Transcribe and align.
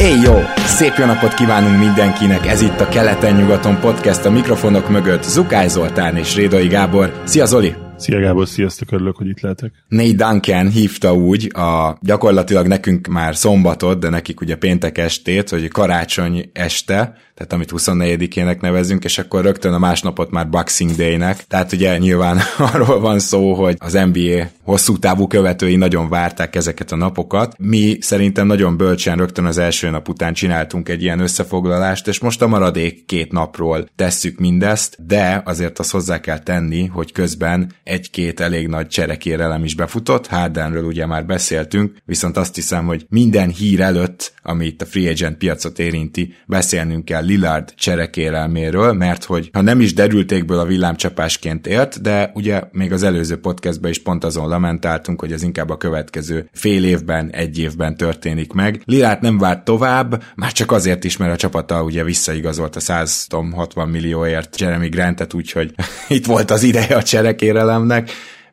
Éj 0.00 0.20
jó! 0.24 0.34
Szép 0.56 0.92
jó 0.98 1.04
napot 1.04 1.34
kívánunk 1.34 1.78
mindenkinek! 1.78 2.46
Ez 2.46 2.60
itt 2.60 2.80
a 2.80 2.88
Keleten-nyugaton 2.88 3.80
podcast 3.80 4.24
a 4.24 4.30
mikrofonok 4.30 4.88
mögött 4.88 5.22
Zukály 5.22 5.68
Zoltán 5.68 6.16
és 6.16 6.34
Rédai 6.34 6.66
Gábor. 6.66 7.22
Szia 7.24 7.44
Zoli! 7.44 7.74
Szia 7.96 8.20
Gábor, 8.20 8.48
sziasztok, 8.48 8.92
örülök, 8.92 9.16
hogy 9.16 9.28
itt 9.28 9.40
lehetek. 9.40 9.72
Nate 9.88 10.12
Duncan 10.12 10.68
hívta 10.68 11.14
úgy 11.14 11.50
a 11.54 11.98
gyakorlatilag 12.00 12.66
nekünk 12.66 13.06
már 13.06 13.36
szombatot, 13.36 13.98
de 13.98 14.08
nekik 14.08 14.40
ugye 14.40 14.56
péntek 14.56 14.98
estét, 14.98 15.48
hogy 15.48 15.68
karácsony 15.68 16.50
este, 16.52 17.14
tehát 17.36 17.52
amit 17.52 17.72
24-ének 17.76 18.60
nevezünk, 18.60 19.04
és 19.04 19.18
akkor 19.18 19.42
rögtön 19.42 19.72
a 19.72 19.78
másnapot 19.78 20.30
már 20.30 20.48
Boxing 20.48 20.90
Day-nek. 20.90 21.46
Tehát 21.46 21.72
ugye 21.72 21.98
nyilván 21.98 22.40
arról 22.72 23.00
van 23.00 23.18
szó, 23.18 23.54
hogy 23.54 23.76
az 23.78 23.92
NBA 23.92 24.48
hosszú 24.62 24.98
távú 24.98 25.26
követői 25.26 25.76
nagyon 25.76 26.08
várták 26.08 26.56
ezeket 26.56 26.92
a 26.92 26.96
napokat. 26.96 27.54
Mi 27.58 27.96
szerintem 28.00 28.46
nagyon 28.46 28.76
bölcsen 28.76 29.16
rögtön 29.16 29.44
az 29.44 29.58
első 29.58 29.90
nap 29.90 30.08
után 30.08 30.34
csináltunk 30.34 30.88
egy 30.88 31.02
ilyen 31.02 31.20
összefoglalást, 31.20 32.08
és 32.08 32.20
most 32.20 32.42
a 32.42 32.46
maradék 32.46 33.04
két 33.04 33.32
napról 33.32 33.88
tesszük 33.96 34.38
mindezt, 34.38 35.06
de 35.06 35.42
azért 35.44 35.78
azt 35.78 35.90
hozzá 35.90 36.20
kell 36.20 36.38
tenni, 36.38 36.86
hogy 36.86 37.12
közben 37.12 37.72
egy-két 37.84 38.40
elég 38.40 38.68
nagy 38.68 38.86
cserekérelem 38.86 39.64
is 39.64 39.74
befutott, 39.74 40.26
Hardenről 40.26 40.84
ugye 40.84 41.06
már 41.06 41.26
beszéltünk, 41.26 41.96
viszont 42.04 42.36
azt 42.36 42.54
hiszem, 42.54 42.86
hogy 42.86 43.06
minden 43.08 43.48
hír 43.48 43.80
előtt, 43.80 44.32
ami 44.42 44.66
itt 44.66 44.82
a 44.82 44.86
free 44.86 45.10
agent 45.10 45.36
piacot 45.36 45.78
érinti, 45.78 46.34
beszélnünk 46.46 47.04
kell 47.04 47.24
Lillard 47.26 47.72
cserekérelméről, 47.74 48.92
mert 48.92 49.24
hogy 49.24 49.50
ha 49.52 49.60
nem 49.60 49.80
is 49.80 49.94
derültékből 49.94 50.58
a 50.58 50.64
villámcsapásként 50.64 51.66
ért, 51.66 52.00
de 52.00 52.30
ugye 52.34 52.62
még 52.72 52.92
az 52.92 53.02
előző 53.02 53.36
podcastben 53.36 53.90
is 53.90 54.02
pont 54.02 54.24
azon 54.24 54.48
lamentáltunk, 54.48 55.20
hogy 55.20 55.32
ez 55.32 55.42
inkább 55.42 55.70
a 55.70 55.76
következő 55.76 56.48
fél 56.52 56.84
évben, 56.84 57.30
egy 57.30 57.58
évben 57.58 57.96
történik 57.96 58.52
meg. 58.52 58.82
Lillard 58.84 59.22
nem 59.22 59.38
várt 59.38 59.64
tovább, 59.64 60.22
már 60.34 60.52
csak 60.52 60.72
azért 60.72 61.04
is, 61.04 61.16
mert 61.16 61.32
a 61.32 61.36
csapata 61.36 61.82
ugye 61.82 62.04
visszaigazolt 62.04 62.76
a 62.76 62.80
160 62.80 63.88
millióért 63.88 64.60
Jeremy 64.60 64.88
Grantet, 64.88 65.34
úgyhogy 65.34 65.74
itt 66.08 66.26
volt 66.26 66.50
az 66.50 66.62
ideje 66.62 66.96
a 66.96 67.02
cserekérelemnek 67.02 68.10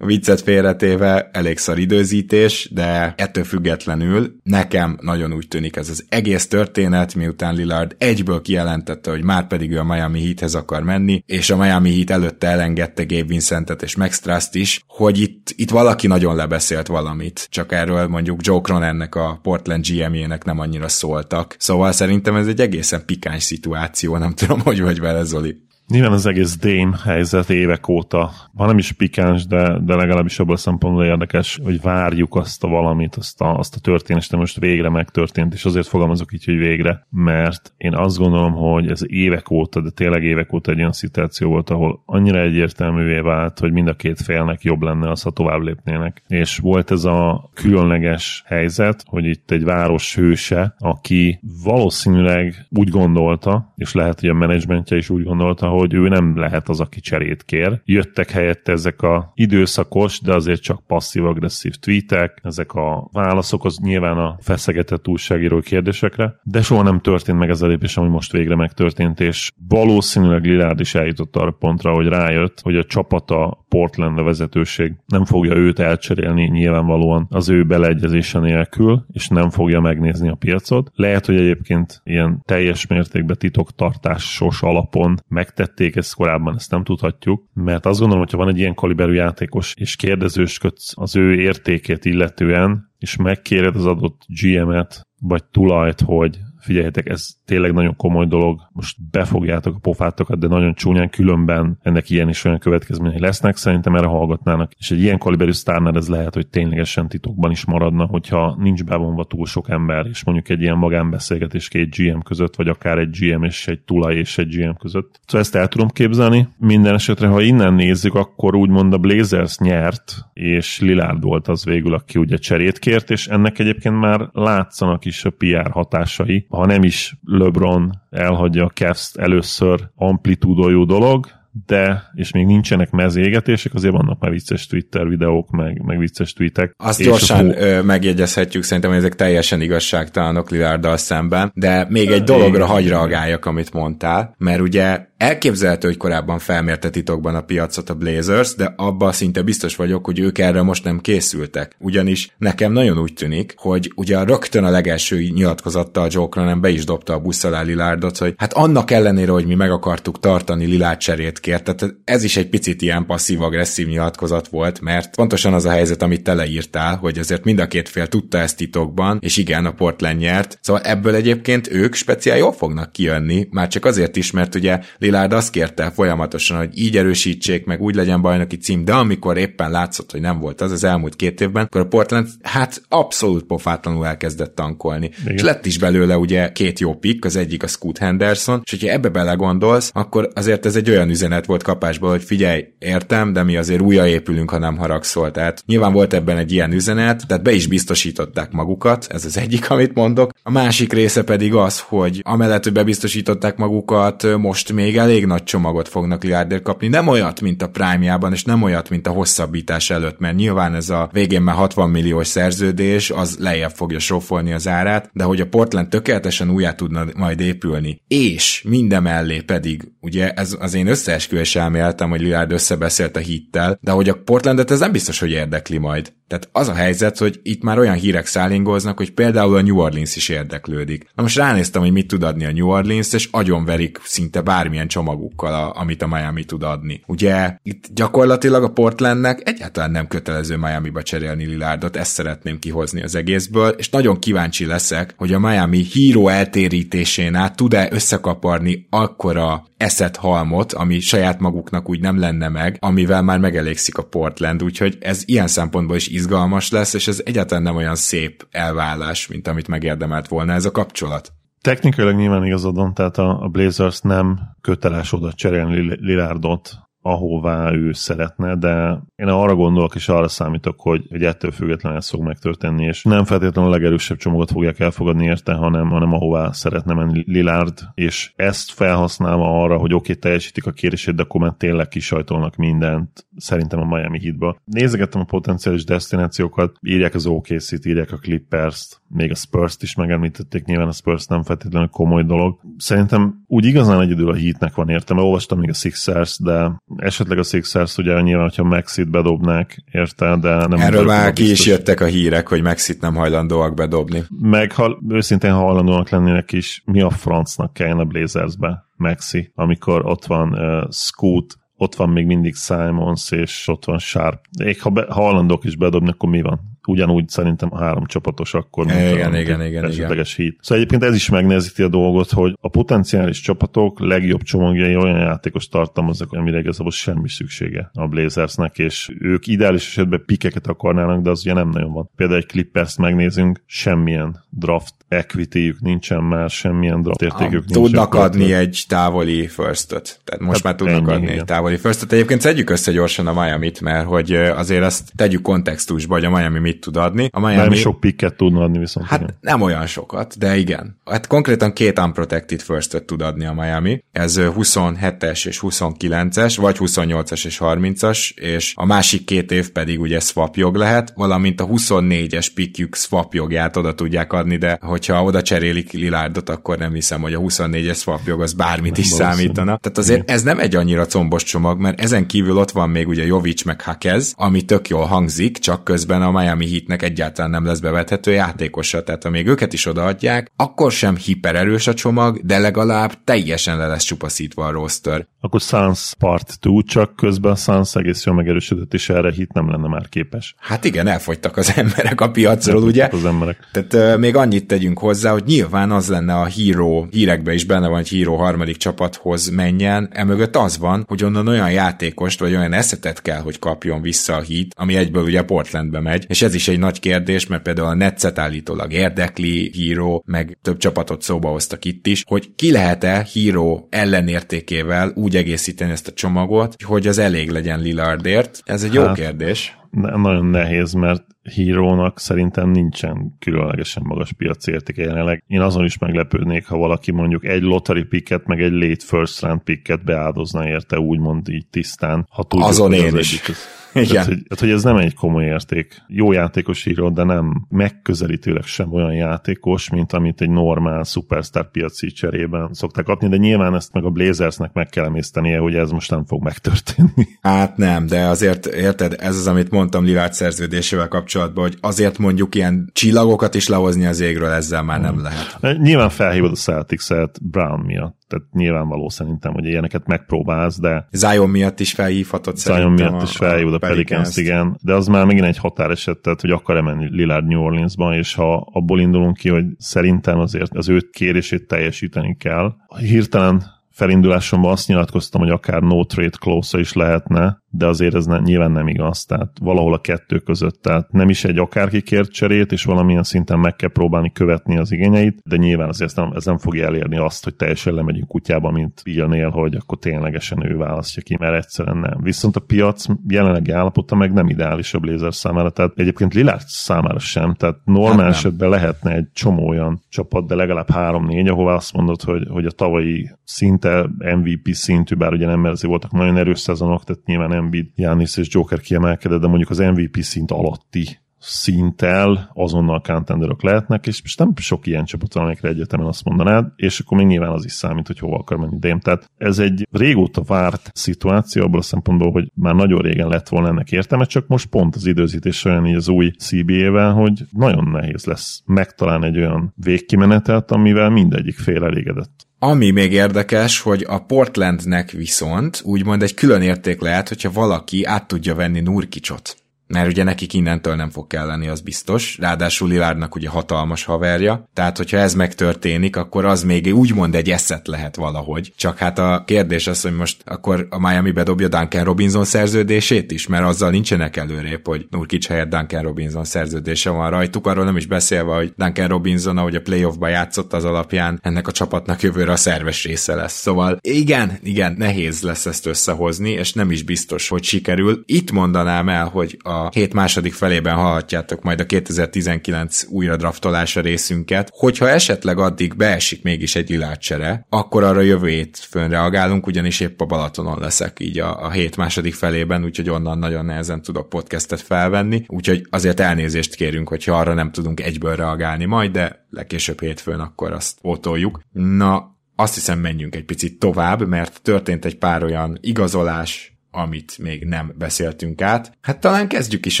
viccet 0.06 0.40
félretéve 0.40 1.30
elég 1.32 1.58
szar 1.58 1.78
időzítés, 1.78 2.68
de 2.72 3.14
ettől 3.16 3.44
függetlenül 3.44 4.36
nekem 4.42 4.98
nagyon 5.00 5.32
úgy 5.32 5.48
tűnik 5.48 5.76
ez 5.76 5.88
az 5.88 6.04
egész 6.08 6.48
történet, 6.48 7.14
miután 7.14 7.54
Lillard 7.54 7.94
egyből 7.98 8.42
kijelentette, 8.42 9.10
hogy 9.10 9.24
már 9.24 9.46
pedig 9.46 9.70
ő 9.70 9.78
a 9.78 9.84
Miami 9.84 10.24
Heathez 10.24 10.54
akar 10.54 10.82
menni, 10.82 11.22
és 11.26 11.50
a 11.50 11.56
Miami 11.56 11.94
Heat 11.94 12.10
előtte 12.10 12.46
elengedte 12.46 13.04
Gabe 13.04 13.26
Vincentet 13.26 13.82
és 13.82 13.96
Max 13.96 14.20
Trust 14.20 14.54
is, 14.54 14.84
hogy 14.86 15.20
itt, 15.20 15.52
itt 15.56 15.70
valaki 15.70 16.06
nagyon 16.06 16.36
lebeszélt 16.36 16.86
valamit, 16.86 17.46
csak 17.50 17.72
erről 17.72 18.06
mondjuk 18.06 18.46
Joe 18.46 18.60
Cronennek 18.60 19.14
a 19.14 19.38
Portland 19.42 19.86
GM-jének 19.86 20.44
nem 20.44 20.58
annyira 20.58 20.88
szóltak. 20.88 21.56
Szóval 21.58 21.92
szerintem 21.92 22.36
ez 22.36 22.46
egy 22.46 22.60
egészen 22.60 23.02
pikáns 23.06 23.42
szituáció, 23.42 24.16
nem 24.16 24.34
tudom, 24.34 24.60
hogy 24.60 24.80
vagy 24.80 25.00
vele 25.00 25.24
Zoli. 25.24 25.70
Nyilván 25.88 26.12
az 26.12 26.26
egész 26.26 26.56
Dame 26.56 26.98
helyzet 27.04 27.50
évek 27.50 27.88
óta, 27.88 28.30
ha 28.56 28.66
nem 28.66 28.78
is 28.78 28.92
pikáns, 28.92 29.46
de, 29.46 29.78
de 29.84 29.94
legalábbis 29.94 30.38
abban 30.38 30.54
a 30.54 30.58
szempontból 30.58 31.04
érdekes, 31.04 31.60
hogy 31.64 31.80
várjuk 31.80 32.34
azt 32.34 32.64
a 32.64 32.68
valamit, 32.68 33.14
azt 33.14 33.40
a, 33.40 33.58
azt 33.58 33.76
a 33.76 33.80
történést, 33.80 34.30
de 34.30 34.36
most 34.36 34.60
végre 34.60 34.88
megtörtént, 34.88 35.54
és 35.54 35.64
azért 35.64 35.86
fogalmazok 35.86 36.32
így, 36.32 36.44
hogy 36.44 36.56
végre, 36.56 37.06
mert 37.10 37.72
én 37.76 37.94
azt 37.94 38.18
gondolom, 38.18 38.52
hogy 38.52 38.90
ez 38.90 39.00
évek 39.06 39.50
óta, 39.50 39.80
de 39.80 39.90
tényleg 39.90 40.24
évek 40.24 40.52
óta 40.52 40.70
egy 40.70 40.78
olyan 40.78 40.92
szituáció 40.92 41.48
volt, 41.48 41.70
ahol 41.70 42.02
annyira 42.06 42.40
egyértelművé 42.40 43.18
vált, 43.18 43.58
hogy 43.58 43.72
mind 43.72 43.88
a 43.88 43.94
két 43.94 44.20
félnek 44.20 44.62
jobb 44.62 44.82
lenne 44.82 45.10
az, 45.10 45.22
ha 45.22 45.30
tovább 45.30 45.60
lépnének. 45.60 46.22
És 46.28 46.58
volt 46.58 46.90
ez 46.90 47.04
a 47.04 47.50
különleges 47.54 48.42
helyzet, 48.46 49.04
hogy 49.06 49.24
itt 49.24 49.50
egy 49.50 49.64
város 49.64 50.14
hőse, 50.14 50.74
aki 50.78 51.40
valószínűleg 51.64 52.66
úgy 52.70 52.88
gondolta, 52.88 53.72
és 53.76 53.94
lehet, 53.94 54.20
hogy 54.20 54.28
a 54.28 54.34
menedzsmentje 54.34 54.96
is 54.96 55.10
úgy 55.10 55.24
gondolta, 55.24 55.66
hogy 55.72 55.94
ő 55.94 56.08
nem 56.08 56.36
lehet 56.36 56.68
az, 56.68 56.80
aki 56.80 57.00
cserét 57.00 57.44
kér. 57.44 57.80
Jöttek 57.84 58.30
helyette 58.30 58.72
ezek 58.72 59.02
a 59.02 59.32
időszakos, 59.34 60.20
de 60.20 60.34
azért 60.34 60.62
csak 60.62 60.86
passzív-agresszív 60.86 61.74
tweetek, 61.74 62.40
ezek 62.42 62.72
a 62.72 63.08
válaszok 63.12 63.64
az 63.64 63.78
nyilván 63.78 64.18
a 64.18 64.36
feszegetett 64.40 65.08
újságíró 65.08 65.60
kérdésekre, 65.60 66.40
de 66.42 66.62
soha 66.62 66.82
nem 66.82 67.00
történt 67.00 67.38
meg 67.38 67.50
ez 67.50 67.62
a 67.62 67.66
lépés, 67.66 67.96
ami 67.96 68.08
most 68.08 68.32
végre 68.32 68.54
megtörtént, 68.54 69.20
és 69.20 69.50
valószínűleg 69.68 70.44
Lilárd 70.44 70.80
is 70.80 70.94
eljutott 70.94 71.36
arra 71.36 71.50
pontra, 71.50 71.94
hogy 71.94 72.06
rájött, 72.06 72.60
hogy 72.60 72.76
a 72.76 72.84
csapata 72.84 73.64
Portland 73.68 74.18
a 74.18 74.22
vezetőség 74.22 74.92
nem 75.06 75.24
fogja 75.24 75.54
őt 75.54 75.78
elcserélni 75.78 76.44
nyilvánvalóan 76.44 77.26
az 77.30 77.48
ő 77.48 77.64
beleegyezése 77.64 78.38
nélkül, 78.38 79.04
és 79.12 79.28
nem 79.28 79.50
fogja 79.50 79.80
megnézni 79.80 80.28
a 80.28 80.34
piacot. 80.34 80.90
Lehet, 80.94 81.26
hogy 81.26 81.36
egyébként 81.36 82.00
ilyen 82.04 82.42
teljes 82.44 82.86
mértékben 82.86 83.36
titoktartásos 83.38 84.62
alapon 84.62 85.20
megtett 85.28 85.61
tették 85.62 85.96
ezt 85.96 86.14
korábban, 86.14 86.54
ezt 86.54 86.70
nem 86.70 86.84
tudhatjuk, 86.84 87.44
mert 87.54 87.86
azt 87.86 87.98
gondolom, 87.98 88.22
hogyha 88.22 88.38
van 88.38 88.48
egy 88.48 88.58
ilyen 88.58 88.74
kaliberű 88.74 89.12
játékos, 89.12 89.74
és 89.76 89.96
kérdezősködsz 89.96 90.92
az 90.94 91.16
ő 91.16 91.34
értékét 91.34 92.04
illetően, 92.04 92.90
és 92.98 93.16
megkéred 93.16 93.76
az 93.76 93.86
adott 93.86 94.20
GM-et, 94.26 95.06
vagy 95.20 95.44
tulajt, 95.44 96.00
hogy 96.00 96.38
figyeljetek, 96.62 97.08
ez 97.08 97.28
tényleg 97.44 97.72
nagyon 97.72 97.96
komoly 97.96 98.26
dolog, 98.26 98.60
most 98.72 98.96
befogjátok 99.10 99.74
a 99.74 99.78
pofátokat, 99.78 100.38
de 100.38 100.46
nagyon 100.46 100.74
csúnyán 100.74 101.10
különben 101.10 101.78
ennek 101.82 102.10
ilyen 102.10 102.28
is 102.28 102.44
olyan 102.44 102.58
következményei 102.58 103.20
lesznek, 103.20 103.56
szerintem 103.56 103.94
erre 103.94 104.06
hallgatnának. 104.06 104.72
És 104.78 104.90
egy 104.90 105.00
ilyen 105.00 105.18
kaliberű 105.18 105.52
sztárnál 105.52 105.96
ez 105.96 106.08
lehet, 106.08 106.34
hogy 106.34 106.46
ténylegesen 106.46 107.08
titokban 107.08 107.50
is 107.50 107.64
maradna, 107.64 108.04
hogyha 108.04 108.56
nincs 108.58 108.84
bevonva 108.84 109.24
túl 109.24 109.46
sok 109.46 109.70
ember, 109.70 110.06
és 110.06 110.24
mondjuk 110.24 110.48
egy 110.48 110.60
ilyen 110.60 110.76
magánbeszélgetés 110.76 111.68
két 111.68 111.96
GM 111.96 112.18
között, 112.18 112.56
vagy 112.56 112.68
akár 112.68 112.98
egy 112.98 113.16
GM 113.18 113.42
és 113.42 113.68
egy 113.68 113.80
tulaj 113.80 114.16
és 114.16 114.38
egy 114.38 114.56
GM 114.56 114.70
között. 114.78 115.20
Szóval 115.26 115.40
ezt 115.40 115.54
el 115.54 115.68
tudom 115.68 115.88
képzelni. 115.88 116.48
Minden 116.58 116.94
esetre, 116.94 117.26
ha 117.26 117.40
innen 117.40 117.74
nézzük, 117.74 118.14
akkor 118.14 118.54
úgymond 118.54 118.92
a 118.92 118.98
Blazers 118.98 119.58
nyert, 119.58 120.14
és 120.32 120.80
Lilárd 120.80 121.22
volt 121.22 121.48
az 121.48 121.64
végül, 121.64 121.94
aki 121.94 122.18
ugye 122.18 122.36
cserét 122.36 122.78
kért, 122.78 123.10
és 123.10 123.26
ennek 123.26 123.58
egyébként 123.58 124.00
már 124.00 124.28
látszanak 124.32 125.04
is 125.04 125.24
a 125.24 125.30
PR 125.30 125.70
hatásai, 125.70 126.46
ha 126.52 126.66
nem 126.66 126.82
is 126.82 127.16
LeBron 127.24 127.92
elhagyja 128.10 128.64
a 128.64 128.68
Cavs 128.74 129.12
először 129.14 129.90
amplitúdójú 129.94 130.84
dolog, 130.84 131.26
de, 131.66 132.02
és 132.14 132.32
még 132.32 132.46
nincsenek 132.46 132.90
mezégetések, 132.90 133.74
azért 133.74 133.92
vannak 133.92 134.20
már 134.20 134.30
vicces 134.30 134.66
Twitter 134.66 135.08
videók, 135.08 135.50
meg, 135.50 135.82
meg 135.82 135.98
vicces 135.98 136.32
tweetek. 136.32 136.74
Azt 136.76 137.00
és 137.00 137.06
gyorsan 137.06 137.48
a... 137.48 137.58
ö, 137.58 137.82
megjegyezhetjük, 137.82 138.62
szerintem, 138.62 138.92
ezek 138.92 139.14
teljesen 139.14 139.60
igazságtalanok 139.60 140.50
Lilárddal 140.50 140.96
szemben, 140.96 141.52
de 141.54 141.86
még 141.88 142.10
egy 142.10 142.22
dologra 142.22 142.66
hagy 142.66 142.88
reagáljak, 142.88 143.44
amit 143.44 143.72
mondtál, 143.72 144.34
mert 144.38 144.60
ugye 144.60 145.06
Elképzelhető, 145.22 145.88
hogy 145.88 145.96
korábban 145.96 146.38
felmérte 146.38 146.90
titokban 146.90 147.34
a 147.34 147.40
piacot 147.40 147.90
a 147.90 147.94
Blazers, 147.94 148.54
de 148.54 148.74
abban 148.76 149.12
szinte 149.12 149.42
biztos 149.42 149.76
vagyok, 149.76 150.04
hogy 150.04 150.18
ők 150.18 150.38
erre 150.38 150.62
most 150.62 150.84
nem 150.84 151.00
készültek. 151.00 151.76
Ugyanis 151.78 152.34
nekem 152.38 152.72
nagyon 152.72 152.98
úgy 152.98 153.12
tűnik, 153.12 153.54
hogy 153.56 153.92
ugye 153.94 154.24
rögtön 154.24 154.64
a 154.64 154.70
legelső 154.70 155.22
nyilatkozattal 155.22 156.08
Joe 156.10 156.26
Cronin 156.28 156.60
be 156.60 156.68
is 156.68 156.84
dobta 156.84 157.14
a 157.14 157.18
busz 157.18 157.44
alá 157.44 157.62
Lilárdot, 157.62 158.18
hogy 158.18 158.34
hát 158.36 158.52
annak 158.52 158.90
ellenére, 158.90 159.30
hogy 159.30 159.46
mi 159.46 159.54
meg 159.54 159.70
akartuk 159.70 160.20
tartani 160.20 160.66
Lilárd 160.66 160.98
cserét 160.98 161.40
kért, 161.40 161.64
tehát 161.64 161.94
ez 162.04 162.24
is 162.24 162.36
egy 162.36 162.48
picit 162.48 162.82
ilyen 162.82 163.06
passzív-agresszív 163.06 163.86
nyilatkozat 163.86 164.48
volt, 164.48 164.80
mert 164.80 165.14
pontosan 165.14 165.54
az 165.54 165.64
a 165.64 165.70
helyzet, 165.70 166.02
amit 166.02 166.22
te 166.22 166.34
leírtál, 166.34 166.96
hogy 166.96 167.18
azért 167.18 167.44
mind 167.44 167.58
a 167.58 167.66
két 167.66 167.88
fél 167.88 168.06
tudta 168.06 168.38
ezt 168.38 168.56
titokban, 168.56 169.18
és 169.20 169.36
igen, 169.36 169.66
a 169.66 169.72
Portland 169.72 170.18
nyert. 170.18 170.58
Szóval 170.60 170.82
ebből 170.82 171.14
egyébként 171.14 171.72
ők 171.72 171.94
speciál 171.94 172.36
jól 172.36 172.52
fognak 172.52 172.92
kijönni, 172.92 173.48
már 173.50 173.68
csak 173.68 173.84
azért 173.84 174.16
is, 174.16 174.30
mert 174.30 174.54
ugye 174.54 174.80
azt 175.14 175.50
kérte 175.50 175.90
folyamatosan, 175.90 176.56
hogy 176.56 176.78
így 176.78 176.96
erősítsék, 176.96 177.66
meg 177.66 177.80
úgy 177.80 177.94
legyen 177.94 178.20
bajnoki 178.20 178.56
cím, 178.56 178.84
de 178.84 178.92
amikor 178.92 179.36
éppen 179.36 179.70
látszott, 179.70 180.10
hogy 180.10 180.20
nem 180.20 180.38
volt 180.38 180.60
az 180.60 180.70
az 180.72 180.84
elmúlt 180.84 181.16
két 181.16 181.40
évben, 181.40 181.64
akkor 181.64 181.80
a 181.80 181.86
Portland 181.86 182.28
hát 182.42 182.82
abszolút 182.88 183.44
pofátlanul 183.44 184.06
elkezdett 184.06 184.54
tankolni. 184.54 185.10
Igen. 185.22 185.34
És 185.34 185.42
lett 185.42 185.66
is 185.66 185.78
belőle 185.78 186.16
ugye 186.16 186.52
két 186.52 186.80
jó 186.80 186.94
pick, 186.94 187.24
az 187.24 187.36
egyik 187.36 187.62
a 187.62 187.66
Scoot 187.66 187.98
Henderson, 187.98 188.60
és 188.64 188.70
hogyha 188.70 188.88
ebbe 188.88 189.08
belegondolsz, 189.08 189.90
akkor 189.94 190.30
azért 190.34 190.66
ez 190.66 190.76
egy 190.76 190.90
olyan 190.90 191.08
üzenet 191.08 191.46
volt 191.46 191.62
kapásból, 191.62 192.10
hogy 192.10 192.22
figyelj, 192.22 192.64
értem, 192.78 193.32
de 193.32 193.42
mi 193.42 193.56
azért 193.56 193.80
újraépülünk, 193.80 194.50
ha 194.50 194.58
nem 194.58 194.76
haragszol. 194.76 195.30
Tehát 195.30 195.62
nyilván 195.66 195.92
volt 195.92 196.14
ebben 196.14 196.36
egy 196.36 196.52
ilyen 196.52 196.72
üzenet, 196.72 197.26
tehát 197.26 197.42
be 197.42 197.52
is 197.52 197.66
biztosították 197.66 198.52
magukat, 198.52 199.06
ez 199.10 199.24
az 199.24 199.36
egyik, 199.36 199.70
amit 199.70 199.94
mondok. 199.94 200.30
A 200.42 200.50
másik 200.50 200.92
része 200.92 201.22
pedig 201.22 201.54
az, 201.54 201.80
hogy 201.80 202.20
amellett, 202.24 202.64
hogy 202.64 202.72
bebiztosították 202.72 203.56
magukat, 203.56 204.36
most 204.36 204.72
még 204.72 204.98
elég 205.02 205.26
nagy 205.26 205.42
csomagot 205.42 205.88
fognak 205.88 206.22
Lillardért 206.22 206.62
kapni, 206.62 206.88
nem 206.88 207.08
olyat, 207.08 207.40
mint 207.40 207.62
a 207.62 207.68
Prime-jában, 207.68 208.32
és 208.32 208.44
nem 208.44 208.62
olyat, 208.62 208.90
mint 208.90 209.06
a 209.06 209.10
hosszabbítás 209.10 209.90
előtt, 209.90 210.18
mert 210.18 210.36
nyilván 210.36 210.74
ez 210.74 210.90
a 210.90 211.08
végén 211.12 211.42
már 211.42 211.54
60 211.54 211.90
milliós 211.90 212.26
szerződés, 212.26 213.10
az 213.10 213.36
lejjebb 213.40 213.70
fogja 213.70 213.98
sófolni 213.98 214.52
az 214.52 214.68
árát, 214.68 215.10
de 215.12 215.24
hogy 215.24 215.40
a 215.40 215.46
Portland 215.46 215.88
tökéletesen 215.88 216.50
újjá 216.50 216.72
tudna 216.72 217.04
majd 217.16 217.40
épülni, 217.40 218.02
és 218.08 218.64
mindemellé 218.68 219.40
pedig, 219.40 219.92
ugye 220.00 220.30
ez 220.30 220.56
az 220.60 220.74
én 220.74 220.86
összeesküvés 220.86 221.56
elméletem, 221.56 222.10
hogy 222.10 222.20
Lillard 222.20 222.52
összebeszélt 222.52 223.16
a 223.16 223.20
hittel, 223.20 223.78
de 223.80 223.90
hogy 223.90 224.08
a 224.08 224.22
Portlandet 224.24 224.70
ez 224.70 224.80
nem 224.80 224.92
biztos, 224.92 225.18
hogy 225.18 225.30
érdekli 225.30 225.78
majd. 225.78 226.12
Tehát 226.32 226.48
az 226.52 226.68
a 226.68 226.74
helyzet, 226.74 227.18
hogy 227.18 227.40
itt 227.42 227.62
már 227.62 227.78
olyan 227.78 227.94
hírek 227.94 228.26
szállingoznak, 228.26 228.96
hogy 228.96 229.10
például 229.10 229.56
a 229.56 229.62
New 229.62 229.78
Orleans 229.78 230.16
is 230.16 230.28
érdeklődik. 230.28 231.06
Na 231.14 231.22
most 231.22 231.36
ránéztem, 231.36 231.82
hogy 231.82 231.92
mit 231.92 232.06
tud 232.06 232.22
adni 232.22 232.44
a 232.44 232.52
New 232.52 232.68
Orleans, 232.68 233.12
és 233.12 233.28
agyonverik 233.30 234.00
szinte 234.04 234.40
bármilyen 234.40 234.81
csomagukkal, 234.88 235.54
a, 235.54 235.80
amit 235.80 236.02
a 236.02 236.06
Miami 236.06 236.44
tud 236.44 236.62
adni. 236.62 237.02
Ugye 237.06 237.56
itt 237.62 237.84
gyakorlatilag 237.94 238.62
a 238.62 238.72
Portlandnek 238.72 239.48
egyáltalán 239.48 239.90
nem 239.90 240.06
kötelező 240.06 240.56
Miami-ba 240.56 241.02
cserélni 241.02 241.44
Lillardot, 241.44 241.96
ezt 241.96 242.12
szeretném 242.12 242.58
kihozni 242.58 243.02
az 243.02 243.14
egészből, 243.14 243.68
és 243.68 243.90
nagyon 243.90 244.18
kíváncsi 244.18 244.66
leszek, 244.66 245.14
hogy 245.16 245.32
a 245.32 245.38
Miami 245.38 245.78
híró 245.78 246.28
eltérítésén 246.28 247.34
át 247.34 247.56
tud-e 247.56 247.88
összekaparni 247.90 248.86
akkora 248.90 249.64
eszet 249.76 250.16
halmot, 250.16 250.72
ami 250.72 251.00
saját 251.00 251.40
maguknak 251.40 251.88
úgy 251.88 252.00
nem 252.00 252.18
lenne 252.18 252.48
meg, 252.48 252.76
amivel 252.80 253.22
már 253.22 253.38
megelégszik 253.38 253.98
a 253.98 254.02
Portland, 254.02 254.62
úgyhogy 254.62 254.96
ez 255.00 255.22
ilyen 255.24 255.48
szempontból 255.48 255.96
is 255.96 256.08
izgalmas 256.08 256.70
lesz, 256.70 256.94
és 256.94 257.08
ez 257.08 257.22
egyáltalán 257.24 257.62
nem 257.62 257.76
olyan 257.76 257.94
szép 257.94 258.46
elvállás, 258.50 259.26
mint 259.26 259.48
amit 259.48 259.68
megérdemelt 259.68 260.28
volna 260.28 260.52
ez 260.52 260.64
a 260.64 260.70
kapcsolat. 260.70 261.32
Technikailag 261.62 262.14
nyilván 262.14 262.44
igazadon, 262.44 262.94
tehát 262.94 263.18
a 263.18 263.48
Blazers 263.52 264.00
nem 264.00 264.40
köteles 264.60 265.12
oda 265.12 265.32
cserélni 265.32 265.96
Lilárdot 266.00 266.70
ahová 267.02 267.72
ő 267.72 267.92
szeretne, 267.92 268.56
de 268.56 269.02
én 269.16 269.26
arra 269.26 269.54
gondolok 269.54 269.94
és 269.94 270.08
arra 270.08 270.28
számítok, 270.28 270.80
hogy, 270.80 271.06
hogy 271.10 271.24
ettől 271.24 271.50
függetlenül 271.50 271.98
ez 271.98 272.08
fog 272.08 272.22
megtörténni, 272.22 272.84
és 272.84 273.02
nem 273.02 273.24
feltétlenül 273.24 273.70
a 273.70 273.74
legerősebb 273.74 274.16
csomagot 274.16 274.50
fogják 274.50 274.80
elfogadni 274.80 275.24
érte, 275.24 275.52
hanem, 275.52 275.88
hanem 275.88 276.12
ahová 276.12 276.52
szeretne 276.52 276.94
menni 276.94 277.24
Lillard, 277.26 277.78
és 277.94 278.32
ezt 278.36 278.70
felhasználva 278.70 279.62
arra, 279.62 279.76
hogy 279.76 279.94
oké, 279.94 280.10
okay, 280.10 280.16
teljesítik 280.16 280.66
a 280.66 280.72
kérését, 280.72 281.14
de 281.14 281.22
akkor 281.22 281.40
már 281.40 281.54
tényleg 281.56 281.88
kisajtolnak 281.88 282.56
mindent, 282.56 283.26
szerintem 283.36 283.80
a 283.80 283.96
Miami 283.96 284.20
Heatba. 284.20 284.56
Nézegettem 284.64 285.20
a 285.20 285.24
potenciális 285.24 285.84
destinációkat, 285.84 286.76
írják 286.80 287.14
az 287.14 287.26
OKC-t, 287.26 287.86
írják 287.86 288.12
a 288.12 288.16
Clippers-t, 288.16 289.00
még 289.08 289.30
a 289.30 289.34
Spurs-t 289.34 289.82
is 289.82 289.94
megemlítették, 289.94 290.64
nyilván 290.64 290.88
a 290.88 290.92
Spurs 290.92 291.26
nem 291.26 291.42
feltétlenül 291.42 291.88
komoly 291.88 292.24
dolog. 292.24 292.60
Szerintem 292.76 293.44
úgy 293.46 293.64
igazán 293.64 294.00
egyedül 294.00 294.30
a 294.30 294.36
Heatnek 294.36 294.74
van 294.74 294.88
értelme, 294.88 295.22
olvastam 295.22 295.58
még 295.58 295.68
a 295.68 295.74
Sixers, 295.74 296.38
de 296.38 296.80
esetleg 296.96 297.38
a 297.38 297.42
Sixers 297.42 297.96
ugye 297.96 298.20
nyilván, 298.20 298.44
hogyha 298.44 298.62
Maxit 298.62 299.10
bedobnák, 299.10 299.84
érte, 299.92 300.36
de 300.36 300.66
nem... 300.66 300.80
Erről 300.80 301.04
már 301.04 301.32
ki 301.32 301.50
is 301.50 301.66
jöttek 301.66 302.00
a 302.00 302.04
hírek, 302.04 302.48
hogy 302.48 302.62
Maxit 302.62 303.00
nem 303.00 303.14
hajlandóak 303.14 303.74
bedobni. 303.74 304.24
Meg 304.40 304.72
ha 304.72 304.98
őszintén 305.08 305.52
hajlandóak 305.52 306.08
lennének 306.08 306.52
is, 306.52 306.82
mi 306.84 307.00
a 307.00 307.10
francnak 307.10 307.72
kelljen 307.72 307.98
a 307.98 308.04
Blazersbe? 308.04 308.84
Maxi, 308.96 309.52
amikor 309.54 310.06
ott 310.06 310.24
van 310.24 310.52
uh, 310.52 310.90
Scoot, 310.90 311.56
ott 311.76 311.94
van 311.94 312.08
még 312.08 312.26
mindig 312.26 312.54
Simons, 312.54 313.30
és 313.30 313.68
ott 313.68 313.84
van 313.84 313.98
Sharp. 313.98 314.40
De 314.50 314.74
ha, 314.80 314.90
be, 314.90 315.06
ha 315.08 315.22
hajlandók 315.22 315.64
is 315.64 315.76
bedobni, 315.76 316.10
akkor 316.10 316.28
mi 316.28 316.42
van? 316.42 316.71
Ugyanúgy 316.86 317.28
szerintem 317.28 317.68
a 317.72 317.78
három 317.78 318.06
csapatos 318.06 318.54
akkor, 318.54 318.86
mint 318.86 318.98
igen, 318.98 319.32
a, 319.32 319.38
igen, 319.38 319.64
igen, 319.66 319.84
esetleges 319.84 320.34
hit. 320.34 320.58
Szóval 320.60 320.76
egyébként 320.76 321.02
ez 321.10 321.14
is 321.14 321.28
megnehezíti 321.28 321.82
a 321.82 321.88
dolgot, 321.88 322.30
hogy 322.30 322.56
a 322.60 322.68
potenciális 322.68 323.40
csapatok 323.40 324.00
legjobb 324.00 324.42
csomagjai 324.42 324.96
olyan 324.96 325.18
játékos 325.18 325.68
tartalmaznak, 325.68 326.32
amire 326.32 326.58
igazából 326.58 326.92
semmi 326.92 327.28
szüksége 327.28 327.90
a 327.94 328.06
Blazersnek, 328.06 328.78
és 328.78 329.10
ők 329.18 329.46
ideális 329.46 329.86
esetben 329.86 330.22
pikeket 330.26 330.66
akarnának, 330.66 331.22
de 331.22 331.30
az 331.30 331.40
ugye 331.40 331.52
nem 331.52 331.68
nagyon 331.68 331.92
van. 331.92 332.10
Például 332.16 332.38
egy 332.38 332.46
Clippers 332.46 332.96
megnézünk, 332.96 333.62
semmilyen 333.66 334.44
draft 334.50 334.94
equity 335.08 335.74
nincsen 335.78 336.22
már, 336.22 336.50
semmilyen 336.50 337.02
draft 337.02 337.22
értékük 337.22 337.50
nincsen. 337.64 337.82
Tudnak 337.82 338.14
adni 338.14 338.52
egy 338.52 338.84
távoli 338.88 339.46
first-öt. 339.46 340.20
Tehát 340.24 340.40
most 340.40 340.54
hát 340.54 340.64
már 340.64 340.74
tudnak 340.74 340.96
ennyi, 340.96 341.16
adni 341.16 341.26
igen. 341.26 341.38
egy 341.38 341.44
távoli 341.44 341.76
first-öt. 341.76 342.12
Egyébként 342.12 342.40
szedjük 342.40 342.70
össze 342.70 342.92
gyorsan 342.92 343.26
a 343.26 343.32
Miami-t, 343.32 343.80
mert 343.80 344.06
hogy 344.06 344.32
azért 344.32 344.82
azt 344.82 345.12
tegyük 345.16 345.42
kontextusba, 345.42 346.14
hogy 346.14 346.24
a 346.24 346.30
Miami 346.30 346.58
mit 346.72 346.80
tud 346.80 346.96
adni. 346.96 347.28
A 347.32 347.40
Miami... 347.40 347.56
Nem 347.56 347.72
sok 347.72 348.00
pikket 348.00 348.34
tudna 348.34 348.62
adni 348.62 348.78
viszont. 348.78 349.06
Hát 349.06 349.20
igen. 349.20 349.36
nem 349.40 349.60
olyan 349.60 349.86
sokat, 349.86 350.38
de 350.38 350.56
igen. 350.56 351.00
Hát 351.04 351.26
konkrétan 351.26 351.72
két 351.72 351.98
unprotected 351.98 352.60
first 352.60 353.04
tud 353.06 353.22
adni 353.22 353.44
a 353.44 353.52
Miami. 353.52 354.04
Ez 354.12 354.36
27-es 354.38 355.46
és 355.46 355.60
29-es, 355.62 356.54
vagy 356.60 356.76
28-as 356.78 357.46
és 357.46 357.58
30-as, 357.60 358.30
és 358.34 358.72
a 358.76 358.86
másik 358.86 359.24
két 359.24 359.50
év 359.50 359.70
pedig 359.70 360.00
ugye 360.00 360.20
swap 360.20 360.56
jog 360.56 360.74
lehet, 360.74 361.12
valamint 361.16 361.60
a 361.60 361.66
24-es 361.66 362.46
pikjük 362.54 362.96
swap 362.96 363.34
jogját 363.34 363.76
oda 363.76 363.94
tudják 363.94 364.32
adni, 364.32 364.56
de 364.56 364.78
hogyha 364.80 365.22
oda 365.22 365.42
cserélik 365.42 365.92
Lilárdot, 365.92 366.48
akkor 366.48 366.78
nem 366.78 366.92
hiszem, 366.92 367.20
hogy 367.20 367.34
a 367.34 367.38
24-es 367.38 367.96
swap 367.96 368.20
jog 368.26 368.42
az 368.42 368.52
bármit 368.52 368.92
nem 368.92 369.00
is 369.00 369.06
számítana. 369.06 369.76
Tehát 369.76 369.98
azért 369.98 370.30
ez 370.30 370.42
nem 370.42 370.58
egy 370.58 370.76
annyira 370.76 371.06
combos 371.06 371.42
csomag, 371.42 371.80
mert 371.80 372.00
ezen 372.00 372.26
kívül 372.26 372.56
ott 372.56 372.70
van 372.70 372.90
még 372.90 373.08
ugye 373.08 373.26
Jovic 373.26 373.62
meg 373.62 373.80
Hakez, 373.80 374.34
ami 374.36 374.62
tök 374.62 374.88
jól 374.88 375.04
hangzik, 375.04 375.58
csak 375.58 375.84
közben 375.84 376.22
a 376.22 376.30
Miami 376.30 376.61
Miami 376.62 376.76
Heatnek 376.76 377.02
egyáltalán 377.02 377.50
nem 377.50 377.64
lesz 377.64 377.78
bevethető 377.78 378.32
játékosa, 378.32 379.02
tehát 379.02 379.22
ha 379.22 379.30
még 379.30 379.46
őket 379.46 379.72
is 379.72 379.86
odaadják, 379.86 380.50
akkor 380.56 380.92
sem 380.92 381.16
hipererős 381.16 381.86
a 381.86 381.94
csomag, 381.94 382.40
de 382.44 382.58
legalább 382.58 383.24
teljesen 383.24 383.78
le 383.78 383.86
lesz 383.86 384.04
csupaszítva 384.04 384.66
a 384.66 384.70
roster. 384.70 385.26
Akkor 385.40 385.60
Suns 385.60 386.14
part 386.18 386.58
2, 386.60 386.82
csak 386.82 387.16
közben 387.16 387.52
a 387.52 387.54
Suns 387.54 387.94
egész 387.94 388.24
jól 388.24 388.34
megerősödött, 388.34 388.94
és 388.94 389.08
erre 389.08 389.32
hit 389.32 389.52
nem 389.52 389.70
lenne 389.70 389.88
már 389.88 390.08
képes. 390.08 390.54
Hát 390.58 390.84
igen, 390.84 391.06
elfogytak 391.06 391.56
az 391.56 391.72
emberek 391.76 392.20
a 392.20 392.30
piacról, 392.30 392.82
ugye? 392.82 393.08
Az 393.12 393.24
emberek. 393.24 393.68
Tehát 393.72 393.94
uh, 393.94 394.18
még 394.18 394.36
annyit 394.36 394.66
tegyünk 394.66 394.98
hozzá, 394.98 395.32
hogy 395.32 395.44
nyilván 395.44 395.90
az 395.90 396.08
lenne 396.08 396.34
a 396.34 396.44
híró, 396.44 397.08
hírekben 397.10 397.54
is 397.54 397.64
benne 397.64 397.86
van, 397.86 397.96
hogy 397.96 398.08
híró 398.08 398.36
harmadik 398.36 398.76
csapathoz 398.76 399.48
menjen, 399.48 400.08
emögött 400.12 400.56
az 400.56 400.78
van, 400.78 401.04
hogy 401.08 401.24
onnan 401.24 401.48
olyan 401.48 401.70
játékost, 401.70 402.40
vagy 402.40 402.54
olyan 402.54 402.72
eszetet 402.72 403.22
kell, 403.22 403.40
hogy 403.40 403.58
kapjon 403.58 404.02
vissza 404.02 404.36
a 404.36 404.40
hit, 404.40 404.74
ami 404.76 404.96
egyből 404.96 405.22
ugye 405.22 405.42
Portlandbe 405.42 406.00
megy, 406.00 406.24
és 406.28 406.42
ez 406.42 406.51
ez 406.52 406.58
is 406.58 406.68
egy 406.68 406.78
nagy 406.78 407.00
kérdés, 407.00 407.46
mert 407.46 407.62
például 407.62 407.88
a 407.88 407.94
Netszet 407.94 408.38
állítólag 408.38 408.92
érdekli 408.92 409.70
híró, 409.72 410.24
meg 410.26 410.58
több 410.62 410.76
csapatot 410.76 411.22
szóba 411.22 411.48
hoztak 411.48 411.84
itt 411.84 412.06
is, 412.06 412.22
hogy 412.26 412.54
ki 412.54 412.72
lehet-e 412.72 413.26
híró 413.32 413.86
ellenértékével 413.90 415.12
úgy 415.14 415.36
egészíteni 415.36 415.90
ezt 415.90 416.08
a 416.08 416.12
csomagot, 416.12 416.76
hogy 416.82 417.06
az 417.06 417.18
elég 417.18 417.50
legyen 417.50 417.80
Lillardért. 417.80 418.60
Ez 418.64 418.82
egy 418.82 418.96
hát, 418.96 419.06
jó 419.06 419.12
kérdés. 419.12 419.76
Ne, 419.90 420.16
nagyon 420.16 420.46
nehéz, 420.46 420.92
mert 420.92 421.24
hírónak 421.42 422.18
szerintem 422.18 422.70
nincsen 422.70 423.36
különlegesen 423.38 424.02
magas 424.06 424.32
piaci 424.32 424.70
értéke 424.70 425.02
jelenleg. 425.02 425.44
Én 425.46 425.60
azon 425.60 425.84
is 425.84 425.98
meglepődnék, 425.98 426.66
ha 426.66 426.76
valaki 426.76 427.12
mondjuk 427.12 427.44
egy 427.44 427.62
lottery 427.62 428.04
picket, 428.04 428.46
meg 428.46 428.62
egy 428.62 428.72
late 428.72 429.04
first 429.06 429.40
round 429.40 429.60
picket 429.62 430.04
beáldozna 430.04 430.68
érte, 430.68 430.98
úgymond 430.98 431.48
így 431.48 431.66
tisztán. 431.66 432.26
Ha 432.30 432.42
tudjuk, 432.42 432.68
azon 432.68 432.92
én 432.92 433.12
az 433.12 433.18
is. 433.18 433.32
Egyik, 433.32 433.56
igen. 433.94 434.08
Tehát 434.08 434.26
hogy, 434.26 434.42
tehát, 434.48 434.58
hogy 434.58 434.70
ez 434.70 434.82
nem 434.82 434.96
egy 434.96 435.14
komoly 435.14 435.44
érték. 435.44 436.02
Jó 436.06 436.32
játékos 436.32 436.86
író, 436.86 437.10
de 437.10 437.24
nem 437.24 437.66
megközelítőleg 437.68 438.62
sem 438.62 438.92
olyan 438.92 439.12
játékos, 439.12 439.90
mint 439.90 440.12
amit 440.12 440.40
egy 440.40 440.50
normál 440.50 441.02
superstar 441.02 441.70
piaci 441.70 442.06
cserében 442.06 442.68
szokták 442.72 443.04
kapni, 443.04 443.28
de 443.28 443.36
nyilván 443.36 443.74
ezt 443.74 443.92
meg 443.92 444.04
a 444.04 444.10
Blazersnek 444.10 444.72
meg 444.72 444.88
kell 444.88 445.04
emésztenie, 445.04 445.58
hogy 445.58 445.74
ez 445.74 445.90
most 445.90 446.10
nem 446.10 446.24
fog 446.24 446.42
megtörténni. 446.42 447.28
Hát 447.40 447.76
nem, 447.76 448.06
de 448.06 448.26
azért 448.26 448.66
érted, 448.66 449.16
ez 449.18 449.36
az, 449.36 449.46
amit 449.46 449.70
mondtam 449.70 450.04
Lilárd 450.04 450.32
szerződésével 450.32 451.08
kapcsolatban, 451.08 451.64
hogy 451.64 451.76
azért 451.80 452.18
mondjuk 452.18 452.54
ilyen 452.54 452.90
csillagokat 452.92 453.54
is 453.54 453.68
lehozni 453.68 454.06
az 454.06 454.20
égről, 454.20 454.50
ezzel 454.50 454.82
már 454.82 455.00
nem 455.00 455.22
lehet. 455.22 455.78
Nyilván 455.78 456.08
felhívod 456.08 456.50
a 456.50 456.54
Celtics-et 456.54 457.38
Brown 457.42 457.80
miatt 457.80 458.21
tehát 458.32 458.52
nyilvánvaló 458.52 459.08
szerintem, 459.08 459.52
hogy 459.52 459.64
ilyeneket 459.64 460.06
megpróbálsz, 460.06 460.80
de... 460.80 461.06
Zion 461.10 461.50
miatt 461.50 461.80
is 461.80 461.92
felhívhatod 461.92 462.56
Zion 462.56 462.92
miatt 462.92 463.22
is 463.22 463.36
felhívod 463.36 463.72
a, 463.72 463.76
a 463.76 463.78
Pelicans, 463.78 464.36
igen, 464.36 464.78
de 464.82 464.94
az 464.94 465.06
már 465.06 465.24
megint 465.24 465.46
egy 465.46 465.58
határeset, 465.58 466.18
tehát 466.18 466.40
hogy 466.40 466.50
akar-e 466.50 466.80
menni 466.80 467.08
Lillard 467.10 467.46
New 467.46 467.60
Orleansban, 467.60 468.12
és 468.12 468.34
ha 468.34 468.68
abból 468.72 469.00
indulunk 469.00 469.36
ki, 469.36 469.48
hogy 469.48 469.64
szerintem 469.78 470.38
azért 470.38 470.76
az 470.76 470.88
ő 470.88 470.98
kérését 471.12 471.66
teljesíteni 471.66 472.36
kell, 472.36 472.74
hirtelen 472.98 473.62
felindulásomban 473.90 474.72
azt 474.72 474.88
nyilatkoztam, 474.88 475.40
hogy 475.40 475.50
akár 475.50 475.82
no 475.82 476.04
trade 476.04 476.36
close 476.40 476.78
is 476.78 476.92
lehetne, 476.92 477.61
de 477.74 477.86
azért 477.86 478.14
ez 478.14 478.26
ne, 478.26 478.38
nyilván 478.38 478.70
nem 478.70 478.88
igaz, 478.88 479.24
tehát 479.24 479.50
valahol 479.60 479.94
a 479.94 480.00
kettő 480.00 480.38
között, 480.38 480.82
tehát 480.82 481.12
nem 481.12 481.28
is 481.28 481.44
egy 481.44 481.58
akárki 481.58 482.02
kért 482.02 482.32
cserét, 482.32 482.72
és 482.72 482.84
valamilyen 482.84 483.22
szinten 483.22 483.58
meg 483.58 483.76
kell 483.76 483.90
próbálni 483.90 484.32
követni 484.32 484.78
az 484.78 484.92
igényeit, 484.92 485.40
de 485.44 485.56
nyilván 485.56 485.88
azért 485.88 486.16
nem, 486.16 486.32
ez 486.34 486.44
nem 486.44 486.58
fogja 486.58 486.86
elérni 486.86 487.16
azt, 487.16 487.44
hogy 487.44 487.54
teljesen 487.54 487.94
lemegyünk 487.94 488.28
kutyába, 488.28 488.70
mint 488.70 489.00
Billnél, 489.04 489.50
hogy 489.50 489.74
akkor 489.74 489.98
ténylegesen 489.98 490.70
ő 490.70 490.76
választja 490.76 491.22
ki, 491.22 491.36
mert 491.40 491.54
egyszerűen 491.54 491.96
nem. 491.96 492.18
Viszont 492.22 492.56
a 492.56 492.60
piac 492.60 493.04
jelenlegi 493.28 493.70
állapota 493.70 494.14
meg 494.14 494.32
nem 494.32 494.48
ideális 494.48 494.94
a 494.94 494.98
Blazer 494.98 495.34
számára, 495.34 495.70
tehát 495.70 495.92
egyébként 495.96 496.34
Lillard 496.34 496.62
számára 496.66 497.18
sem, 497.18 497.54
tehát 497.54 497.76
normál 497.84 498.24
hát 498.24 498.34
esetben 498.34 498.68
lehetne 498.68 499.14
egy 499.14 499.28
csomó 499.32 499.68
olyan 499.68 500.02
csapat, 500.08 500.46
de 500.46 500.54
legalább 500.54 500.90
három-négy, 500.90 501.48
ahova 501.48 501.74
azt 501.74 501.92
mondod, 501.92 502.22
hogy, 502.22 502.46
hogy 502.50 502.66
a 502.66 502.70
tavalyi 502.70 503.30
szinte 503.44 504.10
MVP 504.36 504.68
szintű, 504.72 505.14
bár 505.14 505.32
ugye 505.32 505.46
nem, 505.46 505.60
mert 505.60 505.74
azért 505.74 505.90
voltak 505.90 506.12
nagyon 506.12 506.36
erős 506.36 506.58
szezonok, 506.58 507.04
tehát 507.04 507.24
nyilván 507.24 507.52
Embiid, 507.62 507.86
Giannis 507.94 508.36
és 508.36 508.48
Joker 508.50 508.80
kiemelkedett, 508.80 509.40
de 509.40 509.46
mondjuk 509.46 509.70
az 509.70 509.78
MVP 509.78 510.16
szint 510.20 510.50
alatti 510.50 511.21
szinttel 511.42 512.50
azonnal 512.54 513.00
contenderok 513.00 513.62
lehetnek, 513.62 514.06
és 514.06 514.22
most 514.22 514.38
nem 514.38 514.52
sok 514.56 514.86
ilyen 514.86 515.04
csapat 515.04 515.34
van, 515.34 515.44
amikre 515.44 515.68
egyetemen 515.68 516.06
azt 516.06 516.24
mondanád, 516.24 516.72
és 516.76 517.00
akkor 517.00 517.16
még 517.16 517.26
nyilván 517.26 517.50
az 517.50 517.64
is 517.64 517.72
számít, 517.72 518.06
hogy 518.06 518.18
hova 518.18 518.36
akar 518.36 518.56
menni 518.56 518.78
Dame. 518.78 519.00
Tehát 519.00 519.30
ez 519.36 519.58
egy 519.58 519.88
régóta 519.90 520.42
várt 520.42 520.90
szituáció 520.94 521.62
abból 521.62 521.78
a 521.78 521.82
szempontból, 521.82 522.30
hogy 522.30 522.50
már 522.54 522.74
nagyon 522.74 523.00
régen 523.00 523.28
lett 523.28 523.48
volna 523.48 523.68
ennek 523.68 523.92
értelme, 523.92 524.24
csak 524.24 524.46
most 524.46 524.66
pont 524.66 524.96
az 524.96 525.06
időzítés 525.06 525.64
olyan 525.64 525.86
így 525.86 525.94
az 525.94 526.08
új 526.08 526.30
CBA-vel, 526.30 527.12
hogy 527.12 527.42
nagyon 527.50 527.88
nehéz 527.92 528.24
lesz 528.24 528.62
megtalálni 528.66 529.26
egy 529.26 529.38
olyan 529.38 529.72
végkimenetet, 529.76 530.70
amivel 530.70 531.10
mindegyik 531.10 531.58
fél 531.58 531.84
elégedett. 531.84 532.46
Ami 532.58 532.90
még 532.90 533.12
érdekes, 533.12 533.80
hogy 533.80 534.04
a 534.08 534.18
Portlandnek 534.18 535.10
viszont 535.10 535.80
úgymond 535.84 536.22
egy 536.22 536.34
külön 536.34 536.62
érték 536.62 537.00
lehet, 537.00 537.28
hogyha 537.28 537.52
valaki 537.52 538.04
át 538.04 538.28
tudja 538.28 538.54
venni 538.54 538.80
Nurkicsot 538.80 539.61
mert 539.92 540.08
ugye 540.08 540.22
nekik 540.22 540.52
innentől 540.52 540.94
nem 540.94 541.10
fog 541.10 541.26
kelleni, 541.26 541.68
az 541.68 541.80
biztos. 541.80 542.36
Ráadásul 542.40 542.88
Lilárdnak 542.88 543.34
ugye 543.34 543.48
hatalmas 543.48 544.04
haverja, 544.04 544.68
tehát 544.74 544.96
hogyha 544.96 545.16
ez 545.16 545.34
megtörténik, 545.34 546.16
akkor 546.16 546.44
az 546.44 546.62
még 546.62 546.94
úgymond 546.94 547.34
egy 547.34 547.50
eszet 547.50 547.86
lehet 547.86 548.16
valahogy. 548.16 548.72
Csak 548.76 548.98
hát 548.98 549.18
a 549.18 549.42
kérdés 549.46 549.86
az, 549.86 550.02
hogy 550.02 550.16
most 550.16 550.42
akkor 550.44 550.86
a 550.90 550.98
Miami 551.08 551.30
bedobja 551.30 551.68
Duncan 551.68 552.04
Robinson 552.04 552.44
szerződését 552.44 553.30
is, 553.30 553.46
mert 553.46 553.64
azzal 553.64 553.90
nincsenek 553.90 554.36
előrébb, 554.36 554.86
hogy 554.86 555.06
Nurkic 555.10 555.46
helyett 555.46 555.70
Duncan 555.70 556.02
Robinson 556.02 556.44
szerződése 556.44 557.10
van 557.10 557.30
rajtuk, 557.30 557.66
arról 557.66 557.84
nem 557.84 557.96
is 557.96 558.06
beszélve, 558.06 558.54
hogy 558.54 558.72
Duncan 558.76 559.08
Robinson, 559.08 559.58
ahogy 559.58 559.74
a 559.74 559.80
playoffba 559.80 560.28
játszott 560.28 560.72
az 560.72 560.84
alapján, 560.84 561.38
ennek 561.42 561.68
a 561.68 561.72
csapatnak 561.72 562.22
jövőre 562.22 562.52
a 562.52 562.56
szerves 562.56 563.04
része 563.04 563.34
lesz. 563.34 563.60
Szóval 563.60 563.98
igen, 564.00 564.58
igen, 564.62 564.94
nehéz 564.98 565.42
lesz 565.42 565.66
ezt 565.66 565.86
összehozni, 565.86 566.50
és 566.50 566.72
nem 566.72 566.90
is 566.90 567.02
biztos, 567.02 567.48
hogy 567.48 567.62
sikerül. 567.62 568.22
Itt 568.26 568.50
mondanám 568.50 569.08
el, 569.08 569.28
hogy 569.28 569.58
a 569.64 569.81
hét 569.92 570.12
második 570.12 570.52
felében 570.52 570.94
hallhatjátok 570.94 571.62
majd 571.62 571.80
a 571.80 571.86
2019 571.86 573.04
újra 573.08 573.36
draftolása 573.36 574.00
részünket. 574.00 574.70
Hogyha 574.72 575.08
esetleg 575.08 575.58
addig 575.58 575.96
beesik 575.96 576.42
mégis 576.42 576.76
egy 576.76 576.88
lilácsere, 576.88 577.66
akkor 577.68 578.02
arra 578.02 578.20
jövő 578.20 578.48
hétfőn 578.48 579.08
reagálunk, 579.08 579.66
ugyanis 579.66 580.00
épp 580.00 580.20
a 580.20 580.24
Balatonon 580.24 580.78
leszek 580.78 581.20
így 581.20 581.38
a, 581.38 581.64
a 581.64 581.70
hét 581.70 581.96
második 581.96 582.34
felében, 582.34 582.84
úgyhogy 582.84 583.10
onnan 583.10 583.38
nagyon 583.38 583.64
nehezen 583.64 584.02
tudok 584.02 584.28
podcastet 584.28 584.80
felvenni, 584.80 585.44
úgyhogy 585.48 585.86
azért 585.90 586.20
elnézést 586.20 586.74
kérünk, 586.74 587.08
hogyha 587.08 587.38
arra 587.38 587.54
nem 587.54 587.72
tudunk 587.72 588.00
egyből 588.00 588.36
reagálni 588.36 588.84
majd, 588.84 589.10
de 589.10 589.46
legkésőbb 589.50 590.00
hétfőn 590.00 590.40
akkor 590.40 590.72
azt 590.72 591.00
pótoljuk. 591.00 591.60
Na, 591.72 592.36
azt 592.56 592.74
hiszem 592.74 592.98
menjünk 592.98 593.34
egy 593.34 593.44
picit 593.44 593.78
tovább, 593.78 594.28
mert 594.28 594.62
történt 594.62 595.04
egy 595.04 595.18
pár 595.18 595.44
olyan 595.44 595.78
igazolás, 595.80 596.71
amit 596.94 597.38
még 597.38 597.64
nem 597.64 597.94
beszéltünk 597.98 598.62
át. 598.62 598.98
Hát 599.00 599.20
talán 599.20 599.48
kezdjük 599.48 599.86
is 599.86 600.00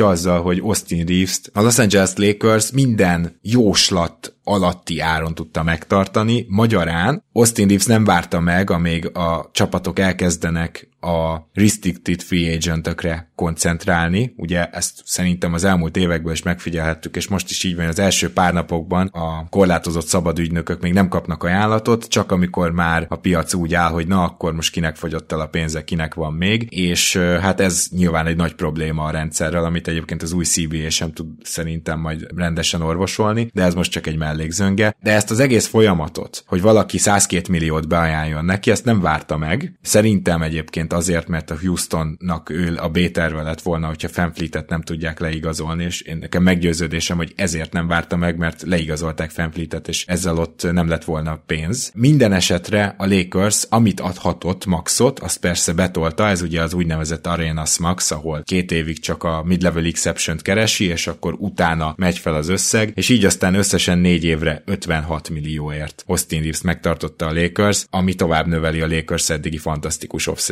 azzal, 0.00 0.42
hogy 0.42 0.58
Austin 0.58 1.06
Reeves-t 1.06 1.50
a 1.52 1.62
Los 1.62 1.78
Angeles 1.78 2.10
Lakers 2.16 2.70
minden 2.70 3.38
jóslat 3.42 4.34
alatti 4.44 5.00
áron 5.00 5.34
tudta 5.34 5.62
megtartani. 5.62 6.46
Magyarán 6.48 7.24
Austin 7.32 7.66
Reeves 7.66 7.86
nem 7.86 8.04
várta 8.04 8.40
meg, 8.40 8.70
amíg 8.70 9.16
a 9.16 9.50
csapatok 9.52 9.98
elkezdenek 9.98 10.90
a 11.02 11.48
restricted 11.54 12.22
free 12.22 12.54
agentökre 12.54 13.30
koncentrálni. 13.34 14.34
Ugye 14.36 14.66
ezt 14.66 15.02
szerintem 15.04 15.52
az 15.52 15.64
elmúlt 15.64 15.96
években 15.96 16.32
is 16.32 16.42
megfigyelhettük, 16.42 17.16
és 17.16 17.28
most 17.28 17.50
is 17.50 17.64
így 17.64 17.76
van, 17.76 17.86
az 17.86 17.98
első 17.98 18.32
pár 18.32 18.52
napokban 18.52 19.06
a 19.06 19.48
korlátozott 19.48 20.06
szabadügynökök 20.06 20.80
még 20.80 20.92
nem 20.92 21.08
kapnak 21.08 21.42
ajánlatot, 21.42 22.08
csak 22.08 22.32
amikor 22.32 22.70
már 22.70 23.06
a 23.08 23.16
piac 23.16 23.54
úgy 23.54 23.74
áll, 23.74 23.90
hogy 23.90 24.06
na 24.06 24.22
akkor 24.22 24.52
most 24.52 24.72
kinek 24.72 24.96
fogyott 24.96 25.32
el 25.32 25.40
a 25.40 25.46
pénze, 25.46 25.84
kinek 25.84 26.14
van 26.14 26.32
még, 26.32 26.66
és 26.70 27.16
hát 27.16 27.60
ez 27.60 27.86
nyilván 27.90 28.26
egy 28.26 28.36
nagy 28.36 28.54
probléma 28.54 29.04
a 29.04 29.10
rendszerrel, 29.10 29.64
amit 29.64 29.88
egyébként 29.88 30.22
az 30.22 30.32
új 30.32 30.44
CBA 30.44 30.90
sem 30.90 31.12
tud 31.12 31.26
szerintem 31.42 32.00
majd 32.00 32.26
rendesen 32.36 32.82
orvosolni, 32.82 33.50
de 33.54 33.62
ez 33.62 33.74
most 33.74 33.90
csak 33.90 34.06
egy 34.06 34.16
mellékzönge. 34.32 34.96
De 35.02 35.12
ezt 35.12 35.30
az 35.30 35.40
egész 35.40 35.66
folyamatot, 35.66 36.44
hogy 36.46 36.60
valaki 36.60 36.98
102 36.98 37.48
milliót 37.48 37.88
beajánljon 37.88 38.44
neki, 38.44 38.70
ezt 38.70 38.84
nem 38.84 39.00
várta 39.00 39.36
meg. 39.36 39.78
Szerintem 39.82 40.42
egyébként 40.42 40.92
azért, 40.92 41.28
mert 41.28 41.50
a 41.50 41.58
Houstonnak 41.62 42.50
ő 42.50 42.76
a 42.76 42.88
B-terve 42.88 43.42
lett 43.42 43.60
volna, 43.60 43.86
hogyha 43.86 44.08
Fanfleetet 44.08 44.68
nem 44.68 44.82
tudják 44.82 45.20
leigazolni, 45.20 45.84
és 45.84 46.00
én 46.00 46.16
nekem 46.16 46.42
meggyőződésem, 46.42 47.16
hogy 47.16 47.32
ezért 47.36 47.72
nem 47.72 47.86
várta 47.86 48.16
meg, 48.16 48.36
mert 48.36 48.62
leigazolták 48.62 49.30
Fanfleetet, 49.30 49.88
és 49.88 50.04
ezzel 50.06 50.36
ott 50.38 50.72
nem 50.72 50.88
lett 50.88 51.04
volna 51.04 51.42
pénz. 51.46 51.90
Minden 51.94 52.32
esetre 52.32 52.94
a 52.98 53.06
Lakers, 53.06 53.66
amit 53.68 54.00
adhatott 54.00 54.66
maxot, 54.66 55.18
azt 55.18 55.38
persze 55.38 55.72
betolta, 55.72 56.28
ez 56.28 56.42
ugye 56.42 56.62
az 56.62 56.74
úgynevezett 56.74 57.26
Arenas 57.26 57.78
Max, 57.78 58.10
ahol 58.10 58.42
két 58.44 58.72
évig 58.72 59.00
csak 59.00 59.22
a 59.22 59.42
mid-level 59.44 59.84
exception 59.84 60.36
keresi, 60.42 60.84
és 60.84 61.06
akkor 61.06 61.34
utána 61.38 61.94
megy 61.96 62.18
fel 62.18 62.34
az 62.34 62.48
összeg, 62.48 62.92
és 62.94 63.08
így 63.08 63.24
aztán 63.24 63.54
összesen 63.54 63.98
négy 63.98 64.21
évre 64.22 64.62
56 64.64 65.30
millióért 65.30 66.04
Austin 66.06 66.40
Reeves 66.40 66.62
megtartotta 66.62 67.26
a 67.26 67.32
Lakers, 67.32 67.86
ami 67.90 68.14
tovább 68.14 68.46
növeli 68.46 68.80
a 68.80 68.86
Lakers 68.86 69.30
eddigi 69.30 69.58
fantasztikus 69.58 70.26
off 70.26 70.50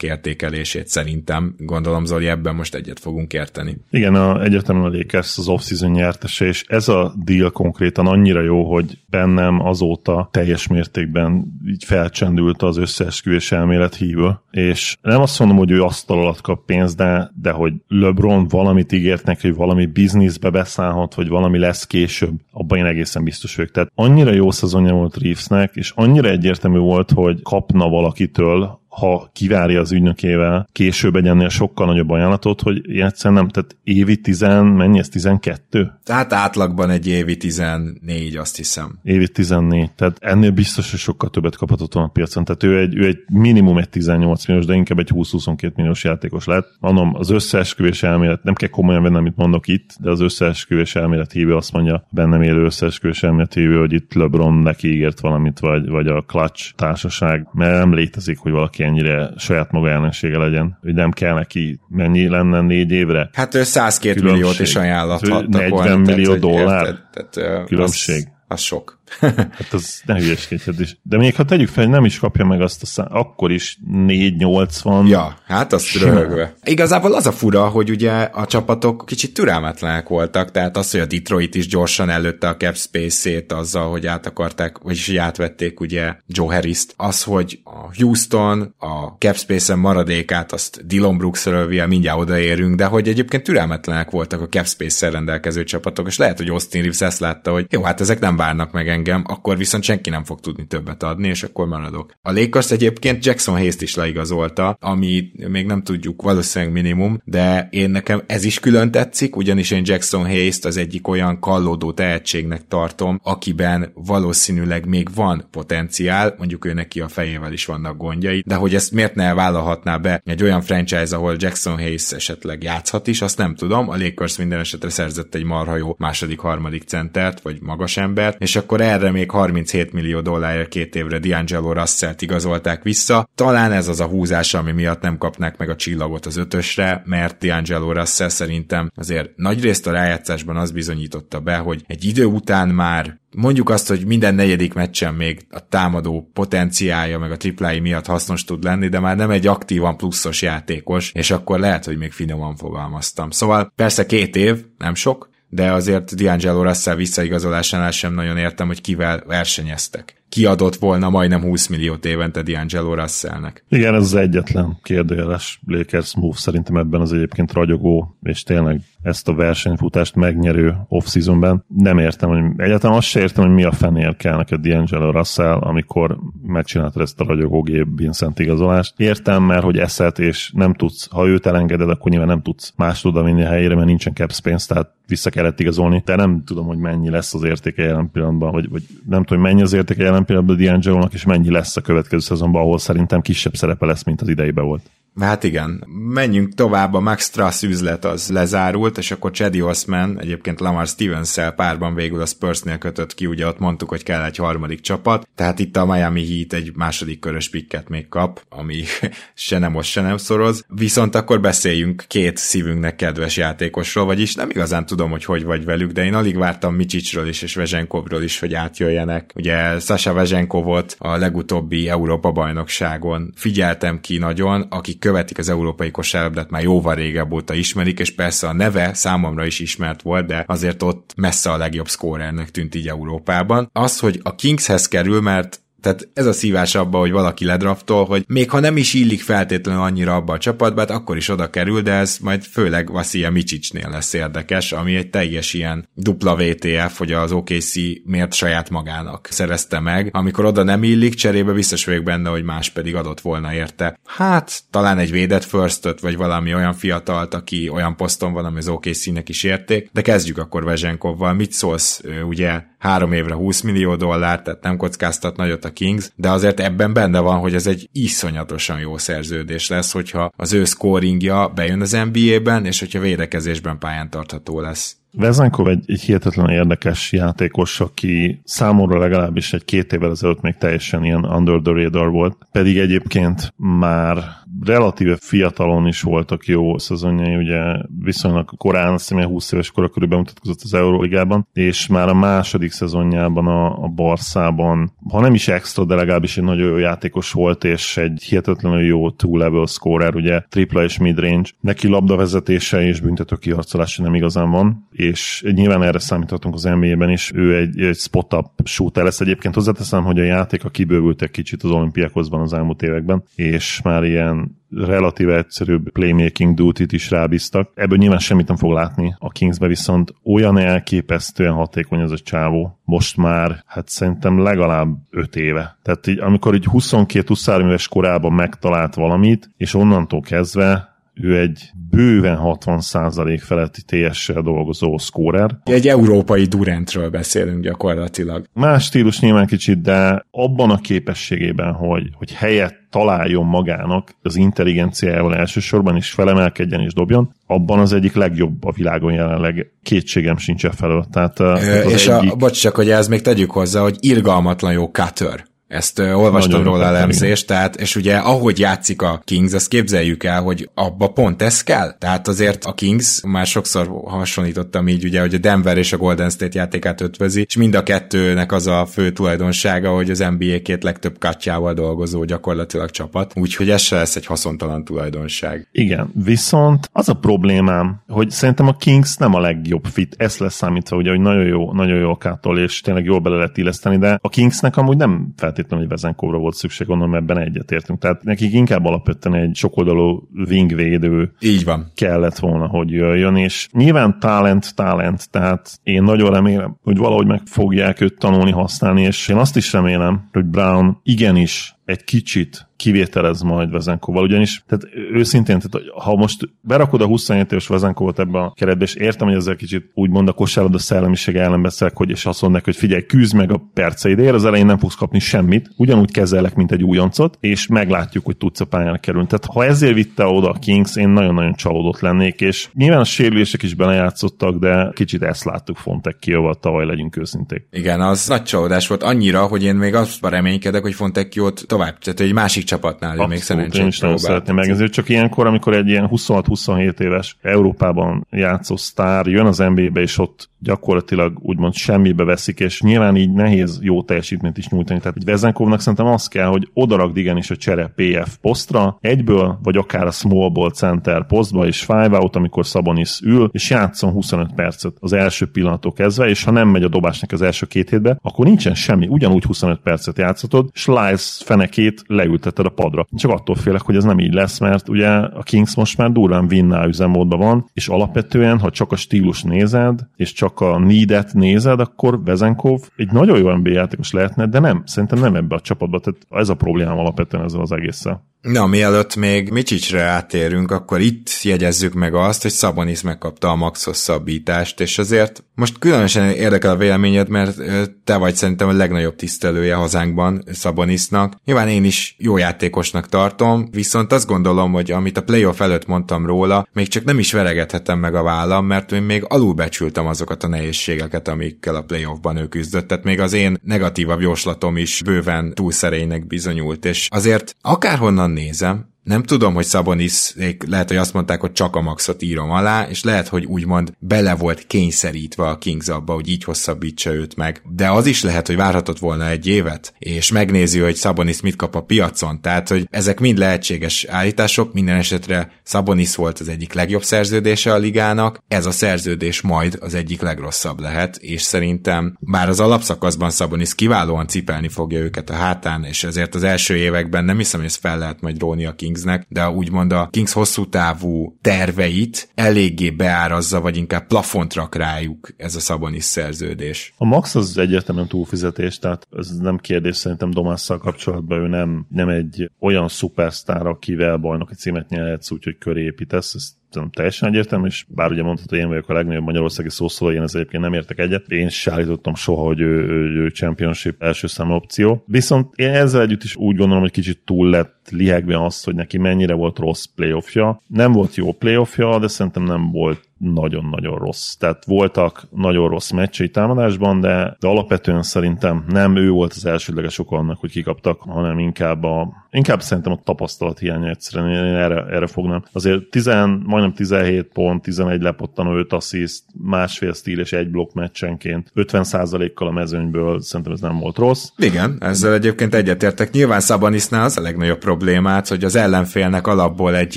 értékelését 0.00 0.88
szerintem. 0.88 1.54
Gondolom 1.58 2.04
Zoli, 2.04 2.26
ebben 2.26 2.54
most 2.54 2.74
egyet 2.74 3.00
fogunk 3.00 3.32
érteni. 3.32 3.76
Igen, 3.90 4.14
a, 4.14 4.42
egyértelműen 4.42 4.92
a 4.92 4.96
Lakers 4.96 5.38
az 5.38 5.48
off-season 5.48 5.90
nyertese, 5.90 6.46
és 6.46 6.64
ez 6.68 6.88
a 6.88 7.14
deal 7.24 7.50
konkrétan 7.50 8.06
annyira 8.06 8.42
jó, 8.42 8.72
hogy 8.74 8.98
bennem 9.10 9.66
azóta 9.66 10.28
teljes 10.32 10.66
mértékben 10.66 11.44
így 11.68 11.84
felcsendült 11.84 12.62
az 12.62 12.76
összeesküvés 12.76 13.52
elmélet 13.52 13.94
hívő, 13.94 14.40
és 14.50 14.96
nem 15.02 15.20
azt 15.20 15.38
mondom, 15.38 15.56
hogy 15.56 15.70
ő 15.70 15.82
asztal 15.82 16.18
alatt 16.18 16.40
kap 16.40 16.64
pénzt, 16.64 16.96
de, 16.96 17.30
de 17.34 17.50
hogy 17.50 17.72
LeBron 17.88 18.48
valamit 18.48 18.92
ígért 18.92 19.24
neki, 19.24 19.46
hogy 19.46 19.56
valami 19.56 19.86
bizniszbe 19.86 20.50
beszállhat, 20.50 21.14
vagy 21.14 21.28
valami 21.28 21.58
lesz 21.58 21.86
később, 21.86 22.34
abban 22.52 22.78
én 22.78 22.84
egészen 23.06 23.24
biztos 23.24 23.56
vagyok. 23.56 23.70
Tehát 23.70 23.92
annyira 23.94 24.32
jó 24.32 24.50
szezonja 24.50 24.94
volt 24.94 25.16
Reevesnek, 25.16 25.74
és 25.74 25.92
annyira 25.94 26.28
egyértelmű 26.28 26.78
volt, 26.78 27.10
hogy 27.10 27.42
kapna 27.42 27.88
valakitől, 27.88 28.80
ha 28.98 29.30
kivárja 29.32 29.80
az 29.80 29.92
ügynökével 29.92 30.68
később 30.72 31.16
egy 31.16 31.26
ennél 31.26 31.48
sokkal 31.48 31.86
nagyobb 31.86 32.10
ajánlatot, 32.10 32.60
hogy 32.60 33.00
egyszerűen 33.00 33.40
nem, 33.40 33.48
tehát 33.48 33.76
évi 33.84 34.16
tizen, 34.16 34.66
mennyi 34.66 34.98
ez, 34.98 35.08
12? 35.08 35.92
Tehát 36.04 36.32
átlagban 36.32 36.90
egy 36.90 37.06
évi 37.06 37.36
14, 37.36 38.36
azt 38.36 38.56
hiszem. 38.56 38.98
Évi 39.02 39.28
14, 39.28 39.92
tehát 39.92 40.16
ennél 40.20 40.50
biztos, 40.50 40.90
hogy 40.90 41.00
sokkal 41.00 41.30
többet 41.30 41.56
kaphatott 41.56 41.94
a 41.94 42.10
piacon, 42.12 42.44
tehát 42.44 42.62
ő 42.62 42.78
egy, 42.78 42.94
ő 42.94 43.06
egy 43.06 43.18
minimum 43.32 43.78
egy 43.78 43.88
18 43.88 44.46
milliós, 44.46 44.66
de 44.66 44.74
inkább 44.74 44.98
egy 44.98 45.10
20-22 45.14 45.74
milliós 45.74 46.04
játékos 46.04 46.44
lett. 46.44 46.76
Mondom, 46.80 47.14
az 47.14 47.30
összeesküvés 47.30 48.02
elmélet, 48.02 48.42
nem 48.42 48.54
kell 48.54 48.68
komolyan 48.68 49.02
venni, 49.02 49.16
amit 49.16 49.36
mondok 49.36 49.68
itt, 49.68 49.96
de 50.00 50.10
az 50.10 50.20
összeesküvés 50.20 50.94
elmélet 50.94 51.32
hívő 51.32 51.56
azt 51.56 51.72
mondja, 51.72 52.06
bennem 52.10 52.42
élő 52.42 52.64
összeesküvés 52.64 53.22
elmélet 53.22 53.54
hívő, 53.54 53.78
hogy 53.78 53.92
itt 53.92 54.14
LeBron 54.14 54.54
neki 54.54 54.92
ígért 54.92 55.20
valamit, 55.20 55.58
vagy, 55.58 55.88
vagy 55.88 56.06
a 56.06 56.24
clutch 56.26 56.74
társaság, 56.74 57.48
mert 57.52 57.78
nem 57.78 57.94
létezik, 57.94 58.38
hogy 58.38 58.52
valaki 58.52 58.84
ennyire 58.86 59.30
saját 59.36 59.70
maga 59.70 59.90
ellensége 59.90 60.38
legyen, 60.38 60.78
hogy 60.80 60.94
nem 60.94 61.10
kell 61.10 61.34
neki 61.34 61.80
mennyi 61.88 62.28
lenne 62.28 62.60
négy 62.60 62.90
évre. 62.90 63.30
Hát 63.32 63.54
ő 63.54 63.62
102 63.62 64.14
Különbség. 64.14 64.32
milliót 64.32 64.58
is 64.58 64.76
ajánlathattak 64.76 65.48
40 65.48 65.70
volna, 65.70 65.96
millió 65.96 66.24
tehát, 66.24 66.40
dollár 66.40 66.86
érted, 66.86 67.26
tehát, 67.30 67.66
különbség. 67.66 68.16
Az, 68.16 68.32
az 68.48 68.60
sok. 68.60 68.95
hát 69.58 69.72
az 69.72 70.02
ne 70.04 70.18
hülyeskedjed 70.18 70.80
is. 70.80 70.96
De 71.02 71.16
még 71.16 71.34
ha 71.34 71.44
tegyük 71.44 71.68
fel, 71.68 71.84
hogy 71.84 71.92
nem 71.92 72.04
is 72.04 72.18
kapja 72.18 72.44
meg 72.44 72.60
azt 72.60 72.82
a 72.82 72.86
szám, 72.86 73.06
akkor 73.10 73.52
is 73.52 73.78
4-80. 73.90 75.08
Ja, 75.08 75.38
hát 75.46 75.72
azt 75.72 75.94
röhögve. 75.94 76.54
Igazából 76.64 77.14
az 77.14 77.26
a 77.26 77.32
fura, 77.32 77.68
hogy 77.68 77.90
ugye 77.90 78.12
a 78.12 78.46
csapatok 78.46 79.04
kicsit 79.06 79.34
türelmetlenek 79.34 80.08
voltak, 80.08 80.50
tehát 80.50 80.76
az, 80.76 80.90
hogy 80.90 81.00
a 81.00 81.06
Detroit 81.06 81.54
is 81.54 81.66
gyorsan 81.66 82.08
előtte 82.08 82.48
a 82.48 82.56
cap 82.56 82.76
space-ét 82.76 83.52
azzal, 83.52 83.90
hogy 83.90 84.06
át 84.06 84.26
akarták, 84.26 84.78
vagyis 84.78 85.06
hogy 85.06 85.16
átvették 85.16 85.80
ugye 85.80 86.14
Joe 86.26 86.54
Harris-t, 86.54 86.94
az, 86.96 87.22
hogy 87.22 87.60
a 87.64 87.94
Houston 87.96 88.74
a 88.78 89.16
cap 89.18 89.36
space-en 89.36 89.78
maradékát, 89.78 90.52
azt 90.52 90.86
Dylan 90.86 91.18
brooks 91.18 91.44
via 91.68 91.86
mindjárt 91.86 92.18
odaérünk, 92.18 92.74
de 92.74 92.84
hogy 92.84 93.08
egyébként 93.08 93.42
türelmetlenek 93.42 94.10
voltak 94.10 94.40
a 94.40 94.48
cap 94.48 94.66
space-szel 94.66 95.10
rendelkező 95.10 95.64
csapatok, 95.64 96.06
és 96.06 96.18
lehet, 96.18 96.38
hogy 96.38 96.48
Austin 96.48 96.80
Reeves 96.80 97.00
ezt 97.00 97.20
látta, 97.20 97.52
hogy 97.52 97.66
jó, 97.70 97.82
hát 97.82 98.00
ezek 98.00 98.20
nem 98.20 98.36
várnak 98.36 98.72
meg 98.72 98.88
engem, 98.96 99.24
akkor 99.26 99.56
viszont 99.56 99.84
senki 99.84 100.10
nem 100.10 100.24
fog 100.24 100.40
tudni 100.40 100.66
többet 100.66 101.02
adni, 101.02 101.28
és 101.28 101.42
akkor 101.42 101.66
maradok. 101.66 102.12
A 102.22 102.32
Lakers 102.32 102.70
egyébként 102.70 103.24
Jackson 103.24 103.54
Hayes-t 103.54 103.82
is 103.82 103.94
leigazolta, 103.94 104.76
ami 104.80 105.30
még 105.48 105.66
nem 105.66 105.82
tudjuk, 105.82 106.22
valószínűleg 106.22 106.74
minimum, 106.74 107.20
de 107.24 107.68
én 107.70 107.90
nekem 107.90 108.22
ez 108.26 108.44
is 108.44 108.60
külön 108.60 108.90
tetszik, 108.90 109.36
ugyanis 109.36 109.70
én 109.70 109.82
Jackson 109.84 110.24
Hayes-t 110.26 110.64
az 110.64 110.76
egyik 110.76 111.08
olyan 111.08 111.40
kallódó 111.40 111.92
tehetségnek 111.92 112.68
tartom, 112.68 113.20
akiben 113.22 113.90
valószínűleg 113.94 114.86
még 114.86 115.08
van 115.14 115.48
potenciál, 115.50 116.34
mondjuk 116.38 116.64
ő 116.64 116.72
neki 116.72 117.00
a 117.00 117.08
fejével 117.08 117.52
is 117.52 117.64
vannak 117.64 117.96
gondjai, 117.96 118.42
de 118.46 118.54
hogy 118.54 118.74
ezt 118.74 118.92
miért 118.92 119.14
ne 119.14 119.34
vállalhatná 119.34 119.96
be 119.96 120.22
egy 120.24 120.42
olyan 120.42 120.60
franchise, 120.60 121.16
ahol 121.16 121.34
Jackson 121.38 121.76
Hayes 121.76 122.12
esetleg 122.12 122.62
játszhat 122.62 123.06
is, 123.06 123.20
azt 123.20 123.38
nem 123.38 123.54
tudom. 123.54 123.88
A 123.88 123.96
Lakers 123.96 124.36
minden 124.36 124.58
esetre 124.58 124.88
szerzett 124.88 125.34
egy 125.34 125.44
marha 125.44 125.76
jó 125.76 125.94
második, 125.98 126.38
harmadik 126.38 126.82
centert, 126.82 127.40
vagy 127.40 127.58
magas 127.60 127.96
embert, 127.96 128.40
és 128.40 128.56
akkor 128.56 128.80
erre 128.86 129.10
még 129.10 129.30
37 129.30 129.92
millió 129.92 130.20
dollárért 130.20 130.68
két 130.68 130.94
évre 130.94 131.18
D'Angelo 131.22 131.72
Russell-t 131.72 132.22
igazolták 132.22 132.82
vissza. 132.82 133.28
Talán 133.34 133.72
ez 133.72 133.88
az 133.88 134.00
a 134.00 134.06
húzás, 134.06 134.54
ami 134.54 134.72
miatt 134.72 135.00
nem 135.00 135.18
kapnák 135.18 135.56
meg 135.56 135.68
a 135.68 135.76
csillagot 135.76 136.26
az 136.26 136.36
ötösre, 136.36 137.02
mert 137.04 137.36
D'Angelo 137.40 137.92
Russell 137.92 138.28
szerintem 138.28 138.90
azért 138.94 139.30
nagyrészt 139.36 139.86
a 139.86 139.90
rájátszásban 139.90 140.56
az 140.56 140.70
bizonyította 140.70 141.40
be, 141.40 141.56
hogy 141.56 141.82
egy 141.86 142.04
idő 142.04 142.24
után 142.24 142.68
már 142.68 143.20
mondjuk 143.36 143.70
azt, 143.70 143.88
hogy 143.88 144.06
minden 144.06 144.34
negyedik 144.34 144.74
meccsen 144.74 145.14
még 145.14 145.46
a 145.50 145.68
támadó 145.68 146.30
potenciálja 146.32 147.18
meg 147.18 147.30
a 147.30 147.36
triplái 147.36 147.80
miatt 147.80 148.06
hasznos 148.06 148.44
tud 148.44 148.64
lenni, 148.64 148.88
de 148.88 149.00
már 149.00 149.16
nem 149.16 149.30
egy 149.30 149.46
aktívan 149.46 149.96
pluszos 149.96 150.42
játékos, 150.42 151.12
és 151.12 151.30
akkor 151.30 151.58
lehet, 151.58 151.84
hogy 151.84 151.98
még 151.98 152.12
finoman 152.12 152.56
fogalmaztam. 152.56 153.30
Szóval 153.30 153.72
persze 153.74 154.06
két 154.06 154.36
év, 154.36 154.64
nem 154.78 154.94
sok, 154.94 155.30
de 155.48 155.72
azért 155.72 156.14
D'Angelo 156.14 156.62
Russell 156.62 156.94
visszaigazolásánál 156.94 157.90
sem 157.90 158.14
nagyon 158.14 158.36
értem, 158.36 158.66
hogy 158.66 158.80
kivel 158.80 159.22
versenyeztek 159.26 160.24
kiadott 160.28 160.74
volna 160.74 161.10
majdnem 161.10 161.42
20 161.42 161.66
milliót 161.66 162.04
évente 162.04 162.42
D'Angelo 162.44 162.94
Russellnek. 162.94 163.64
Igen, 163.68 163.94
ez 163.94 164.02
az 164.02 164.14
egyetlen 164.14 164.78
kérdőjeles 164.82 165.60
Lakers 165.66 166.16
move 166.16 166.36
szerintem 166.36 166.76
ebben 166.76 167.00
az 167.00 167.12
egyébként 167.12 167.52
ragyogó, 167.52 168.16
és 168.22 168.42
tényleg 168.42 168.80
ezt 169.02 169.28
a 169.28 169.34
versenyfutást 169.34 170.14
megnyerő 170.14 170.76
off-seasonben. 170.88 171.64
Nem 171.68 171.98
értem, 171.98 172.28
hogy 172.28 172.64
egyáltalán 172.64 172.96
azt 172.96 173.06
se 173.06 173.20
értem, 173.20 173.44
hogy 173.44 173.54
mi 173.54 173.64
a 173.64 173.72
fenér 173.72 174.16
kell 174.16 174.36
neked 174.36 174.60
D'Angelo 174.62 175.10
Russell, 175.12 175.56
amikor 175.56 176.18
megcsináltad 176.42 177.02
ezt 177.02 177.20
a 177.20 177.24
ragyogó 177.24 177.62
Gabe 177.62 177.92
Vincent 177.96 178.38
igazolást. 178.38 178.94
Értem, 178.96 179.42
mert 179.42 179.62
hogy 179.62 179.78
eszet, 179.78 180.18
és 180.18 180.50
nem 180.54 180.74
tudsz, 180.74 181.08
ha 181.10 181.26
őt 181.26 181.46
elengeded, 181.46 181.88
akkor 181.88 182.10
nyilván 182.10 182.28
nem 182.28 182.42
tudsz 182.42 182.72
más 182.76 183.04
oda 183.04 183.22
vinni 183.22 183.42
a 183.42 183.48
helyére, 183.48 183.74
mert 183.74 183.86
nincsen 183.86 184.14
cap 184.14 184.32
space, 184.32 184.74
tehát 184.74 184.94
vissza 185.06 185.30
kellett 185.30 185.60
igazolni, 185.60 186.02
de 186.04 186.16
nem 186.16 186.42
tudom, 186.44 186.66
hogy 186.66 186.78
mennyi 186.78 187.10
lesz 187.10 187.34
az 187.34 187.42
értéke 187.42 187.82
jelen 187.82 188.10
pillanatban, 188.10 188.52
vagy, 188.52 188.68
vagy 188.68 188.82
nem 189.08 189.24
tudom, 189.24 189.42
hogy 189.42 189.52
mennyi 189.52 189.62
az 189.62 189.72
értéke 189.72 190.02
jelen 190.02 190.15
pillanatban 190.24 190.56
D'Angelo-nak, 190.58 191.12
és 191.12 191.24
mennyi 191.24 191.50
lesz 191.50 191.76
a 191.76 191.80
következő 191.80 192.18
szezonban, 192.18 192.62
ahol 192.62 192.78
szerintem 192.78 193.20
kisebb 193.20 193.56
szerepe 193.56 193.86
lesz, 193.86 194.04
mint 194.04 194.20
az 194.20 194.28
ideiben 194.28 194.64
volt. 194.64 194.90
Hát 195.20 195.44
igen, 195.44 195.84
menjünk 196.12 196.54
tovább, 196.54 196.94
a 196.94 197.00
Max 197.00 197.24
Strass 197.24 197.62
üzlet 197.62 198.04
az 198.04 198.28
lezárult, 198.28 198.98
és 198.98 199.10
akkor 199.10 199.30
Chedi 199.30 199.62
Osman 199.62 200.20
egyébként 200.20 200.60
Lamar 200.60 200.86
stevens 200.86 201.34
párban 201.56 201.94
végül 201.94 202.20
a 202.20 202.26
Spursnél 202.26 202.78
kötött 202.78 203.14
ki, 203.14 203.26
ugye 203.26 203.46
ott 203.46 203.58
mondtuk, 203.58 203.88
hogy 203.88 204.02
kell 204.02 204.22
egy 204.22 204.36
harmadik 204.36 204.80
csapat, 204.80 205.28
tehát 205.34 205.58
itt 205.58 205.76
a 205.76 205.86
Miami 205.86 206.26
Heat 206.26 206.52
egy 206.52 206.72
második 206.74 207.18
körös 207.18 207.50
pikket 207.50 207.88
még 207.88 208.08
kap, 208.08 208.44
ami 208.48 208.82
se 209.34 209.58
nem 209.58 209.72
most, 209.72 209.90
se 209.90 210.00
nem 210.00 210.16
szoroz. 210.16 210.64
Viszont 210.68 211.14
akkor 211.14 211.40
beszéljünk 211.40 212.04
két 212.08 212.36
szívünknek 212.36 212.96
kedves 212.96 213.36
játékosról, 213.36 214.04
vagyis 214.04 214.34
nem 214.34 214.50
igazán 214.50 214.86
tudom, 214.86 215.10
hogy 215.10 215.24
hogy 215.24 215.44
vagy 215.44 215.64
velük, 215.64 215.92
de 215.92 216.04
én 216.04 216.14
alig 216.14 216.36
vártam 216.36 216.74
Micsicsről 216.74 217.28
is 217.28 217.42
és 217.42 217.54
Vezsenkovról 217.54 218.22
is, 218.22 218.38
hogy 218.38 218.54
átjöjjenek. 218.54 219.30
Ugye 219.34 219.78
Sasha 219.78 220.12
Vezsenkovot 220.12 220.96
a 220.98 221.16
legutóbbi 221.16 221.88
Európa 221.88 222.32
bajnokságon 222.32 223.32
figyeltem 223.36 224.00
ki 224.00 224.18
nagyon, 224.18 224.60
akik 224.60 225.04
követik 225.06 225.38
az 225.38 225.48
európai 225.48 225.90
kosárlabdát, 225.90 226.50
már 226.50 226.62
jóval 226.62 226.94
régebb 226.94 227.32
óta 227.32 227.54
ismerik, 227.54 227.98
és 227.98 228.14
persze 228.14 228.48
a 228.48 228.52
neve 228.52 228.94
számomra 228.94 229.46
is 229.46 229.58
ismert 229.58 230.02
volt, 230.02 230.26
de 230.26 230.44
azért 230.46 230.82
ott 230.82 231.12
messze 231.16 231.50
a 231.50 231.56
legjobb 231.56 231.88
szkórernek 231.88 232.50
tűnt 232.50 232.74
így 232.74 232.88
Európában. 232.88 233.70
Az, 233.72 233.98
hogy 233.98 234.20
a 234.22 234.34
Kingshez 234.34 234.88
kerül, 234.88 235.20
mert 235.20 235.60
tehát 235.86 236.08
ez 236.14 236.26
a 236.26 236.32
szívás 236.32 236.74
abba, 236.74 236.98
hogy 236.98 237.10
valaki 237.10 237.44
ledraftol, 237.44 238.04
hogy 238.04 238.24
még 238.28 238.50
ha 238.50 238.60
nem 238.60 238.76
is 238.76 238.94
illik 238.94 239.22
feltétlenül 239.22 239.82
annyira 239.82 240.14
abba 240.14 240.32
a 240.32 240.38
csapatba, 240.38 240.80
hát 240.80 240.90
akkor 240.90 241.16
is 241.16 241.28
oda 241.28 241.50
kerül, 241.50 241.80
de 241.80 241.92
ez 241.92 242.18
majd 242.20 242.42
főleg 242.44 242.90
Vasilya 242.90 243.30
Micsicsnél 243.30 243.88
lesz 243.90 244.12
érdekes, 244.12 244.72
ami 244.72 244.96
egy 244.96 245.10
teljes 245.10 245.54
ilyen 245.54 245.88
dupla 245.94 246.36
VTF, 246.36 246.98
hogy 246.98 247.12
az 247.12 247.32
OKC 247.32 247.74
miért 248.04 248.34
saját 248.34 248.70
magának 248.70 249.28
szerezte 249.30 249.80
meg. 249.80 250.08
Amikor 250.12 250.44
oda 250.44 250.62
nem 250.62 250.82
illik, 250.82 251.14
cserébe 251.14 251.52
biztos 251.52 251.84
vagyok 251.84 252.04
benne, 252.04 252.30
hogy 252.30 252.44
más 252.44 252.70
pedig 252.70 252.94
adott 252.94 253.20
volna 253.20 253.54
érte. 253.54 253.98
Hát, 254.04 254.62
talán 254.70 254.98
egy 254.98 255.10
védett 255.10 255.44
first 255.44 256.00
vagy 256.00 256.16
valami 256.16 256.54
olyan 256.54 256.74
fiatalt, 256.74 257.34
aki 257.34 257.68
olyan 257.68 257.96
poszton 257.96 258.32
van, 258.32 258.44
ami 258.44 258.58
az 258.58 258.68
OKC-nek 258.68 259.28
is 259.28 259.42
érték, 259.42 259.88
de 259.92 260.02
kezdjük 260.02 260.38
akkor 260.38 260.64
Vezsenkovval. 260.64 261.32
Mit 261.32 261.52
szólsz, 261.52 262.02
ugye 262.28 262.62
három 262.78 263.12
évre 263.12 263.34
20 263.34 263.60
millió 263.60 263.96
dollár, 263.96 264.42
tehát 264.42 264.62
nem 264.62 264.76
kockáztat 264.76 265.36
nagyot 265.36 265.64
a 265.64 265.72
Kings, 265.76 266.10
de 266.14 266.30
azért 266.30 266.60
ebben 266.60 266.92
benne 266.92 267.20
van, 267.20 267.38
hogy 267.38 267.54
ez 267.54 267.66
egy 267.66 267.88
iszonyatosan 267.92 268.78
jó 268.78 268.98
szerződés 268.98 269.68
lesz, 269.68 269.92
hogyha 269.92 270.32
az 270.36 270.52
ő 270.52 270.64
scoringja 270.64 271.52
bejön 271.54 271.80
az 271.80 271.98
NBA-ben, 272.12 272.64
és 272.64 272.78
hogyha 272.80 273.00
védekezésben 273.00 273.78
pályán 273.78 274.10
tartható 274.10 274.60
lesz. 274.60 274.96
Vezenkov 275.12 275.68
egy, 275.68 275.84
egy 275.86 276.00
hihetetlen 276.00 276.50
érdekes 276.50 277.12
játékos, 277.12 277.80
aki 277.80 278.40
számomra 278.44 278.98
legalábbis 278.98 279.52
egy 279.52 279.64
két 279.64 279.92
évvel 279.92 280.10
ezelőtt 280.10 280.40
még 280.40 280.56
teljesen 280.58 281.04
ilyen 281.04 281.24
under 281.24 281.60
the 281.60 281.72
radar 281.72 282.10
volt, 282.10 282.36
pedig 282.52 282.78
egyébként 282.78 283.52
már 283.56 284.24
relatíve 284.64 285.16
fiatalon 285.20 285.86
is 285.86 286.02
voltak 286.02 286.46
jó 286.46 286.78
szezonjai, 286.78 287.36
ugye 287.36 287.62
viszonylag 288.02 288.56
korán, 288.56 288.92
azt 288.92 289.08
hiszem 289.08 289.24
20 289.28 289.52
éves 289.52 289.70
kora 289.70 289.88
körül 289.88 290.08
bemutatkozott 290.08 290.60
az 290.62 290.74
Euróligában, 290.74 291.48
és 291.52 291.86
már 291.86 292.08
a 292.08 292.14
második 292.14 292.72
szezonjában 292.72 293.46
a, 293.46 293.82
a 293.82 293.88
Barszában, 293.88 294.92
ha 295.10 295.20
nem 295.20 295.34
is 295.34 295.48
extra, 295.48 295.84
de 295.84 295.94
legalábbis 295.94 296.36
egy 296.36 296.44
nagyon 296.44 296.68
jó 296.68 296.76
játékos 296.76 297.32
volt, 297.32 297.64
és 297.64 297.96
egy 297.96 298.22
hihetetlenül 298.22 298.84
jó 298.84 299.10
two-level 299.10 299.66
scorer, 299.66 300.14
ugye 300.14 300.40
tripla 300.48 300.82
és 300.82 300.98
midrange. 300.98 301.50
Neki 301.60 301.88
labdavezetése 301.88 302.82
és 302.82 303.00
büntető 303.00 303.36
kiharcolása 303.36 304.02
nem 304.02 304.14
igazán 304.14 304.50
van, 304.50 304.88
és 304.92 305.44
nyilván 305.50 305.82
erre 305.82 305.98
számíthatunk 305.98 306.54
az 306.54 306.62
NBA-ben 306.62 307.10
is, 307.10 307.32
ő 307.34 307.56
egy, 307.56 307.80
egy 307.80 307.96
spot-up 307.96 308.46
shooter 308.64 309.04
lesz. 309.04 309.20
Egyébként 309.20 309.54
hozzáteszem, 309.54 310.04
hogy 310.04 310.18
a 310.18 310.22
játék 310.22 310.64
a 310.64 310.68
kibővült 310.68 311.22
egy 311.22 311.30
kicsit 311.30 311.62
az 311.62 311.70
olimpiákozban 311.70 312.40
az 312.40 312.52
elmúlt 312.52 312.82
években, 312.82 313.24
és 313.34 313.80
már 313.82 314.04
ilyen 314.04 314.35
relatíve 314.70 315.36
egyszerűbb 315.36 315.90
playmaking 315.90 316.54
duty 316.54 316.86
is 316.88 317.10
rábíztak. 317.10 317.70
Ebből 317.74 317.98
nyilván 317.98 318.18
semmit 318.18 318.48
nem 318.48 318.56
fog 318.56 318.72
látni 318.72 319.14
a 319.18 319.28
Kingsbe, 319.28 319.66
viszont 319.66 320.14
olyan 320.24 320.58
elképesztően 320.58 321.52
hatékony 321.52 322.00
ez 322.00 322.10
a 322.10 322.18
csávó. 322.18 322.78
Most 322.84 323.16
már, 323.16 323.62
hát 323.66 323.88
szerintem 323.88 324.38
legalább 324.38 324.88
5 325.10 325.36
éve. 325.36 325.78
Tehát 325.82 326.06
így, 326.06 326.18
amikor 326.18 326.54
így 326.54 326.66
22-23 326.72 327.60
éves 327.60 327.88
korában 327.88 328.32
megtalált 328.32 328.94
valamit, 328.94 329.50
és 329.56 329.74
onnantól 329.74 330.20
kezdve 330.20 330.95
ő 331.20 331.40
egy 331.40 331.70
bőven 331.90 332.38
60% 332.42 333.40
feletti 333.42 333.82
TS-sel 333.82 334.42
dolgozó 334.42 334.96
scorer. 334.96 335.58
Egy 335.64 335.88
európai 335.88 336.44
Durantről 336.44 337.10
beszélünk 337.10 337.62
gyakorlatilag. 337.62 338.44
Más 338.52 338.84
stílus 338.84 339.20
nyilván 339.20 339.46
kicsit, 339.46 339.80
de 339.80 340.26
abban 340.30 340.70
a 340.70 340.80
képességében, 340.80 341.72
hogy, 341.72 342.08
hogy 342.12 342.32
helyet 342.32 342.74
találjon 342.90 343.46
magának 343.46 344.14
az 344.22 344.36
intelligenciájával 344.36 345.36
elsősorban, 345.36 345.96
és 345.96 346.10
felemelkedjen 346.10 346.80
és 346.80 346.92
dobjon, 346.92 347.34
abban 347.46 347.78
az 347.78 347.92
egyik 347.92 348.14
legjobb 348.14 348.64
a 348.64 348.72
világon 348.72 349.12
jelenleg, 349.12 349.70
kétségem 349.82 350.36
sincs 350.36 350.64
e 350.64 350.70
felől. 350.70 351.06
Tehát, 351.12 351.40
Ö, 351.40 351.54
és 351.88 352.08
egyik... 352.08 352.32
a, 352.32 352.36
bocs, 352.36 352.60
csak 352.60 352.74
hogy 352.74 352.90
ez 352.90 353.08
még 353.08 353.20
tegyük 353.20 353.50
hozzá, 353.50 353.80
hogy 353.80 353.96
irgalmatlan 354.00 354.72
jó 354.72 354.84
cutter 354.84 355.44
ezt 355.68 355.98
uh, 355.98 356.18
olvastam 356.18 356.50
Nagyon 356.60 356.72
róla 356.72 356.84
elemzést, 356.84 357.46
tehát, 357.46 357.76
és 357.76 357.96
ugye 357.96 358.16
ahogy 358.16 358.58
játszik 358.58 359.02
a 359.02 359.20
Kings, 359.24 359.52
azt 359.52 359.68
képzeljük 359.68 360.24
el, 360.24 360.42
hogy 360.42 360.70
abba 360.74 361.08
pont 361.08 361.42
ez 361.42 361.62
kell. 361.62 361.92
Tehát 361.98 362.28
azért 362.28 362.64
a 362.64 362.72
Kings, 362.72 363.20
már 363.24 363.46
sokszor 363.46 363.90
hasonlítottam 364.04 364.88
így, 364.88 365.04
ugye, 365.04 365.20
hogy 365.20 365.34
a 365.34 365.38
Denver 365.38 365.78
és 365.78 365.92
a 365.92 365.96
Golden 365.96 366.30
State 366.30 366.58
játékát 366.58 367.00
ötvözi, 367.00 367.44
és 367.48 367.56
mind 367.56 367.74
a 367.74 367.82
kettőnek 367.82 368.52
az 368.52 368.66
a 368.66 368.86
fő 368.86 369.12
tulajdonsága, 369.12 369.94
hogy 369.94 370.10
az 370.10 370.18
NBA 370.18 370.62
két 370.62 370.82
legtöbb 370.82 371.18
katjával 371.18 371.74
dolgozó 371.74 372.24
gyakorlatilag 372.24 372.90
csapat, 372.90 373.32
úgyhogy 373.34 373.70
ez 373.70 373.80
se 373.80 373.96
lesz 373.96 374.16
egy 374.16 374.26
haszontalan 374.26 374.84
tulajdonság. 374.84 375.68
Igen, 375.72 376.10
viszont 376.24 376.88
az 376.92 377.08
a 377.08 377.14
problémám, 377.14 378.02
hogy 378.08 378.30
szerintem 378.30 378.68
a 378.68 378.76
Kings 378.76 379.16
nem 379.16 379.34
a 379.34 379.40
legjobb 379.40 379.84
fit, 379.84 380.14
ez 380.18 380.38
lesz 380.38 380.54
számítva, 380.54 380.96
ugye, 380.96 381.10
hogy 381.10 381.20
nagyon 381.20 381.46
jó, 381.46 381.72
nagyon 381.72 381.98
jó 381.98 382.16
kától, 382.16 382.58
és 382.58 382.80
tényleg 382.80 383.04
jól 383.04 383.18
bele 383.18 383.36
lehet 383.36 383.56
illeszteni, 383.56 383.98
de 383.98 384.18
a 384.20 384.28
Kingsnek 384.28 384.76
amúgy 384.76 384.96
nem 384.96 385.32
feltétlenül 385.36 385.55
feltétlenül 385.56 385.84
egy 385.84 385.90
Vezenkóvra 385.90 386.38
volt 386.38 386.54
szükség, 386.54 386.86
gondolom 386.86 387.14
ebben 387.14 387.38
egyetértünk. 387.38 387.98
Tehát 387.98 388.22
nekik 388.22 388.52
inkább 388.52 388.84
alapvetően 388.84 389.34
egy 389.34 389.54
sokoldalú 389.54 390.28
wingvédő 390.48 391.32
Így 391.40 391.64
van. 391.64 391.92
kellett 391.94 392.38
volna, 392.38 392.66
hogy 392.66 392.90
jöjjön, 392.90 393.36
és 393.36 393.68
nyilván 393.72 394.18
talent, 394.20 394.74
talent, 394.74 395.30
tehát 395.30 395.80
én 395.82 396.02
nagyon 396.02 396.30
remélem, 396.30 396.76
hogy 396.82 396.96
valahogy 396.96 397.26
meg 397.26 397.40
fogják 397.44 398.00
őt 398.00 398.18
tanulni, 398.18 398.50
használni, 398.50 399.02
és 399.02 399.28
én 399.28 399.36
azt 399.36 399.56
is 399.56 399.72
remélem, 399.72 400.28
hogy 400.32 400.44
Brown 400.44 401.00
igenis 401.02 401.75
egy 401.86 402.04
kicsit 402.04 402.68
kivételez 402.76 403.40
majd 403.40 403.70
Vezenkóval, 403.70 404.22
ugyanis 404.22 404.64
tehát 404.66 404.84
őszintén, 405.12 405.58
tehát, 405.58 405.88
ha 406.04 406.14
most 406.14 406.48
berakod 406.60 407.00
a 407.00 407.06
27 407.06 407.52
éves 407.52 407.66
Vezenkóvat 407.66 408.18
ebbe 408.18 408.38
a 408.38 408.52
keretbe, 408.56 408.84
és 408.84 408.94
értem, 408.94 409.28
hogy 409.28 409.36
ezzel 409.36 409.56
kicsit 409.56 409.90
úgymond 409.94 410.28
a 410.28 410.32
kosárlabda 410.32 410.78
szellemiség 410.78 411.36
ellen 411.36 411.62
beszélek, 411.62 411.96
hogy 411.96 412.10
és 412.10 412.26
azt 412.26 412.42
mondják, 412.42 412.64
hogy 412.64 412.76
figyelj, 412.76 413.06
küzd 413.06 413.34
meg 413.34 413.52
a 413.52 413.70
perceidért, 413.74 414.34
az 414.34 414.44
elején 414.44 414.66
nem 414.66 414.78
fogsz 414.78 414.94
kapni 414.94 415.18
semmit, 415.18 415.70
ugyanúgy 415.76 416.10
kezelek, 416.10 416.54
mint 416.54 416.72
egy 416.72 416.82
újoncot, 416.82 417.36
és 417.40 417.66
meglátjuk, 417.66 418.24
hogy 418.24 418.36
tudsz 418.36 418.60
a 418.60 418.64
pályára 418.64 418.98
kerülni. 418.98 419.26
Tehát 419.26 419.44
ha 419.44 419.64
ezért 419.64 419.94
vitte 419.94 420.24
oda 420.24 420.50
a 420.50 420.58
Kings, 420.58 420.96
én 420.96 421.08
nagyon-nagyon 421.08 421.54
csalódott 421.54 422.00
lennék, 422.00 422.40
és 422.40 422.68
nyilván 422.72 423.00
a 423.00 423.04
sérülések 423.04 423.62
is 423.62 423.74
belejátszottak, 423.74 424.58
de 424.58 424.90
kicsit 424.94 425.22
ezt 425.22 425.44
láttuk 425.44 425.76
Fontek 425.76 426.16
Kióval, 426.18 426.54
tavaly 426.54 426.86
legyünk 426.86 427.16
őszinték. 427.16 427.66
Igen, 427.70 428.00
az 428.00 428.26
nagy 428.26 428.42
csalódás 428.42 428.88
volt 428.88 429.02
annyira, 429.02 429.46
hogy 429.46 429.64
én 429.64 429.74
még 429.74 429.94
azt 429.94 430.26
reménykedek, 430.26 430.82
hogy 430.82 430.94
Fontekiót 430.94 431.64
tovább, 431.76 431.98
tehát 431.98 432.20
egy 432.20 432.32
másik 432.32 432.64
csapatnál 432.64 433.10
Abszolút, 433.10 433.30
még 433.30 433.42
szerencsét 433.42 433.80
Én 433.80 433.86
is 433.86 433.98
nagyon 433.98 434.18
szeretném 434.18 434.54
megnézni, 434.54 434.88
csak 434.88 435.08
ilyenkor, 435.08 435.46
amikor 435.46 435.74
egy 435.74 435.88
ilyen 435.88 436.08
26-27 436.12 437.00
éves 437.00 437.36
Európában 437.42 438.26
játszó 438.30 438.76
sztár 438.76 439.26
jön 439.26 439.46
az 439.46 439.58
NBA-be, 439.58 440.00
és 440.00 440.18
ott 440.18 440.48
gyakorlatilag 440.58 441.38
úgymond 441.42 441.74
semmibe 441.74 442.24
veszik, 442.24 442.60
és 442.60 442.82
nyilván 442.82 443.16
így 443.16 443.32
nehéz 443.32 443.78
jó 443.82 444.02
teljesítményt 444.02 444.58
is 444.58 444.68
nyújtani. 444.68 445.00
Tehát 445.00 445.16
egy 445.16 445.24
Vezenkovnak 445.24 445.80
szerintem 445.80 446.06
az 446.06 446.28
kell, 446.28 446.46
hogy 446.46 446.68
odaragd 446.72 447.16
igenis 447.16 447.50
a 447.50 447.56
csere 447.56 447.92
PF 447.96 448.36
posztra, 448.40 448.98
egyből, 449.00 449.58
vagy 449.62 449.76
akár 449.76 450.06
a 450.06 450.10
small 450.10 450.50
ball 450.50 450.70
center 450.70 451.26
posztba, 451.26 451.66
és 451.66 451.80
five 451.80 452.18
out, 452.18 452.36
amikor 452.36 452.66
Szabonis 452.66 453.20
ül, 453.22 453.48
és 453.52 453.70
játszon 453.70 454.12
25 454.12 454.52
percet 454.54 454.92
az 455.00 455.12
első 455.12 455.50
pillanattól 455.50 455.92
kezdve, 455.92 456.28
és 456.28 456.44
ha 456.44 456.50
nem 456.50 456.68
megy 456.68 456.82
a 456.82 456.88
dobásnak 456.88 457.32
az 457.32 457.42
első 457.42 457.66
két 457.66 457.90
hétbe, 457.90 458.18
akkor 458.22 458.46
nincsen 458.46 458.74
semmi, 458.74 459.06
ugyanúgy 459.06 459.44
25 459.44 459.78
percet 459.78 460.18
játszhatod, 460.18 460.68
Slice 460.72 461.44
fenekét 461.66 462.02
leülteted 462.06 462.66
a 462.66 462.68
padra. 462.70 463.06
Csak 463.16 463.30
attól 463.30 463.54
félek, 463.54 463.82
hogy 463.82 463.96
ez 463.96 464.04
nem 464.04 464.18
így 464.18 464.32
lesz, 464.32 464.58
mert 464.58 464.88
ugye 464.88 465.08
a 465.08 465.42
Kings 465.42 465.76
most 465.76 465.98
már 465.98 466.12
durván 466.12 466.48
vinná 466.48 466.86
üzemmódban 466.86 467.38
van, 467.38 467.70
és 467.72 467.88
alapvetően, 467.88 468.58
ha 468.58 468.70
csak 468.70 468.92
a 468.92 468.96
stílus 468.96 469.42
nézed, 469.42 470.00
és 470.16 470.32
csak 470.32 470.60
a 470.60 470.78
needet 470.78 471.32
nézed, 471.32 471.80
akkor 471.80 472.24
Vezenkov 472.24 472.80
egy 472.96 473.12
nagyon 473.12 473.38
jó 473.38 473.50
NBA 473.50 473.70
játékos 473.70 474.12
lehetne, 474.12 474.46
de 474.46 474.58
nem, 474.58 474.82
szerintem 474.84 475.18
nem 475.18 475.34
ebbe 475.34 475.54
a 475.54 475.60
csapatba, 475.60 475.98
tehát 475.98 476.26
ez 476.30 476.48
a 476.48 476.54
problémám 476.54 476.98
alapvetően 476.98 477.44
ezzel 477.44 477.60
az 477.60 477.72
egésszel. 477.72 478.24
Na, 478.46 478.66
mielőtt 478.66 479.16
még 479.16 479.50
Micsicsre 479.50 480.02
átérünk, 480.02 480.70
akkor 480.70 481.00
itt 481.00 481.30
jegyezzük 481.42 481.92
meg 481.92 482.14
azt, 482.14 482.42
hogy 482.42 482.50
Szabonis 482.50 483.02
megkapta 483.02 483.50
a 483.50 483.54
max 483.54 483.84
hosszabbítást, 483.84 484.80
és 484.80 484.98
azért 484.98 485.44
most 485.54 485.78
különösen 485.78 486.30
érdekel 486.30 486.70
a 486.70 486.76
véleményed, 486.76 487.28
mert 487.28 487.56
te 488.04 488.16
vagy 488.16 488.34
szerintem 488.34 488.68
a 488.68 488.72
legnagyobb 488.72 489.16
tisztelője 489.16 489.74
hazánkban 489.74 490.44
Szabonisnak. 490.52 491.36
Nyilván 491.44 491.68
én 491.68 491.84
is 491.84 492.16
jó 492.18 492.36
játékosnak 492.36 493.08
tartom, 493.08 493.68
viszont 493.70 494.12
azt 494.12 494.26
gondolom, 494.26 494.72
hogy 494.72 494.90
amit 494.90 495.16
a 495.16 495.22
playoff 495.22 495.60
előtt 495.60 495.86
mondtam 495.86 496.26
róla, 496.26 496.68
még 496.72 496.88
csak 496.88 497.04
nem 497.04 497.18
is 497.18 497.32
veregethetem 497.32 497.98
meg 497.98 498.14
a 498.14 498.22
vállam, 498.22 498.66
mert 498.66 498.92
én 498.92 499.02
még 499.02 499.24
alulbecsültem 499.28 500.06
azokat 500.06 500.44
a 500.44 500.48
nehézségeket, 500.48 501.28
amikkel 501.28 501.74
a 501.74 501.82
playoffban 501.82 502.36
ő 502.36 502.46
küzdött, 502.48 502.88
tehát 502.88 503.04
még 503.04 503.20
az 503.20 503.32
én 503.32 503.56
negatívabb 503.62 504.20
jóslatom 504.20 504.76
is 504.76 505.02
bőven 505.04 505.54
túlszerénynek 505.54 506.26
bizonyult, 506.26 506.84
és 506.84 507.08
azért 507.10 507.56
akárhonnan 507.60 508.35
nézem, 508.36 508.86
nem 509.06 509.22
tudom, 509.22 509.54
hogy 509.54 509.64
Szabonis, 509.64 510.34
lehet, 510.66 510.88
hogy 510.88 510.96
azt 510.96 511.12
mondták, 511.12 511.40
hogy 511.40 511.52
csak 511.52 511.76
a 511.76 511.80
maxot 511.80 512.22
írom 512.22 512.50
alá, 512.50 512.86
és 512.88 513.04
lehet, 513.04 513.28
hogy 513.28 513.44
úgymond 513.44 513.92
bele 513.98 514.34
volt 514.34 514.66
kényszerítve 514.66 515.48
a 515.48 515.58
Kings 515.58 515.88
abba, 515.88 516.12
hogy 516.12 516.28
így 516.28 516.44
hosszabbítsa 516.44 517.12
őt 517.12 517.36
meg. 517.36 517.62
De 517.76 517.90
az 517.90 518.06
is 518.06 518.22
lehet, 518.22 518.46
hogy 518.46 518.56
várhatott 518.56 518.98
volna 518.98 519.28
egy 519.28 519.46
évet, 519.46 519.94
és 519.98 520.30
megnézi, 520.30 520.78
hogy 520.78 520.94
Szabonis 520.94 521.40
mit 521.40 521.56
kap 521.56 521.74
a 521.74 521.82
piacon. 521.82 522.40
Tehát, 522.40 522.68
hogy 522.68 522.88
ezek 522.90 523.20
mind 523.20 523.38
lehetséges 523.38 524.04
állítások, 524.04 524.72
minden 524.72 524.96
esetre 524.96 525.52
Szabonis 525.62 526.14
volt 526.14 526.38
az 526.38 526.48
egyik 526.48 526.72
legjobb 526.72 527.02
szerződése 527.02 527.72
a 527.72 527.78
ligának, 527.78 528.42
ez 528.48 528.66
a 528.66 528.70
szerződés 528.70 529.40
majd 529.40 529.78
az 529.80 529.94
egyik 529.94 530.20
legrosszabb 530.20 530.80
lehet, 530.80 531.16
és 531.16 531.42
szerintem 531.42 532.16
bár 532.20 532.48
az 532.48 532.60
alapszakaszban 532.60 533.30
Szabonis 533.30 533.74
kiválóan 533.74 534.26
cipelni 534.26 534.68
fogja 534.68 534.98
őket 534.98 535.30
a 535.30 535.34
hátán, 535.34 535.84
és 535.84 536.04
ezért 536.04 536.34
az 536.34 536.42
első 536.42 536.76
években 536.76 537.24
nem 537.24 537.36
hiszem, 537.36 537.60
hogy 537.60 537.68
ezt 537.68 537.80
fel 537.80 537.98
lehet 537.98 538.20
majd 538.20 538.38
róni 538.38 538.64
a 538.64 538.74
Kings 538.74 538.94
Kingsnek, 538.96 539.26
de 539.28 539.50
úgymond 539.50 539.92
a 539.92 540.08
Kings 540.10 540.32
hosszú 540.32 540.68
távú 540.68 541.38
terveit 541.40 542.28
eléggé 542.34 542.90
beárazza, 542.90 543.60
vagy 543.60 543.76
inkább 543.76 544.06
plafont 544.06 544.54
rak 544.54 544.74
rájuk 544.74 545.28
ez 545.36 545.54
a 545.54 545.60
Szabonis 545.60 546.04
szerződés. 546.04 546.94
A 546.96 547.04
Max 547.04 547.34
az 547.34 547.58
egyértelműen 547.58 548.08
túlfizetés, 548.08 548.78
tehát 548.78 549.06
ez 549.16 549.36
nem 549.38 549.58
kérdés 549.58 549.96
szerintem 549.96 550.30
Domásszal 550.30 550.78
kapcsolatban, 550.78 551.38
ő 551.38 551.46
nem, 551.46 551.86
nem 551.88 552.08
egy 552.08 552.50
olyan 552.60 552.88
szupersztár, 552.88 553.66
akivel 553.66 554.16
bajnoki 554.16 554.54
címet 554.54 554.88
nyerhetsz, 554.88 555.30
úgyhogy 555.30 555.58
köré 555.58 555.82
építesz, 555.82 556.34
ezt 556.34 556.52
tudom, 556.76 556.90
teljesen 556.90 557.28
egyértelmű, 557.28 557.66
és 557.66 557.84
bár 557.88 558.10
ugye 558.10 558.22
mondhatod, 558.22 558.50
hogy 558.50 558.58
én 558.58 558.68
vagyok 558.68 558.88
a 558.88 558.92
legnagyobb 558.92 559.24
magyarországi 559.24 559.70
szószóló, 559.70 560.12
én 560.12 560.22
ezzel 560.22 560.40
egyébként 560.40 560.62
nem 560.62 560.72
értek 560.72 560.98
egyet. 560.98 561.28
Én 561.28 561.48
sem 561.48 561.74
állítottam 561.74 562.14
soha, 562.14 562.44
hogy 562.44 562.60
ő, 562.60 562.88
ő, 562.88 563.22
ő 563.22 563.28
championship 563.28 564.02
első 564.02 564.26
számú 564.26 564.54
opció. 564.54 565.04
Viszont 565.06 565.54
én 565.54 565.70
ezzel 565.70 566.00
együtt 566.00 566.22
is 566.22 566.36
úgy 566.36 566.56
gondolom, 566.56 566.82
hogy 566.82 566.90
kicsit 566.90 567.20
túl 567.24 567.50
lett 567.50 567.88
lihegve 567.90 568.44
azt, 568.44 568.64
hogy 568.64 568.74
neki 568.74 568.98
mennyire 568.98 569.34
volt 569.34 569.58
rossz 569.58 569.84
playoffja. 569.84 570.60
Nem 570.66 570.92
volt 570.92 571.14
jó 571.14 571.32
playoffja, 571.32 571.98
de 571.98 572.08
szerintem 572.08 572.42
nem 572.42 572.70
volt 572.70 573.00
nagyon-nagyon 573.18 573.98
rossz. 573.98 574.34
Tehát 574.34 574.64
voltak 574.64 575.26
nagyon 575.30 575.68
rossz 575.68 575.90
meccsei 575.90 576.30
támadásban, 576.30 577.00
de, 577.00 577.36
de 577.40 577.48
alapvetően 577.48 578.02
szerintem 578.02 578.64
nem 578.68 578.96
ő 578.96 579.10
volt 579.10 579.32
az 579.32 579.46
elsődleges 579.46 579.98
oka 579.98 580.16
annak, 580.16 580.40
hogy 580.40 580.50
kikaptak, 580.50 581.00
hanem 581.00 581.38
inkább 581.38 581.82
a 581.82 582.25
inkább 582.36 582.62
szerintem 582.62 582.92
a 582.92 583.00
tapasztalat 583.04 583.58
hiánya 583.58 583.88
egyszerűen, 583.88 584.46
én 584.46 584.54
erre, 584.54 584.84
erre 584.84 585.06
fognám. 585.06 585.44
Azért 585.52 585.90
10, 585.90 586.06
majdnem 586.44 586.72
17 586.72 587.28
pont, 587.32 587.62
11 587.62 588.02
lepottanó, 588.02 588.56
5 588.56 588.72
assziszt, 588.72 589.24
másfél 589.42 589.92
stíl 589.92 590.20
és 590.20 590.32
egy 590.32 590.50
blokk 590.50 590.74
meccsenként, 590.74 591.52
50%-kal 591.54 592.48
a 592.48 592.50
mezőnyből, 592.50 593.20
szerintem 593.20 593.54
ez 593.54 593.60
nem 593.60 593.78
volt 593.78 593.98
rossz. 593.98 594.28
Igen, 594.36 594.76
ezzel 594.80 595.12
egyébként 595.12 595.54
egyetértek. 595.54 596.10
Nyilván 596.10 596.40
Szabanisznál 596.40 597.04
az 597.04 597.18
a 597.18 597.20
legnagyobb 597.20 597.58
problémát, 597.58 598.28
hogy 598.28 598.44
az 598.44 598.56
ellenfélnek 598.56 599.26
alapból 599.26 599.76
egy 599.76 599.96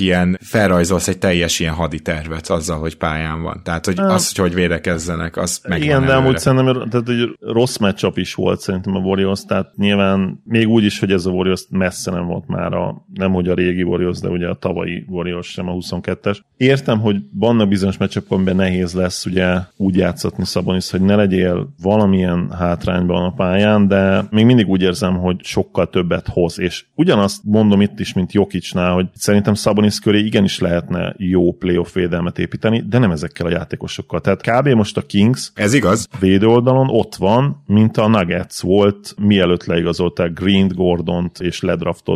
ilyen 0.00 0.38
felrajzolsz 0.42 1.08
egy 1.08 1.18
teljes 1.18 1.60
ilyen 1.60 1.74
haditervet 1.74 2.48
azzal, 2.48 2.78
hogy 2.78 2.96
pályán 2.96 3.42
van. 3.42 3.60
Tehát, 3.64 3.86
hogy 3.86 3.98
az, 3.98 4.36
hogy 4.36 4.50
hogy 4.50 4.54
védekezzenek, 4.54 5.36
az 5.36 5.60
meg 5.68 5.82
Igen, 5.82 6.06
de 6.06 6.14
amúgy 6.14 6.38
szerintem 6.38 6.88
tehát, 6.88 7.06
hogy 7.06 7.36
rossz 7.40 7.76
matchup 7.76 8.18
is 8.18 8.34
volt 8.34 8.60
szerintem 8.60 8.96
a 8.96 8.98
Warriors, 8.98 9.44
tehát 9.44 9.76
nyilván 9.76 10.40
még 10.44 10.68
úgy 10.68 10.84
is, 10.84 10.98
hogy 10.98 11.12
ez 11.12 11.26
a 11.26 11.30
Warriors 11.30 11.66
messze 11.70 12.10
nem 12.10 12.26
volt 12.30 12.46
már 12.46 12.72
a, 12.72 13.04
nem 13.14 13.32
hogy 13.32 13.48
a 13.48 13.54
régi 13.54 13.82
Warriors, 13.82 14.20
de 14.20 14.28
ugye 14.28 14.48
a 14.48 14.54
tavalyi 14.54 15.04
Warriors 15.08 15.50
sem 15.50 15.68
a 15.68 15.72
22-es. 15.72 16.38
Értem, 16.56 17.00
hogy 17.00 17.16
vannak 17.32 17.68
bizonyos 17.68 17.96
meccsek, 17.96 18.24
amiben 18.28 18.56
nehéz 18.56 18.94
lesz 18.94 19.26
ugye 19.26 19.58
úgy 19.76 19.96
játszatni 19.96 20.44
Szabonis, 20.44 20.90
hogy 20.90 21.00
ne 21.00 21.14
legyél 21.14 21.74
valamilyen 21.82 22.50
hátrányban 22.50 23.24
a 23.24 23.32
pályán, 23.32 23.88
de 23.88 24.24
még 24.30 24.44
mindig 24.44 24.68
úgy 24.68 24.82
érzem, 24.82 25.18
hogy 25.18 25.36
sokkal 25.42 25.88
többet 25.88 26.28
hoz, 26.28 26.58
és 26.58 26.84
ugyanazt 26.94 27.40
mondom 27.44 27.80
itt 27.80 28.00
is, 28.00 28.12
mint 28.12 28.32
Jokicsnál, 28.32 28.92
hogy 28.92 29.06
szerintem 29.14 29.54
Szabonis 29.54 29.98
köré 29.98 30.18
igenis 30.18 30.58
lehetne 30.58 31.14
jó 31.16 31.52
playoff 31.52 31.94
védelmet 31.94 32.38
építeni, 32.38 32.84
de 32.88 32.98
nem 32.98 33.10
ezekkel 33.10 33.46
a 33.46 33.50
játékosokkal. 33.50 34.20
Tehát 34.20 34.40
kb. 34.42 34.68
most 34.68 34.96
a 34.96 35.02
Kings 35.02 35.50
Ez 35.54 35.74
igaz. 35.74 36.08
védő 36.20 36.46
oldalon 36.46 36.88
ott 36.88 37.14
van, 37.14 37.62
mint 37.66 37.96
a 37.96 38.08
Nuggets 38.08 38.60
volt, 38.60 39.14
mielőtt 39.18 39.64
leigazolták 39.64 40.32
Green, 40.32 40.68
Gordont 40.68 41.40
és 41.40 41.60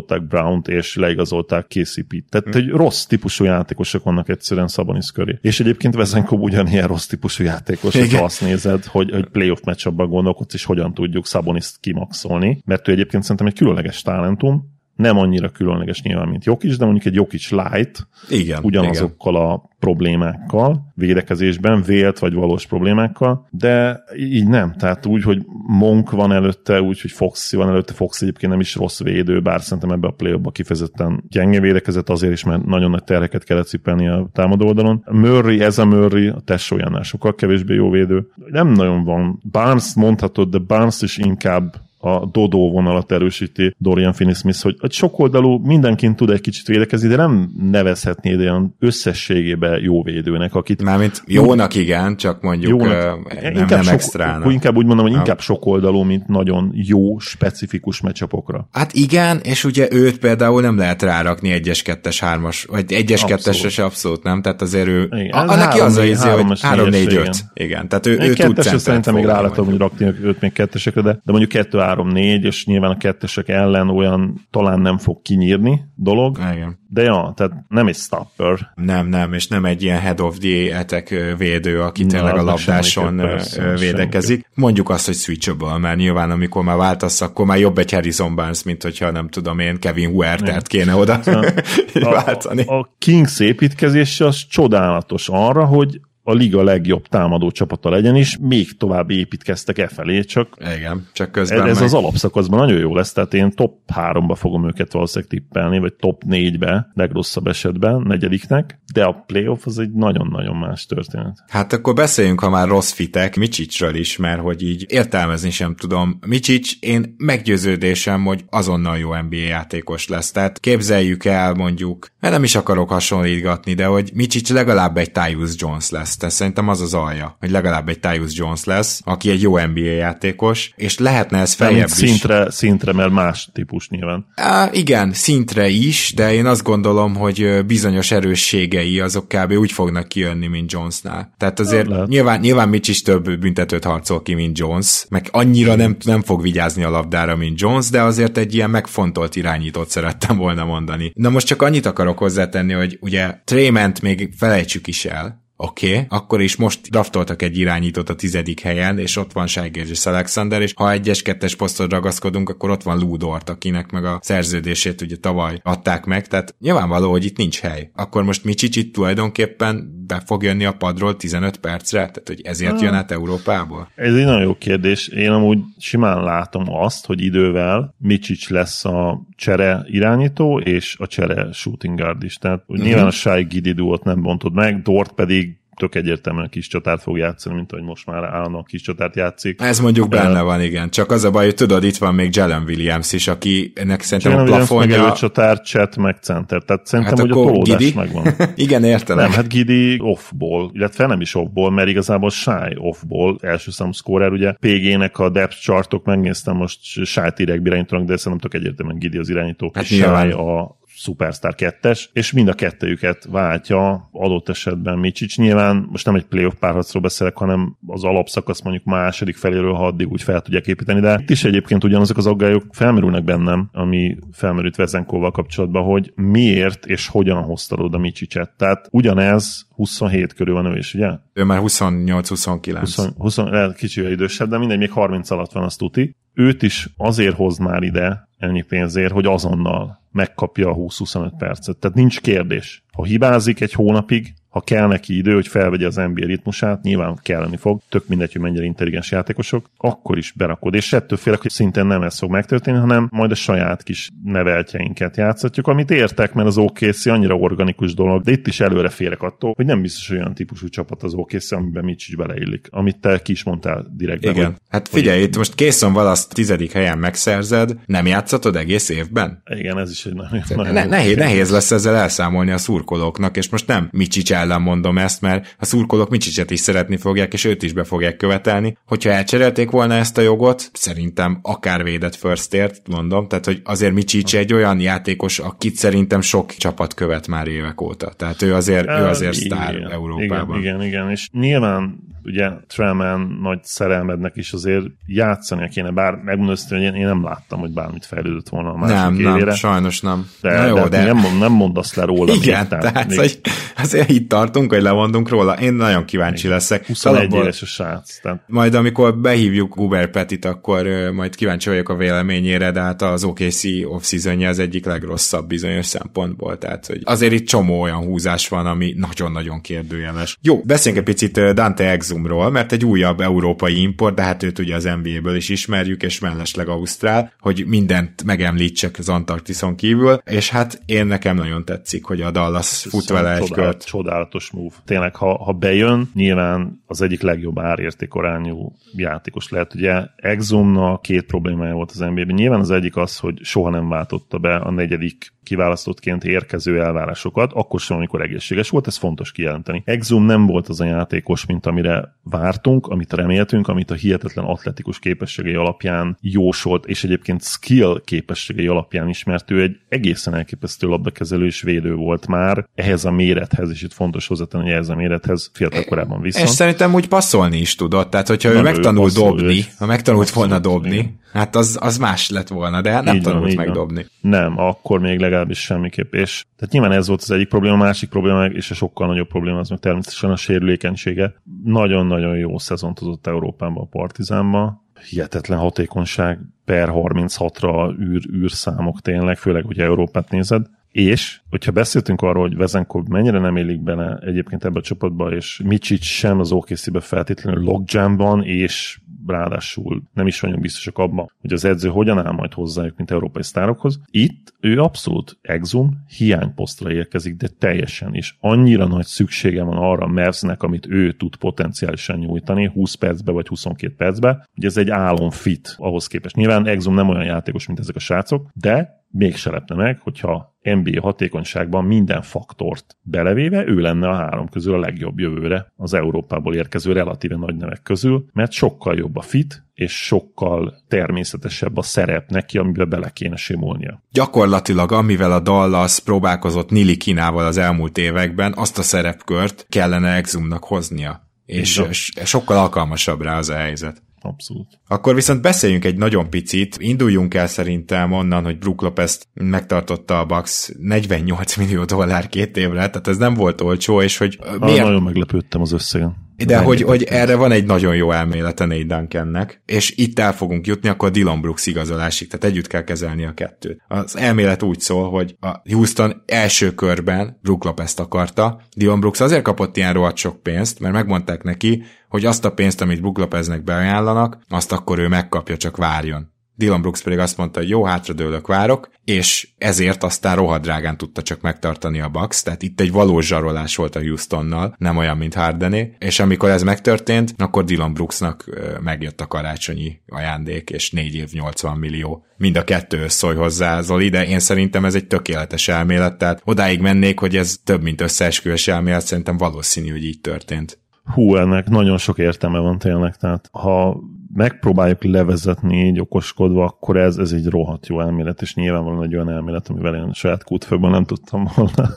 ledraftolták 0.08 0.26
Brown-t 0.28 0.68
és 0.68 0.96
leigazolták 0.96 1.66
KCP-t. 1.66 2.24
Tehát, 2.28 2.46
hmm. 2.46 2.52
hogy 2.52 2.68
rossz 2.68 3.04
típusú 3.04 3.44
játékosok 3.44 4.04
vannak 4.04 4.28
egyszerűen 4.28 4.68
Szabonis 4.68 5.10
köré. 5.10 5.38
És 5.40 5.60
egyébként 5.60 5.94
Vezenkov 5.94 6.40
ugyanilyen 6.40 6.86
rossz 6.86 7.06
típusú 7.06 7.44
játékos, 7.44 7.94
hogy 7.94 8.14
azt 8.14 8.40
nézed, 8.40 8.84
hogy, 8.84 9.10
hogy 9.10 9.28
playoff 9.28 9.60
matchupban 9.64 10.08
gondolkodsz, 10.08 10.54
és 10.54 10.64
hogyan 10.64 10.94
tudjuk 10.94 11.26
Szaboniszt 11.26 11.80
kimaxolni, 11.80 12.62
mert 12.64 12.88
ő 12.88 12.92
egyébként 12.92 13.22
szerintem 13.22 13.46
egy 13.46 13.54
különleges 13.54 14.02
talentum, 14.02 14.72
nem 14.96 15.18
annyira 15.18 15.48
különleges 15.48 16.02
nyilván, 16.02 16.28
mint 16.28 16.44
Jokic, 16.44 16.76
de 16.76 16.84
mondjuk 16.84 17.06
egy 17.06 17.14
Jokic 17.14 17.50
light, 17.50 18.06
igen, 18.28 18.60
ugyanazokkal 18.62 19.34
igen. 19.34 19.46
a 19.46 19.62
problémákkal, 19.78 20.92
védekezésben, 20.94 21.82
vélt 21.82 22.18
vagy 22.18 22.34
valós 22.34 22.66
problémákkal, 22.66 23.48
de 23.50 24.04
így 24.16 24.48
nem. 24.48 24.74
Tehát 24.78 25.06
úgy, 25.06 25.22
hogy 25.22 25.42
Monk 25.66 26.10
van 26.10 26.32
előtte, 26.32 26.80
úgy, 26.80 27.00
hogy 27.00 27.10
Foxy 27.10 27.56
van 27.56 27.68
előtte, 27.68 27.92
Fox 27.92 28.22
egyébként 28.22 28.52
nem 28.52 28.60
is 28.60 28.74
rossz 28.74 29.00
védő, 29.00 29.40
bár 29.40 29.60
szerintem 29.60 29.90
ebbe 29.90 30.06
a 30.06 30.10
play 30.10 30.38
kifejezetten 30.52 31.24
gyenge 31.28 31.60
védekezett 31.60 32.08
azért 32.08 32.32
is, 32.32 32.44
mert 32.44 32.64
nagyon 32.64 32.90
nagy 32.90 33.04
terheket 33.04 33.44
kellett 33.44 33.66
cipelni 33.66 34.08
a 34.08 34.28
támadó 34.32 34.66
oldalon. 34.66 35.04
Murray, 35.10 35.60
ez 35.60 35.78
a 35.78 35.84
Murray, 35.84 36.26
a 36.26 36.40
tesójánál 36.44 37.02
sokkal 37.02 37.34
kevésbé 37.34 37.74
jó 37.74 37.90
védő. 37.90 38.26
Nem 38.50 38.68
nagyon 38.68 39.04
van. 39.04 39.40
Barnes 39.50 39.94
mondhatod, 39.94 40.50
de 40.50 40.58
Barnes 40.58 41.02
is 41.02 41.18
inkább 41.18 41.74
a 42.04 42.28
Dodó 42.32 42.70
vonalat 42.70 43.12
erősíti 43.12 43.74
Dorian 43.78 44.12
Finney-Smith, 44.12 44.62
hogy 44.62 44.76
egy 44.80 44.92
sokoldalú 44.92 45.58
mindenkin 45.58 46.16
tud 46.16 46.30
egy 46.30 46.40
kicsit 46.40 46.66
védekezni, 46.66 47.08
de 47.08 47.16
nem 47.16 47.50
nevezhetnéd 47.70 48.40
olyan 48.40 48.76
összességében 48.78 49.80
jó 49.82 50.02
védőnek, 50.02 50.54
akit... 50.54 50.82
Mármint 50.82 51.22
jónak 51.26 51.74
igen, 51.74 52.16
csak 52.16 52.42
mondjuk 52.42 52.70
jónak, 52.70 53.26
uh, 53.26 53.42
nem, 53.42 53.52
inkább 53.52 53.68
nem 53.68 53.82
sok, 53.82 53.92
extrának. 53.92 54.52
Inkább 54.52 54.76
úgy 54.76 54.86
mondom, 54.86 55.06
hogy 55.06 55.14
inkább 55.14 55.40
sokoldalú, 55.40 56.02
mint 56.02 56.26
nagyon 56.26 56.72
jó, 56.74 57.18
specifikus 57.18 58.00
meccsapokra. 58.00 58.68
Hát 58.72 58.92
igen, 58.92 59.38
és 59.42 59.64
ugye 59.64 59.88
őt 59.90 60.18
például 60.18 60.60
nem 60.60 60.76
lehet 60.76 61.02
rárakni 61.02 61.50
egyes, 61.50 61.82
kettes, 61.82 62.20
hármas, 62.20 62.64
vagy 62.64 62.92
egyes, 62.92 63.24
kettesre 63.24 63.68
se 63.68 63.84
abszolút 63.84 64.22
nem, 64.22 64.42
tehát 64.42 64.62
azért 64.62 64.86
ő, 64.88 65.08
igen, 65.10 65.48
a, 65.48 65.56
neki 65.56 65.80
az 65.80 65.96
a 65.96 66.04
izé, 66.04 66.28
hogy 66.28 66.60
3, 66.60 66.88
4, 66.88 67.14
5. 67.14 67.44
Igen, 67.54 67.88
tehát 67.88 68.06
ő, 68.06 68.18
ő 68.20 68.32
tud 68.32 68.62
szerintem 68.62 69.14
még 69.14 69.24
rá 69.24 69.48
hogy 69.48 69.76
rakni 69.76 70.06
őt 70.22 70.40
még 70.40 70.52
kettesekre, 70.52 71.02
de, 71.02 71.12
de 71.12 71.32
mondjuk 71.32 71.50
2, 71.50 71.78
3, 71.94 72.08
4, 72.08 72.44
és 72.44 72.66
nyilván 72.66 72.90
a 72.90 72.96
kettesek 72.96 73.48
ellen 73.48 73.88
olyan 73.88 74.46
talán 74.50 74.80
nem 74.80 74.98
fog 74.98 75.22
kinyírni 75.22 75.84
dolog. 75.94 76.38
Igen. 76.52 76.78
De 76.88 77.02
ja, 77.02 77.32
tehát 77.36 77.52
nem 77.68 77.86
egy 77.86 77.94
stopper. 77.94 78.72
Nem, 78.74 79.06
nem, 79.06 79.32
és 79.32 79.46
nem 79.48 79.64
egy 79.64 79.82
ilyen 79.82 80.00
head 80.00 80.20
of 80.20 80.38
the 80.38 80.78
attack 80.78 81.08
védő, 81.38 81.80
aki 81.80 82.06
tényleg 82.06 82.36
a 82.36 82.42
labdáson 82.42 83.16
persze, 83.16 83.74
védekezik. 83.78 84.28
Semmiképp. 84.28 84.56
Mondjuk 84.56 84.88
azt, 84.88 85.06
hogy 85.06 85.14
switchable, 85.14 85.78
mert 85.78 85.96
nyilván 85.96 86.30
amikor 86.30 86.64
már 86.64 86.76
váltasz, 86.76 87.20
akkor 87.20 87.46
már 87.46 87.58
jobb 87.58 87.78
egy 87.78 87.92
Harrison 87.92 88.34
Barnes, 88.34 88.62
mint 88.62 88.82
hogyha 88.82 89.10
nem 89.10 89.28
tudom 89.28 89.58
én 89.58 89.78
Kevin 89.78 90.10
Huertert 90.10 90.66
kéne 90.66 90.94
oda 90.94 91.20
váltani. 92.24 92.64
A, 92.66 92.78
a 92.78 92.94
Kings 92.98 93.40
építkezése 93.40 94.26
az 94.26 94.46
csodálatos 94.48 95.28
arra, 95.28 95.64
hogy 95.64 96.00
a 96.26 96.32
liga 96.32 96.62
legjobb 96.62 97.06
támadó 97.06 97.50
csapata 97.50 97.90
legyen, 97.90 98.16
és 98.16 98.36
még 98.40 98.76
tovább 98.76 99.10
építkeztek 99.10 99.78
e 99.78 99.88
felé, 99.88 100.20
csak, 100.20 100.56
Igen, 100.76 101.06
csak 101.12 101.32
közben 101.32 101.66
ez 101.68 101.74
meg... 101.74 101.84
az 101.84 101.94
alapszakaszban 101.94 102.58
nagyon 102.58 102.78
jó 102.78 102.94
lesz, 102.94 103.12
tehát 103.12 103.34
én 103.34 103.50
top 103.50 103.78
3-ba 103.94 104.34
fogom 104.36 104.66
őket 104.66 104.92
valószínűleg 104.92 105.30
tippelni, 105.30 105.78
vagy 105.78 105.94
top 105.94 106.22
4-be, 106.28 106.90
legrosszabb 106.94 107.46
esetben, 107.46 108.02
negyediknek, 108.06 108.80
de 108.92 109.04
a 109.04 109.24
playoff 109.26 109.66
az 109.66 109.78
egy 109.78 109.92
nagyon-nagyon 109.92 110.56
más 110.56 110.86
történet. 110.86 111.44
Hát 111.48 111.72
akkor 111.72 111.94
beszéljünk, 111.94 112.40
ha 112.40 112.50
már 112.50 112.68
rossz 112.68 112.92
fitek, 112.92 113.36
Micsicsről 113.36 113.94
is, 113.94 114.16
mert 114.16 114.40
hogy 114.40 114.62
így 114.62 114.86
értelmezni 114.88 115.50
sem 115.50 115.74
tudom. 115.76 116.18
Micsics, 116.26 116.76
én 116.80 117.14
meggyőződésem, 117.18 118.24
hogy 118.24 118.44
azonnal 118.50 118.98
jó 118.98 119.14
NBA 119.14 119.36
játékos 119.36 120.08
lesz, 120.08 120.30
tehát 120.30 120.60
képzeljük 120.60 121.24
el 121.24 121.54
mondjuk, 121.54 122.08
mert 122.20 122.34
nem 122.34 122.44
is 122.44 122.54
akarok 122.54 122.90
hasonlítgatni, 122.90 123.74
de 123.74 123.84
hogy 123.84 124.10
Micsics 124.14 124.50
legalább 124.50 124.96
egy 124.96 125.12
Tyus 125.12 125.52
Jones 125.56 125.90
lesz 125.90 126.13
Tehát 126.16 126.34
szerintem 126.34 126.68
az 126.68 126.80
az 126.80 126.94
alja, 126.94 127.36
hogy 127.40 127.50
legalább 127.50 127.88
egy 127.88 128.00
Tyus 128.00 128.36
Jones 128.36 128.64
lesz, 128.64 129.00
aki 129.04 129.30
egy 129.30 129.42
jó 129.42 129.58
NBA 129.58 129.80
játékos, 129.80 130.72
és 130.76 130.98
lehetne 130.98 131.38
ez 131.38 131.52
feljebb 131.52 131.86
is. 131.86 131.92
Szintre, 131.92 132.50
szintre, 132.50 132.92
mert 132.92 133.10
más 133.10 133.48
típus 133.52 133.88
nyilván. 133.88 134.26
Á, 134.34 134.68
igen, 134.72 135.12
szintre 135.12 135.68
is, 135.68 136.12
de 136.16 136.34
én 136.34 136.46
azt 136.46 136.62
gondolom, 136.62 137.14
hogy 137.14 137.64
bizonyos 137.66 138.10
erősségei 138.10 139.00
azok 139.00 139.28
kb. 139.28 139.52
úgy 139.52 139.72
fognak 139.72 140.08
kijönni, 140.08 140.46
mint 140.46 140.72
Jonesnál. 140.72 141.34
Tehát 141.38 141.60
azért 141.60 141.86
Lehet. 141.86 142.08
nyilván, 142.08 142.40
nyilván 142.40 142.68
Mitch 142.68 142.88
is 142.88 143.02
több 143.02 143.38
büntetőt 143.38 143.84
harcol 143.84 144.22
ki, 144.22 144.34
mint 144.34 144.58
Jones, 144.58 145.06
meg 145.08 145.28
annyira 145.30 145.74
nem, 145.74 145.96
nem 146.04 146.22
fog 146.22 146.42
vigyázni 146.42 146.82
a 146.82 146.90
labdára, 146.90 147.36
mint 147.36 147.60
Jones, 147.60 147.90
de 147.90 148.02
azért 148.02 148.38
egy 148.38 148.54
ilyen 148.54 148.70
megfontolt 148.70 149.36
irányítót 149.36 149.90
szerettem 149.90 150.36
volna 150.36 150.64
mondani. 150.64 151.12
Na 151.14 151.28
most 151.28 151.46
csak 151.46 151.62
annyit 151.62 151.86
akarok 151.86 152.18
hozzátenni, 152.18 152.72
hogy 152.72 152.98
ugye 153.00 153.34
Trément 153.44 154.02
még 154.02 154.30
felejtsük 154.36 154.86
is 154.86 155.04
el, 155.04 155.43
Oké, 155.64 155.92
okay, 155.92 156.06
akkor 156.08 156.40
is 156.40 156.56
most 156.56 156.90
draftoltak 156.90 157.42
egy 157.42 157.58
irányítót 157.58 158.08
a 158.08 158.14
tizedik 158.14 158.60
helyen, 158.60 158.98
és 158.98 159.16
ott 159.16 159.32
van 159.32 159.46
Sajgérzs 159.46 160.06
Alexander, 160.06 160.62
és 160.62 160.72
ha 160.76 160.90
egyes 160.90 161.22
kettes 161.22 161.54
posztot 161.56 161.90
ragaszkodunk, 161.90 162.48
akkor 162.48 162.70
ott 162.70 162.82
van 162.82 162.98
Ludort, 162.98 163.48
akinek 163.48 163.90
meg 163.90 164.04
a 164.04 164.18
szerződését 164.22 165.00
ugye 165.00 165.16
tavaly 165.16 165.60
adták 165.62 166.04
meg, 166.04 166.26
tehát 166.26 166.54
nyilvánvaló, 166.58 167.10
hogy 167.10 167.24
itt 167.24 167.36
nincs 167.36 167.60
hely. 167.60 167.90
Akkor 167.94 168.22
most 168.22 168.44
Micsicsit 168.44 168.92
tulajdonképpen 168.92 170.03
be 170.06 170.22
fog 170.26 170.42
jönni 170.42 170.64
a 170.64 170.72
padról 170.72 171.16
15 171.16 171.56
percre? 171.56 171.98
Tehát, 171.98 172.22
hogy 172.26 172.40
ezért 172.44 172.80
jön 172.80 172.94
át 172.94 173.10
Európából? 173.10 173.88
Ez 173.94 174.14
egy 174.14 174.24
nagyon 174.24 174.42
jó 174.42 174.54
kérdés. 174.54 175.08
Én 175.08 175.30
amúgy 175.30 175.58
simán 175.78 176.22
látom 176.22 176.64
azt, 176.72 177.06
hogy 177.06 177.22
idővel 177.22 177.94
Micsics 177.98 178.48
lesz 178.48 178.84
a 178.84 179.20
csere 179.36 179.84
irányító, 179.86 180.58
és 180.58 180.96
a 180.98 181.06
csere 181.06 181.52
shooting 181.52 181.98
guard 181.98 182.22
is. 182.22 182.36
Tehát 182.36 182.62
uh-huh. 182.66 182.86
nyilván 182.86 183.06
a 183.06 183.10
Shai 183.10 183.42
Gidi 183.42 183.72
duót 183.72 184.04
nem 184.04 184.22
bontod 184.22 184.52
meg, 184.52 184.82
Dort 184.82 185.12
pedig 185.12 185.58
tök 185.76 185.94
egyértelműen 185.94 186.48
kis 186.48 186.66
csatát 186.68 187.02
fog 187.02 187.18
játszani, 187.18 187.54
mint 187.54 187.72
ahogy 187.72 187.84
most 187.84 188.06
már 188.06 188.24
állandóan 188.24 188.64
kis 188.64 188.82
csatát 188.82 189.16
játszik. 189.16 189.60
Ez 189.60 189.80
mondjuk 189.80 190.08
benne 190.08 190.40
van, 190.42 190.62
igen. 190.62 190.90
Csak 190.90 191.10
az 191.10 191.24
a 191.24 191.30
baj, 191.30 191.44
hogy 191.44 191.54
tudod, 191.54 191.84
itt 191.84 191.96
van 191.96 192.14
még 192.14 192.36
Jalen 192.36 192.62
Williams 192.62 193.12
is, 193.12 193.28
aki 193.28 193.72
ennek 193.74 194.00
szerintem 194.02 194.32
Jalen 194.32 194.52
a 194.52 194.56
plafonja... 194.56 194.86
Williams 194.86 195.20
meg 195.20 195.30
csatár, 195.30 195.60
chat, 195.60 195.96
meg 195.96 196.16
center. 196.20 196.62
Tehát 196.62 196.86
szerintem, 196.86 197.16
hát 197.16 197.26
hogy 197.26 197.30
a 197.30 197.34
tolódás 197.34 197.76
Gidi? 197.76 197.92
megvan. 197.94 198.26
igen, 198.54 198.84
értem. 198.84 199.16
Nem, 199.16 199.30
hát 199.30 199.48
Gidi 199.48 199.98
off-ball, 200.00 200.70
illetve 200.72 201.06
nem 201.06 201.20
is 201.20 201.34
off-ball, 201.34 201.70
mert 201.70 201.88
igazából 201.88 202.30
Shy 202.30 202.74
off-ball, 202.76 203.36
első 203.40 203.70
számú 203.70 203.92
scorer, 203.92 204.32
ugye 204.32 204.52
PG-nek 204.52 205.18
a 205.18 205.30
depth 205.30 205.56
chartok, 205.56 206.04
megnéztem 206.04 206.56
most 206.56 206.78
Shy 206.82 207.30
T-nek 207.34 207.60
irányítónak, 207.64 208.06
de 208.06 208.16
szerintem 208.16 208.50
tök 208.50 208.60
egyértelműen 208.60 208.98
Gidi 208.98 209.18
az 209.18 209.28
irányító. 209.28 209.70
Hát 209.74 209.84
Shy 209.84 210.02
a 210.30 210.78
Superstar 211.04 211.54
2-es, 211.56 212.04
és 212.12 212.32
mind 212.32 212.48
a 212.48 212.54
kettőjüket 212.54 213.24
váltja 213.30 214.08
adott 214.12 214.48
esetben 214.48 214.98
Micsics. 214.98 215.38
Nyilván 215.38 215.86
most 215.90 216.06
nem 216.06 216.14
egy 216.14 216.24
playoff 216.24 216.54
párharcról 216.58 217.02
beszélek, 217.02 217.36
hanem 217.36 217.76
az 217.86 218.04
alapszakasz 218.04 218.62
mondjuk 218.62 218.84
második 218.84 219.36
feléről, 219.36 219.74
ha 219.74 219.86
addig 219.86 220.10
úgy 220.10 220.22
fel 220.22 220.40
tudják 220.40 220.66
építeni, 220.66 221.00
de 221.00 221.18
itt 221.20 221.30
is 221.30 221.44
egyébként 221.44 221.84
ugyanazok 221.84 222.16
az 222.16 222.26
aggályok 222.26 222.64
felmerülnek 222.70 223.24
bennem, 223.24 223.68
ami 223.72 224.18
felmerült 224.32 224.76
Vezenkóval 224.76 225.30
kapcsolatban, 225.30 225.84
hogy 225.84 226.12
miért 226.14 226.86
és 226.86 227.08
hogyan 227.08 227.42
hoztad 227.42 227.80
oda 227.80 227.98
Micsicset. 227.98 228.50
Tehát 228.56 228.88
ugyanez 228.90 229.66
27 229.74 230.32
körül 230.32 230.54
van 230.54 230.66
ő 230.66 230.76
is, 230.76 230.94
ugye? 230.94 231.10
Ő 231.32 231.44
már 231.44 231.60
28-29. 231.62 232.76
20, 232.78 233.08
20, 233.16 233.38
kicsivel 233.76 234.10
idősebb, 234.10 234.48
de 234.48 234.58
mindegy, 234.58 234.78
még 234.78 234.90
30 234.90 235.30
alatt 235.30 235.52
van, 235.52 235.64
azt 235.64 235.78
tuti. 235.78 236.16
Őt 236.34 236.62
is 236.62 236.88
azért 236.96 237.36
hoz 237.36 237.58
már 237.58 237.82
ide 237.82 238.28
ennyi 238.38 238.62
pénzért, 238.62 239.12
hogy 239.12 239.26
azonnal 239.26 240.02
megkapja 240.14 240.68
a 240.68 240.74
20-25 240.74 241.32
percet. 241.38 241.76
Tehát 241.76 241.96
nincs 241.96 242.20
kérdés. 242.20 242.84
Ha 242.92 243.04
hibázik 243.04 243.60
egy 243.60 243.72
hónapig, 243.72 244.34
ha 244.54 244.60
kell 244.60 244.86
neki 244.86 245.16
idő, 245.16 245.34
hogy 245.34 245.46
felvegye 245.46 245.86
az 245.86 245.94
NBA 245.94 246.26
ritmusát, 246.26 246.82
nyilván 246.82 247.18
kelleni 247.22 247.56
fog, 247.56 247.80
tök 247.88 248.08
mindegy, 248.08 248.32
hogy 248.32 248.40
mennyire 248.40 248.64
intelligens 248.64 249.10
játékosok, 249.10 249.70
akkor 249.76 250.18
is 250.18 250.32
berakod. 250.32 250.74
És 250.74 250.92
ettől 250.92 251.18
félek, 251.18 251.40
hogy 251.40 251.50
szintén 251.50 251.86
nem 251.86 252.02
ez 252.02 252.18
fog 252.18 252.30
megtörténni, 252.30 252.78
hanem 252.78 253.08
majd 253.10 253.30
a 253.30 253.34
saját 253.34 253.82
kis 253.82 254.10
neveltjeinket 254.24 255.16
játszhatjuk, 255.16 255.66
amit 255.66 255.90
értek, 255.90 256.32
mert 256.32 256.48
az 256.48 256.58
OKC 256.58 257.06
annyira 257.06 257.34
organikus 257.34 257.94
dolog, 257.94 258.22
de 258.22 258.32
itt 258.32 258.46
is 258.46 258.60
előre 258.60 258.88
félek 258.88 259.22
attól, 259.22 259.52
hogy 259.56 259.66
nem 259.66 259.82
biztos 259.82 260.10
olyan 260.10 260.34
típusú 260.34 260.68
csapat 260.68 261.02
az 261.02 261.14
OKC, 261.14 261.52
amiben 261.52 261.84
mit 261.84 261.98
is 261.98 262.16
beleillik, 262.16 262.68
amit 262.70 263.00
te 263.00 263.22
ki 263.22 263.32
is 263.32 263.44
mondtál 263.44 263.86
direkt. 263.96 264.24
Igen. 264.24 264.44
Hogy, 264.44 264.54
hát 264.68 264.88
figyelj, 264.88 265.18
hogy... 265.18 265.28
itt 265.28 265.36
most 265.36 265.54
Készon 265.54 265.92
Valaszt 265.92 266.34
tizedik 266.34 266.72
helyen 266.72 266.98
megszerzed, 266.98 267.76
nem 267.86 268.06
játszhatod 268.06 268.56
egész 268.56 268.88
évben? 268.88 269.42
Igen, 269.44 269.78
ez 269.78 269.90
is 269.90 270.06
egy 270.06 270.14
nagyon, 270.14 270.42
nagyon 270.56 270.72
ne, 270.72 270.84
nehéz, 270.84 271.16
nehéz 271.16 271.50
lesz 271.50 271.70
ezzel 271.70 271.94
elszámolni 271.94 272.50
a 272.50 272.58
szurkolóknak, 272.58 273.36
és 273.36 273.48
most 273.48 273.66
nem 273.66 273.88
Micsics 273.90 274.32
ellen 274.44 274.62
mondom 274.62 274.98
ezt, 274.98 275.20
mert 275.20 275.56
a 275.58 275.64
szurkolók 275.64 276.10
Micsicset 276.10 276.50
is 276.50 276.60
szeretni 276.60 276.96
fogják, 276.96 277.32
és 277.32 277.44
őt 277.44 277.62
is 277.62 277.72
be 277.72 277.84
fogják 277.84 278.16
követelni. 278.16 278.76
Hogyha 278.86 279.10
elcserélték 279.10 279.70
volna 279.70 279.94
ezt 279.94 280.18
a 280.18 280.20
jogot, 280.20 280.70
szerintem 280.72 281.38
akár 281.42 281.82
védett 281.82 282.14
first 282.14 282.54
ért, 282.54 282.88
mondom, 282.88 283.28
tehát 283.28 283.44
hogy 283.44 283.60
azért 283.64 283.92
Micsics 283.94 284.36
egy 284.36 284.52
olyan 284.52 284.80
játékos, 284.80 285.38
akit 285.38 285.74
szerintem 285.74 286.20
sok 286.20 286.54
csapat 286.54 286.94
követ 286.94 287.28
már 287.28 287.46
évek 287.46 287.80
óta. 287.80 288.12
Tehát 288.16 288.42
ő 288.42 288.54
azért, 288.54 288.88
ő 288.88 289.04
azért 289.04 289.34
sztár 289.34 289.74
Európában. 289.90 290.58
Igen, 290.58 290.74
igen, 290.74 290.82
igen, 290.82 291.10
és 291.10 291.28
nyilván 291.32 292.12
ugye 292.24 292.50
Trellman 292.66 293.38
nagy 293.42 293.58
szerelmednek 293.62 294.32
is 294.36 294.52
azért 294.52 294.84
játszani 295.06 295.68
kéne, 295.68 295.90
bár 295.90 296.14
megmondom 296.14 296.54
hogy 296.68 296.80
én, 296.80 296.94
én 296.94 297.06
nem 297.06 297.24
láttam, 297.24 297.58
hogy 297.58 297.70
bármit 297.70 298.06
fejlődött 298.06 298.48
volna 298.48 298.70
a 298.70 298.76
másik 298.76 298.96
nem, 298.96 299.14
évére. 299.14 299.44
Nem, 299.44 299.54
sajnos 299.54 300.00
nem. 300.00 300.28
De, 300.40 300.58
Na 300.58 300.66
jó, 300.66 300.74
de, 300.74 300.88
de... 300.88 301.12
Nem, 301.12 301.38
nem 301.38 301.52
mondasz 301.52 301.94
le 301.94 302.04
róla. 302.04 302.32
Igen, 302.34 302.60
még, 302.60 302.68
tehát, 302.68 302.92
tehát 302.92 303.16
még... 303.16 303.30
azért 303.76 304.10
itt 304.10 304.32
tartunk, 304.34 304.72
hogy 304.72 304.82
lemondunk 304.82 305.28
róla. 305.28 305.52
Én 305.52 305.72
nagyon 305.72 306.04
kíváncsi 306.04 306.48
leszek. 306.48 306.86
21 306.86 307.16
Talabból, 307.16 307.42
éves 307.42 307.62
a 307.62 307.66
srác. 307.66 308.20
Majd 308.46 308.74
amikor 308.74 309.18
behívjuk 309.18 309.76
Uber 309.76 310.10
Petit, 310.10 310.44
akkor 310.44 310.86
uh, 310.86 311.10
majd 311.10 311.34
kíváncsi 311.34 311.68
vagyok 311.68 311.88
a 311.88 311.96
véleményére, 311.96 312.70
de 312.70 312.80
hát 312.80 313.02
az 313.02 313.24
OKC 313.24 313.64
off 313.84 314.12
az 314.48 314.58
egyik 314.58 314.84
legrosszabb 314.84 315.46
bizonyos 315.46 315.86
szempontból. 315.86 316.58
Tehát, 316.58 316.86
hogy 316.86 317.00
azért 317.04 317.32
itt 317.32 317.46
csomó 317.46 317.80
olyan 317.80 318.04
húzás 318.04 318.48
van, 318.48 318.66
ami 318.66 318.94
nagyon-nagyon 318.96 319.60
kérdőjeles. 319.60 320.38
Jó, 320.42 320.60
beszéljünk 320.64 321.08
egy 321.08 321.14
picit 321.14 321.52
Dante 321.54 321.90
Exum 321.90 322.14
Exumról, 322.24 322.50
mert 322.50 322.72
egy 322.72 322.84
újabb 322.84 323.20
európai 323.20 323.80
import, 323.80 324.14
de 324.14 324.22
hát 324.22 324.42
őt 324.42 324.58
ugye 324.58 324.74
az 324.74 324.84
NBA-ből 325.02 325.36
is 325.36 325.48
ismerjük, 325.48 326.02
és 326.02 326.18
mellesleg 326.18 326.68
Ausztrál, 326.68 327.32
hogy 327.40 327.64
mindent 327.66 328.24
megemlítsek 328.24 328.98
az 328.98 329.08
Antarktiszon 329.08 329.76
kívül, 329.76 330.18
és 330.24 330.50
hát 330.50 330.82
én 330.86 331.06
nekem 331.06 331.36
nagyon 331.36 331.64
tetszik, 331.64 332.04
hogy 332.04 332.20
a 332.20 332.30
Dallas 332.30 332.86
fut 332.88 333.08
vele 333.08 333.36
egy 333.36 333.50
kört. 333.50 333.84
Csodálatos 333.84 334.23
csodálatos 334.24 334.50
move. 334.50 334.74
Tényleg, 334.84 335.16
ha, 335.16 335.44
ha 335.44 335.52
bejön, 335.52 336.10
nyilván 336.14 336.82
az 336.86 337.00
egyik 337.00 337.22
legjobb 337.22 337.58
árértékorányú 337.58 338.72
játékos 338.96 339.48
lehet. 339.48 339.74
Ugye 339.74 340.06
Exumnak 340.16 341.02
két 341.02 341.26
problémája 341.26 341.74
volt 341.74 341.90
az 341.90 341.98
NBA-ben. 341.98 342.34
Nyilván 342.34 342.60
az 342.60 342.70
egyik 342.70 342.96
az, 342.96 343.18
hogy 343.18 343.38
soha 343.42 343.70
nem 343.70 343.88
váltotta 343.88 344.38
be 344.38 344.56
a 344.56 344.70
negyedik 344.70 345.32
kiválasztottként 345.44 346.24
érkező 346.24 346.82
elvárásokat, 346.82 347.52
akkor 347.52 347.80
sem, 347.80 347.96
amikor 347.96 348.22
egészséges 348.22 348.70
volt, 348.70 348.86
ez 348.86 348.96
fontos 348.96 349.32
kijelenteni. 349.32 349.82
Exum 349.84 350.24
nem 350.24 350.46
volt 350.46 350.68
az 350.68 350.80
a 350.80 350.84
játékos, 350.84 351.46
mint 351.46 351.66
amire 351.66 352.16
vártunk, 352.22 352.86
amit 352.86 353.12
reméltünk, 353.12 353.68
amit 353.68 353.90
a 353.90 353.94
hihetetlen 353.94 354.44
atletikus 354.44 354.98
képességei 354.98 355.54
alapján 355.54 356.16
jósolt, 356.20 356.86
és 356.86 357.04
egyébként 357.04 357.42
skill 357.42 358.02
képességei 358.04 358.66
alapján 358.66 359.08
is, 359.08 359.24
mert 359.24 359.50
ő 359.50 359.62
egy 359.62 359.76
egészen 359.88 360.34
elképesztő 360.34 360.86
labdakezelő 360.86 361.46
és 361.46 361.62
védő 361.62 361.94
volt 361.94 362.26
már 362.26 362.66
ehhez 362.74 363.04
a 363.04 363.10
mérethez, 363.10 363.70
és 363.70 363.82
itt 363.82 363.92
fontos 363.92 364.26
hozzátenni, 364.26 364.64
hogy 364.64 364.72
ehhez 364.72 364.88
a 364.88 364.94
mérethez 364.94 365.50
fiatal 365.52 365.84
korában 365.84 366.20
viszont. 366.20 366.48
És 366.48 366.54
szerintem 366.54 366.94
úgy 366.94 367.08
passzolni 367.08 367.58
is 367.58 367.74
tudott, 367.74 368.10
tehát 368.10 368.28
hogyha 368.28 368.48
nem, 368.48 368.58
ő 368.58 368.62
megtanul 368.62 369.08
ő 369.08 369.12
dobni, 369.12 369.64
ha 369.78 369.86
megtanult 369.86 370.30
volna 370.30 370.58
dobni. 370.58 371.22
Hát 371.34 371.56
az, 371.56 371.78
az 371.80 371.98
más 371.98 372.30
lett 372.30 372.48
volna, 372.48 372.80
de 372.80 372.90
hát 372.90 373.04
nem 373.04 373.14
így 373.14 373.22
tanult 373.22 373.54
van, 373.54 373.64
megdobni. 373.64 374.06
Nem, 374.20 374.58
akkor 374.58 375.00
még 375.00 375.18
legalábbis 375.18 375.58
semmiképp. 375.58 376.14
És 376.14 376.44
tehát 376.56 376.72
nyilván 376.72 376.92
ez 376.92 377.08
volt 377.08 377.22
az 377.22 377.30
egyik 377.30 377.48
probléma, 377.48 377.74
a 377.74 377.78
másik 377.78 378.08
probléma, 378.08 378.44
és 378.44 378.70
a 378.70 378.74
sokkal 378.74 379.06
nagyobb 379.06 379.28
probléma 379.28 379.58
az 379.58 379.68
meg 379.68 379.78
természetesen 379.78 380.30
a 380.30 380.36
sérülékenysége. 380.36 381.34
Nagyon-nagyon 381.64 382.36
jó 382.36 382.58
szezont 382.58 382.98
hozott 382.98 383.26
Európában 383.26 383.82
a 383.82 383.86
Partizánban, 383.86 384.82
hihetetlen 385.10 385.58
hatékonyság 385.58 386.38
per 386.64 386.88
36-ra 386.92 388.00
űr, 388.00 388.22
űrszámok 388.34 389.00
tényleg, 389.00 389.36
főleg, 389.36 389.64
hogyha 389.64 389.82
Európát 389.82 390.30
nézed. 390.30 390.66
És, 390.90 391.40
hogyha 391.50 391.72
beszéltünk 391.72 392.22
arról, 392.22 392.42
hogy 392.42 392.56
Vezenkov 392.56 393.06
mennyire 393.06 393.38
nem 393.38 393.56
élik 393.56 393.82
bele 393.82 394.18
egyébként 394.22 394.64
ebbe 394.64 394.78
a 394.78 394.82
csapatba, 394.82 395.32
és 395.32 395.60
Micsics 395.64 396.04
sem 396.04 396.40
az 396.40 396.52
okc 396.52 397.04
feltétlenül 397.04 397.62
logjamban, 397.62 398.42
és 398.42 398.98
ráadásul 399.26 400.02
nem 400.12 400.26
is 400.26 400.40
vagyunk 400.40 400.60
biztosak 400.60 400.98
abban, 400.98 401.30
hogy 401.40 401.52
az 401.52 401.64
edző 401.64 401.88
hogyan 401.88 402.18
áll 402.18 402.32
majd 402.32 402.52
hozzájuk, 402.52 402.96
mint 402.96 403.10
európai 403.10 403.42
sztárokhoz. 403.42 404.00
Itt 404.10 404.54
ő 404.60 404.80
abszolút 404.80 405.38
exum 405.42 406.04
hiányposztra 406.16 406.92
érkezik, 406.92 407.36
de 407.36 407.48
teljesen 407.58 408.14
is. 408.14 408.36
Annyira 408.40 408.86
nagy 408.86 409.06
szüksége 409.06 409.62
van 409.62 409.76
arra 409.76 410.04
a 410.04 410.08
Mavsnek, 410.08 410.62
amit 410.62 410.86
ő 410.86 411.12
tud 411.12 411.36
potenciálisan 411.36 412.18
nyújtani 412.18 412.70
20 412.74 412.94
percbe 412.94 413.32
vagy 413.32 413.48
22 413.48 413.94
percbe, 413.94 414.48
hogy 414.54 414.64
ez 414.64 414.76
egy 414.76 414.90
álom 414.90 415.30
fit 415.30 415.74
ahhoz 415.78 416.06
képest. 416.06 416.36
Nyilván 416.36 416.66
exum 416.66 416.94
nem 416.94 417.08
olyan 417.08 417.24
játékos, 417.24 417.66
mint 417.66 417.78
ezek 417.78 417.96
a 417.96 418.00
srácok, 418.00 418.48
de 418.54 419.03
mégse 419.14 419.50
lepne 419.50 419.74
meg, 419.74 420.00
hogyha 420.00 420.56
NBA 420.62 421.00
hatékonyságban 421.00 421.84
minden 421.84 422.22
faktort 422.22 422.96
belevéve, 423.02 423.66
ő 423.66 423.80
lenne 423.80 424.08
a 424.08 424.14
három 424.14 424.48
közül 424.48 424.74
a 424.74 424.78
legjobb 424.78 425.18
jövőre 425.18 425.72
az 425.76 425.94
Európából 425.94 426.54
érkező 426.54 426.92
relatíve 426.92 427.36
nagy 427.36 427.56
nevek 427.56 427.82
közül, 427.82 428.26
mert 428.32 428.52
sokkal 428.52 428.96
jobb 428.96 429.16
a 429.16 429.20
fit, 429.20 429.64
és 429.74 430.04
sokkal 430.04 430.74
természetesebb 430.88 431.76
a 431.76 431.82
szerep 431.82 432.30
neki, 432.30 432.58
amiben 432.58 432.88
bele 432.88 433.10
kéne 433.10 433.36
simulnia. 433.36 434.02
Gyakorlatilag, 434.10 434.92
amivel 434.92 435.32
a 435.32 435.40
Dallas 435.40 436.00
próbálkozott 436.00 436.70
Nili 436.70 436.96
Kinával 436.96 437.46
az 437.46 437.56
elmúlt 437.56 437.98
években, 437.98 438.52
azt 438.56 438.78
a 438.78 438.82
szerepkört 438.82 439.66
kellene 439.68 440.14
Exumnak 440.14 440.64
hoznia. 440.64 441.28
És 441.46 441.82
sokkal 442.24 442.56
alkalmasabb 442.56 443.22
rá 443.22 443.38
az 443.38 443.48
a 443.48 443.56
helyzet 443.56 444.02
abszolút. 444.24 444.78
Akkor 444.88 445.14
viszont 445.14 445.42
beszéljünk 445.42 445.84
egy 445.84 445.96
nagyon 445.96 446.30
picit, 446.30 446.76
induljunk 446.78 447.34
el 447.34 447.46
szerintem 447.46 448.12
onnan, 448.12 448.44
hogy 448.44 448.58
Brook 448.58 448.82
Lopez 448.82 449.20
megtartotta 449.34 450.18
a 450.18 450.24
Bucks 450.24 450.72
48 450.78 451.56
millió 451.56 451.84
dollár 451.84 452.28
két 452.28 452.56
évre, 452.56 452.76
tehát 452.76 453.08
ez 453.08 453.16
nem 453.16 453.34
volt 453.34 453.60
olcsó, 453.60 454.02
és 454.02 454.16
hogy 454.16 454.38
miért... 454.60 454.84
Nagyon 454.84 455.02
meglepődtem 455.02 455.60
az 455.60 455.72
összegen. 455.72 456.16
De 456.36 456.58
hogy, 456.58 456.82
hogy 456.82 457.02
erre 457.02 457.34
van 457.34 457.52
egy 457.52 457.64
nagyon 457.64 457.96
jó 457.96 458.10
elmélete 458.10 458.64
Nate 458.64 458.96
Duncannek, 458.96 459.62
és 459.66 459.92
itt 459.96 460.18
el 460.18 460.32
fogunk 460.32 460.66
jutni, 460.66 460.88
akkor 460.88 461.10
Dylan 461.10 461.40
Brooks 461.40 461.66
igazolásig, 461.66 462.28
tehát 462.28 462.44
együtt 462.44 462.66
kell 462.66 462.84
kezelni 462.84 463.24
a 463.24 463.34
kettőt. 463.34 463.82
Az 463.88 464.16
elmélet 464.16 464.62
úgy 464.62 464.80
szól, 464.80 465.10
hogy 465.10 465.36
a 465.40 465.70
Houston 465.70 466.22
első 466.26 466.74
körben 466.74 467.38
Brook 467.42 467.64
Lopez-t 467.64 468.00
akarta, 468.00 468.60
Dylan 468.76 469.00
Brooks 469.00 469.20
azért 469.20 469.42
kapott 469.42 469.76
ilyen 469.76 469.92
rohadt 469.92 470.16
sok 470.16 470.42
pénzt, 470.42 470.80
mert 470.80 470.94
megmondták 470.94 471.42
neki, 471.42 471.82
hogy 472.08 472.24
azt 472.24 472.44
a 472.44 472.52
pénzt, 472.52 472.80
amit 472.80 473.00
Brook 473.00 473.18
Lopeznek 473.18 473.64
beajánlanak, 473.64 474.38
azt 474.48 474.72
akkor 474.72 474.98
ő 474.98 475.08
megkapja, 475.08 475.56
csak 475.56 475.76
várjon. 475.76 476.33
Dylan 476.56 476.80
Brooks 476.80 477.02
pedig 477.02 477.18
azt 477.18 477.36
mondta, 477.36 477.58
hogy 477.58 477.68
jó, 477.68 477.84
hátradőlök, 477.84 478.46
várok, 478.46 478.90
és 479.04 479.48
ezért 479.58 480.02
aztán 480.02 480.36
rohadrágán 480.36 480.96
tudta 480.96 481.22
csak 481.22 481.40
megtartani 481.40 482.00
a 482.00 482.08
Bucks, 482.08 482.42
tehát 482.42 482.62
itt 482.62 482.80
egy 482.80 482.92
valós 482.92 483.26
zsarolás 483.26 483.76
volt 483.76 483.96
a 483.96 484.00
Houstonnal, 484.00 484.74
nem 484.78 484.96
olyan, 484.96 485.16
mint 485.16 485.34
Hardené, 485.34 485.94
és 485.98 486.20
amikor 486.20 486.48
ez 486.48 486.62
megtörtént, 486.62 487.34
akkor 487.38 487.64
Dylan 487.64 487.92
Brooksnak 487.94 488.44
megjött 488.80 489.20
a 489.20 489.26
karácsonyi 489.26 490.00
ajándék, 490.08 490.70
és 490.70 490.90
4 490.90 491.14
év 491.14 491.28
80 491.32 491.78
millió. 491.78 492.24
Mind 492.36 492.56
a 492.56 492.64
kettő 492.64 493.02
összoly 493.02 493.34
hozzá, 493.34 493.80
Zoli, 493.80 494.08
de 494.08 494.26
én 494.26 494.38
szerintem 494.38 494.84
ez 494.84 494.94
egy 494.94 495.06
tökéletes 495.06 495.68
elmélet, 495.68 496.18
tehát 496.18 496.42
odáig 496.44 496.80
mennék, 496.80 497.18
hogy 497.18 497.36
ez 497.36 497.56
több, 497.64 497.82
mint 497.82 498.00
összeesküvés 498.00 498.68
elmélet, 498.68 499.06
szerintem 499.06 499.36
valószínű, 499.36 499.90
hogy 499.90 500.04
így 500.04 500.20
történt. 500.20 500.78
Hú, 501.04 501.36
ennek 501.36 501.68
nagyon 501.68 501.98
sok 501.98 502.18
értelme 502.18 502.58
van 502.58 502.78
tényleg, 502.78 503.16
tehát 503.16 503.48
ha 503.52 504.00
megpróbáljuk 504.34 505.04
levezetni 505.04 505.86
így 505.86 506.00
okoskodva, 506.00 506.64
akkor 506.64 506.96
ez, 506.96 507.16
ez 507.16 507.32
egy 507.32 507.46
rohadt 507.46 507.86
jó 507.86 508.00
elmélet, 508.00 508.42
és 508.42 508.54
nyilvánvalóan 508.54 509.04
egy 509.04 509.14
olyan 509.14 509.30
elmélet, 509.30 509.68
amivel 509.68 509.94
én 509.94 510.12
saját 510.12 510.44
kútfőben 510.44 510.90
nem 510.90 511.04
tudtam 511.04 511.48
volna 511.56 511.90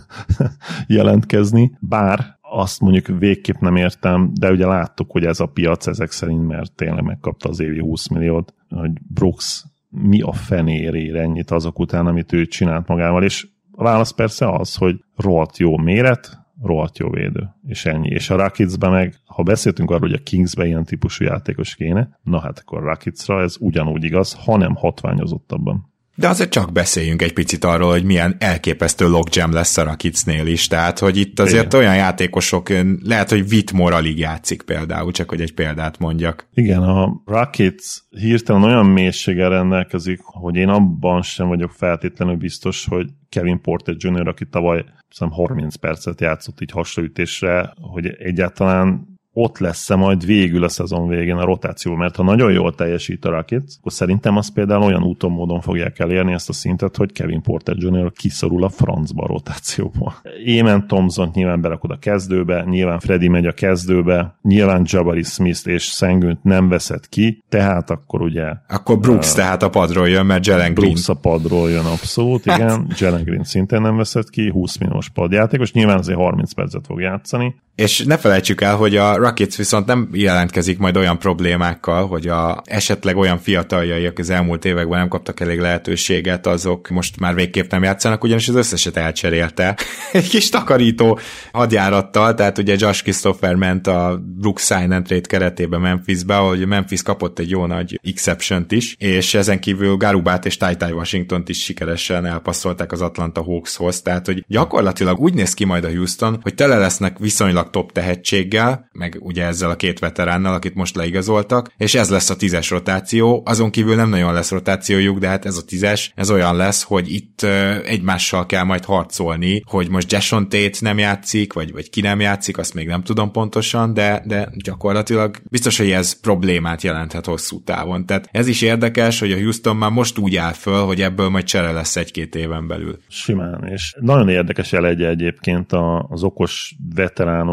jelentkezni, 0.97 1.77
bár 1.79 2.37
azt 2.41 2.79
mondjuk 2.79 3.19
végképp 3.19 3.59
nem 3.59 3.75
értem, 3.75 4.31
de 4.33 4.51
ugye 4.51 4.65
láttuk, 4.65 5.11
hogy 5.11 5.25
ez 5.25 5.39
a 5.39 5.45
piac 5.45 5.87
ezek 5.87 6.11
szerint, 6.11 6.47
mert 6.47 6.75
tényleg 6.75 7.03
megkapta 7.03 7.49
az 7.49 7.59
évi 7.59 7.79
20 7.79 8.07
milliót, 8.07 8.53
hogy 8.69 8.91
Brooks 9.13 9.65
mi 9.89 10.21
a 10.21 10.31
fenér 10.31 11.15
ennyit 11.15 11.51
azok 11.51 11.79
után, 11.79 12.07
amit 12.07 12.33
ő 12.33 12.45
csinált 12.45 12.87
magával, 12.87 13.23
és 13.23 13.47
a 13.71 13.83
válasz 13.83 14.11
persze 14.11 14.49
az, 14.49 14.75
hogy 14.75 15.03
rohadt 15.15 15.57
jó 15.57 15.77
méret, 15.77 16.46
rohadt 16.61 16.97
jó 16.97 17.09
védő, 17.09 17.55
és 17.67 17.85
ennyi. 17.85 18.09
És 18.09 18.29
a 18.29 18.35
Rakitzben 18.35 18.91
meg, 18.91 19.15
ha 19.25 19.43
beszéltünk 19.43 19.89
arról, 19.89 20.09
hogy 20.09 20.19
a 20.19 20.23
Kingsbe 20.23 20.65
ilyen 20.65 20.83
típusú 20.83 21.23
játékos 21.23 21.75
kéne, 21.75 22.19
na 22.23 22.39
hát 22.39 22.59
akkor 22.59 22.83
Rakitzra 22.83 23.41
ez 23.41 23.55
ugyanúgy 23.59 24.03
igaz, 24.03 24.33
hanem 24.33 24.75
hatványozottabban. 24.75 25.91
De 26.19 26.27
azért 26.27 26.49
csak 26.49 26.71
beszéljünk 26.71 27.21
egy 27.21 27.33
picit 27.33 27.63
arról, 27.63 27.91
hogy 27.91 28.03
milyen 28.03 28.35
elképesztő 28.39 29.07
logjam 29.07 29.51
lesz 29.51 29.77
a 29.77 29.83
Rakicnél 29.83 30.47
is, 30.47 30.67
tehát 30.67 30.99
hogy 30.99 31.17
itt 31.17 31.39
azért 31.39 31.73
Igen. 31.73 31.79
olyan 31.79 31.95
játékosok, 31.95 32.69
lehet, 33.03 33.29
hogy 33.29 33.45
Whitmore 33.51 33.95
alig 33.95 34.19
játszik 34.19 34.61
például, 34.61 35.11
csak 35.11 35.29
hogy 35.29 35.41
egy 35.41 35.53
példát 35.53 35.99
mondjak. 35.99 36.47
Igen, 36.53 36.83
a 36.83 37.21
Rakic 37.25 37.97
hirtelen 38.09 38.63
olyan 38.63 38.85
mélységgel 38.85 39.49
rendelkezik, 39.49 40.19
hogy 40.23 40.55
én 40.55 40.69
abban 40.69 41.21
sem 41.21 41.47
vagyok 41.47 41.71
feltétlenül 41.71 42.35
biztos, 42.35 42.85
hogy 42.85 43.09
Kevin 43.29 43.61
Porter 43.61 43.95
Jr., 43.97 44.27
aki 44.27 44.45
tavaly 44.45 44.83
30 45.29 45.75
percet 45.75 46.21
játszott 46.21 46.61
így 46.61 46.71
hasraütésre, 46.71 47.73
hogy 47.81 48.07
egyáltalán 48.07 49.16
ott 49.39 49.57
lesz-e 49.57 49.95
majd 49.95 50.25
végül 50.25 50.63
a 50.63 50.69
szezon 50.69 51.07
végén 51.07 51.35
a 51.35 51.45
rotáció, 51.45 51.95
mert 51.95 52.15
ha 52.15 52.23
nagyon 52.23 52.51
jól 52.51 52.75
teljesít 52.75 53.25
a 53.25 53.29
Rockets, 53.29 53.73
akkor 53.79 53.91
szerintem 53.91 54.37
az 54.37 54.53
például 54.53 54.83
olyan 54.83 55.03
úton 55.03 55.31
módon 55.31 55.61
fogják 55.61 55.99
elérni 55.99 56.33
ezt 56.33 56.49
a 56.49 56.53
szintet, 56.53 56.95
hogy 56.95 57.11
Kevin 57.11 57.41
Porter 57.41 57.75
Jr. 57.77 58.11
kiszorul 58.11 58.63
a 58.63 58.69
francba 58.69 59.23
a 59.23 59.27
rotációból. 59.27 60.13
Émen 60.45 60.87
Thompson 60.87 61.29
nyilván 61.33 61.61
berakod 61.61 61.91
a 61.91 61.97
kezdőbe, 61.99 62.63
nyilván 62.63 62.99
Freddy 62.99 63.27
megy 63.27 63.45
a 63.45 63.51
kezdőbe, 63.51 64.37
nyilván 64.41 64.85
Jabari 64.85 65.23
Smith 65.23 65.67
és 65.67 65.83
Szengőnt 65.83 66.43
nem 66.43 66.69
veszed 66.69 67.09
ki, 67.09 67.43
tehát 67.49 67.89
akkor 67.89 68.21
ugye... 68.21 68.53
Akkor 68.67 68.99
Brooks 68.99 69.29
uh, 69.29 69.35
tehát 69.35 69.63
a 69.63 69.69
padról 69.69 70.07
jön, 70.07 70.25
mert 70.25 70.45
Jalen 70.45 70.73
Green... 70.73 70.91
Brooks 70.91 71.09
a 71.09 71.13
padról 71.13 71.69
jön 71.69 71.85
abszolút, 71.85 72.45
hát. 72.45 72.57
igen. 72.57 72.91
Jalen 72.97 73.23
Green 73.23 73.43
szintén 73.43 73.81
nem 73.81 73.97
veszed 73.97 74.29
ki, 74.29 74.49
20 74.49 74.77
milliós 74.77 75.09
padjátékos, 75.09 75.71
nyilván 75.71 75.97
azért 75.97 76.17
30 76.17 76.53
percet 76.53 76.85
fog 76.85 76.99
játszani. 76.99 77.55
És 77.77 78.03
ne 78.03 78.17
felejtsük 78.17 78.61
el, 78.61 78.75
hogy 78.75 78.95
a 78.95 79.15
Rockets 79.15 79.55
viszont 79.55 79.85
nem 79.85 80.09
jelentkezik 80.11 80.77
majd 80.77 80.97
olyan 80.97 81.19
problémákkal, 81.19 82.07
hogy 82.07 82.27
a 82.27 82.61
esetleg 82.65 83.17
olyan 83.17 83.39
fiataljai, 83.39 84.05
akik 84.05 84.19
az 84.19 84.29
elmúlt 84.29 84.65
években 84.65 84.99
nem 84.99 85.07
kaptak 85.07 85.39
elég 85.39 85.59
lehetőséget, 85.59 86.47
azok 86.47 86.89
most 86.89 87.19
már 87.19 87.35
végképp 87.35 87.71
nem 87.71 87.83
játszanak, 87.83 88.23
ugyanis 88.23 88.47
az 88.47 88.55
összeset 88.55 88.97
elcserélte. 88.97 89.77
Egy 90.11 90.29
kis 90.29 90.49
takarító 90.49 91.19
hadjárattal, 91.51 92.33
tehát 92.33 92.57
ugye 92.57 92.75
Josh 92.77 93.03
Christopher 93.03 93.55
ment 93.55 93.87
a 93.87 94.21
Brooks 94.37 94.65
Sign 94.65 95.21
keretében 95.21 95.81
Memphisbe, 95.81 96.37
ahol 96.37 96.55
Memphis 96.55 97.01
kapott 97.01 97.39
egy 97.39 97.49
jó 97.49 97.65
nagy 97.65 97.99
exception 98.03 98.65
is, 98.69 98.95
és 98.99 99.33
ezen 99.33 99.59
kívül 99.59 99.95
Garubát 99.95 100.45
és 100.45 100.57
Tai 100.57 100.75
Tai 100.75 100.91
washington 100.91 101.43
is 101.45 101.63
sikeresen 101.63 102.25
elpasszolták 102.25 102.91
az 102.91 103.01
Atlanta 103.01 103.43
Hawkshoz, 103.43 104.01
tehát 104.01 104.25
hogy 104.25 104.43
gyakorlatilag 104.47 105.19
úgy 105.19 105.33
néz 105.33 105.53
ki 105.53 105.65
majd 105.65 105.83
a 105.83 105.89
Houston, 105.89 106.39
hogy 106.41 106.55
tele 106.55 106.77
lesznek 106.77 107.17
viszonylag 107.19 107.65
gyakorlatilag 107.67 107.85
top 107.85 107.91
tehetséggel, 107.91 108.89
meg 108.91 109.17
ugye 109.19 109.43
ezzel 109.43 109.69
a 109.69 109.75
két 109.75 109.99
veteránnal, 109.99 110.53
akit 110.53 110.75
most 110.75 110.95
leigazoltak, 110.95 111.71
és 111.77 111.95
ez 111.95 112.09
lesz 112.09 112.29
a 112.29 112.35
tízes 112.35 112.69
rotáció, 112.69 113.43
azon 113.45 113.69
kívül 113.69 113.95
nem 113.95 114.09
nagyon 114.09 114.33
lesz 114.33 114.51
rotációjuk, 114.51 115.19
de 115.19 115.27
hát 115.27 115.45
ez 115.45 115.57
a 115.57 115.65
tízes, 115.65 116.11
ez 116.15 116.31
olyan 116.31 116.55
lesz, 116.55 116.83
hogy 116.83 117.13
itt 117.13 117.41
egymással 117.85 118.45
kell 118.45 118.63
majd 118.63 118.85
harcolni, 118.85 119.61
hogy 119.65 119.89
most 119.89 120.11
Jason 120.11 120.49
Tate 120.49 120.77
nem 120.79 120.97
játszik, 120.97 121.53
vagy, 121.53 121.71
vagy 121.71 121.89
ki 121.89 122.01
nem 122.01 122.19
játszik, 122.19 122.57
azt 122.57 122.73
még 122.73 122.87
nem 122.87 123.03
tudom 123.03 123.31
pontosan, 123.31 123.93
de, 123.93 124.23
de 124.25 124.49
gyakorlatilag 124.63 125.37
biztos, 125.49 125.77
hogy 125.77 125.91
ez 125.91 126.19
problémát 126.19 126.81
jelenthet 126.81 127.25
hosszú 127.25 127.63
távon. 127.63 128.05
Tehát 128.05 128.29
ez 128.31 128.47
is 128.47 128.61
érdekes, 128.61 129.19
hogy 129.19 129.31
a 129.31 129.37
Houston 129.37 129.75
már 129.75 129.91
most 129.91 130.17
úgy 130.17 130.35
áll 130.35 130.53
föl, 130.53 130.85
hogy 130.85 131.01
ebből 131.01 131.29
majd 131.29 131.43
csere 131.43 131.71
lesz 131.71 131.95
egy-két 131.95 132.35
éven 132.35 132.67
belül. 132.67 132.97
Simán, 133.07 133.67
és 133.67 133.95
nagyon 133.99 134.29
érdekes 134.29 134.73
elegye 134.73 135.07
egyébként 135.07 135.71
az 136.09 136.23
okos 136.23 136.75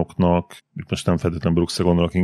veteránoknak, 0.04 0.56
itt 0.74 0.90
most 0.90 1.06
nem 1.06 1.16
feltétlenül 1.16 1.54
Brooksra 1.54 1.84
gondolok, 1.84 2.14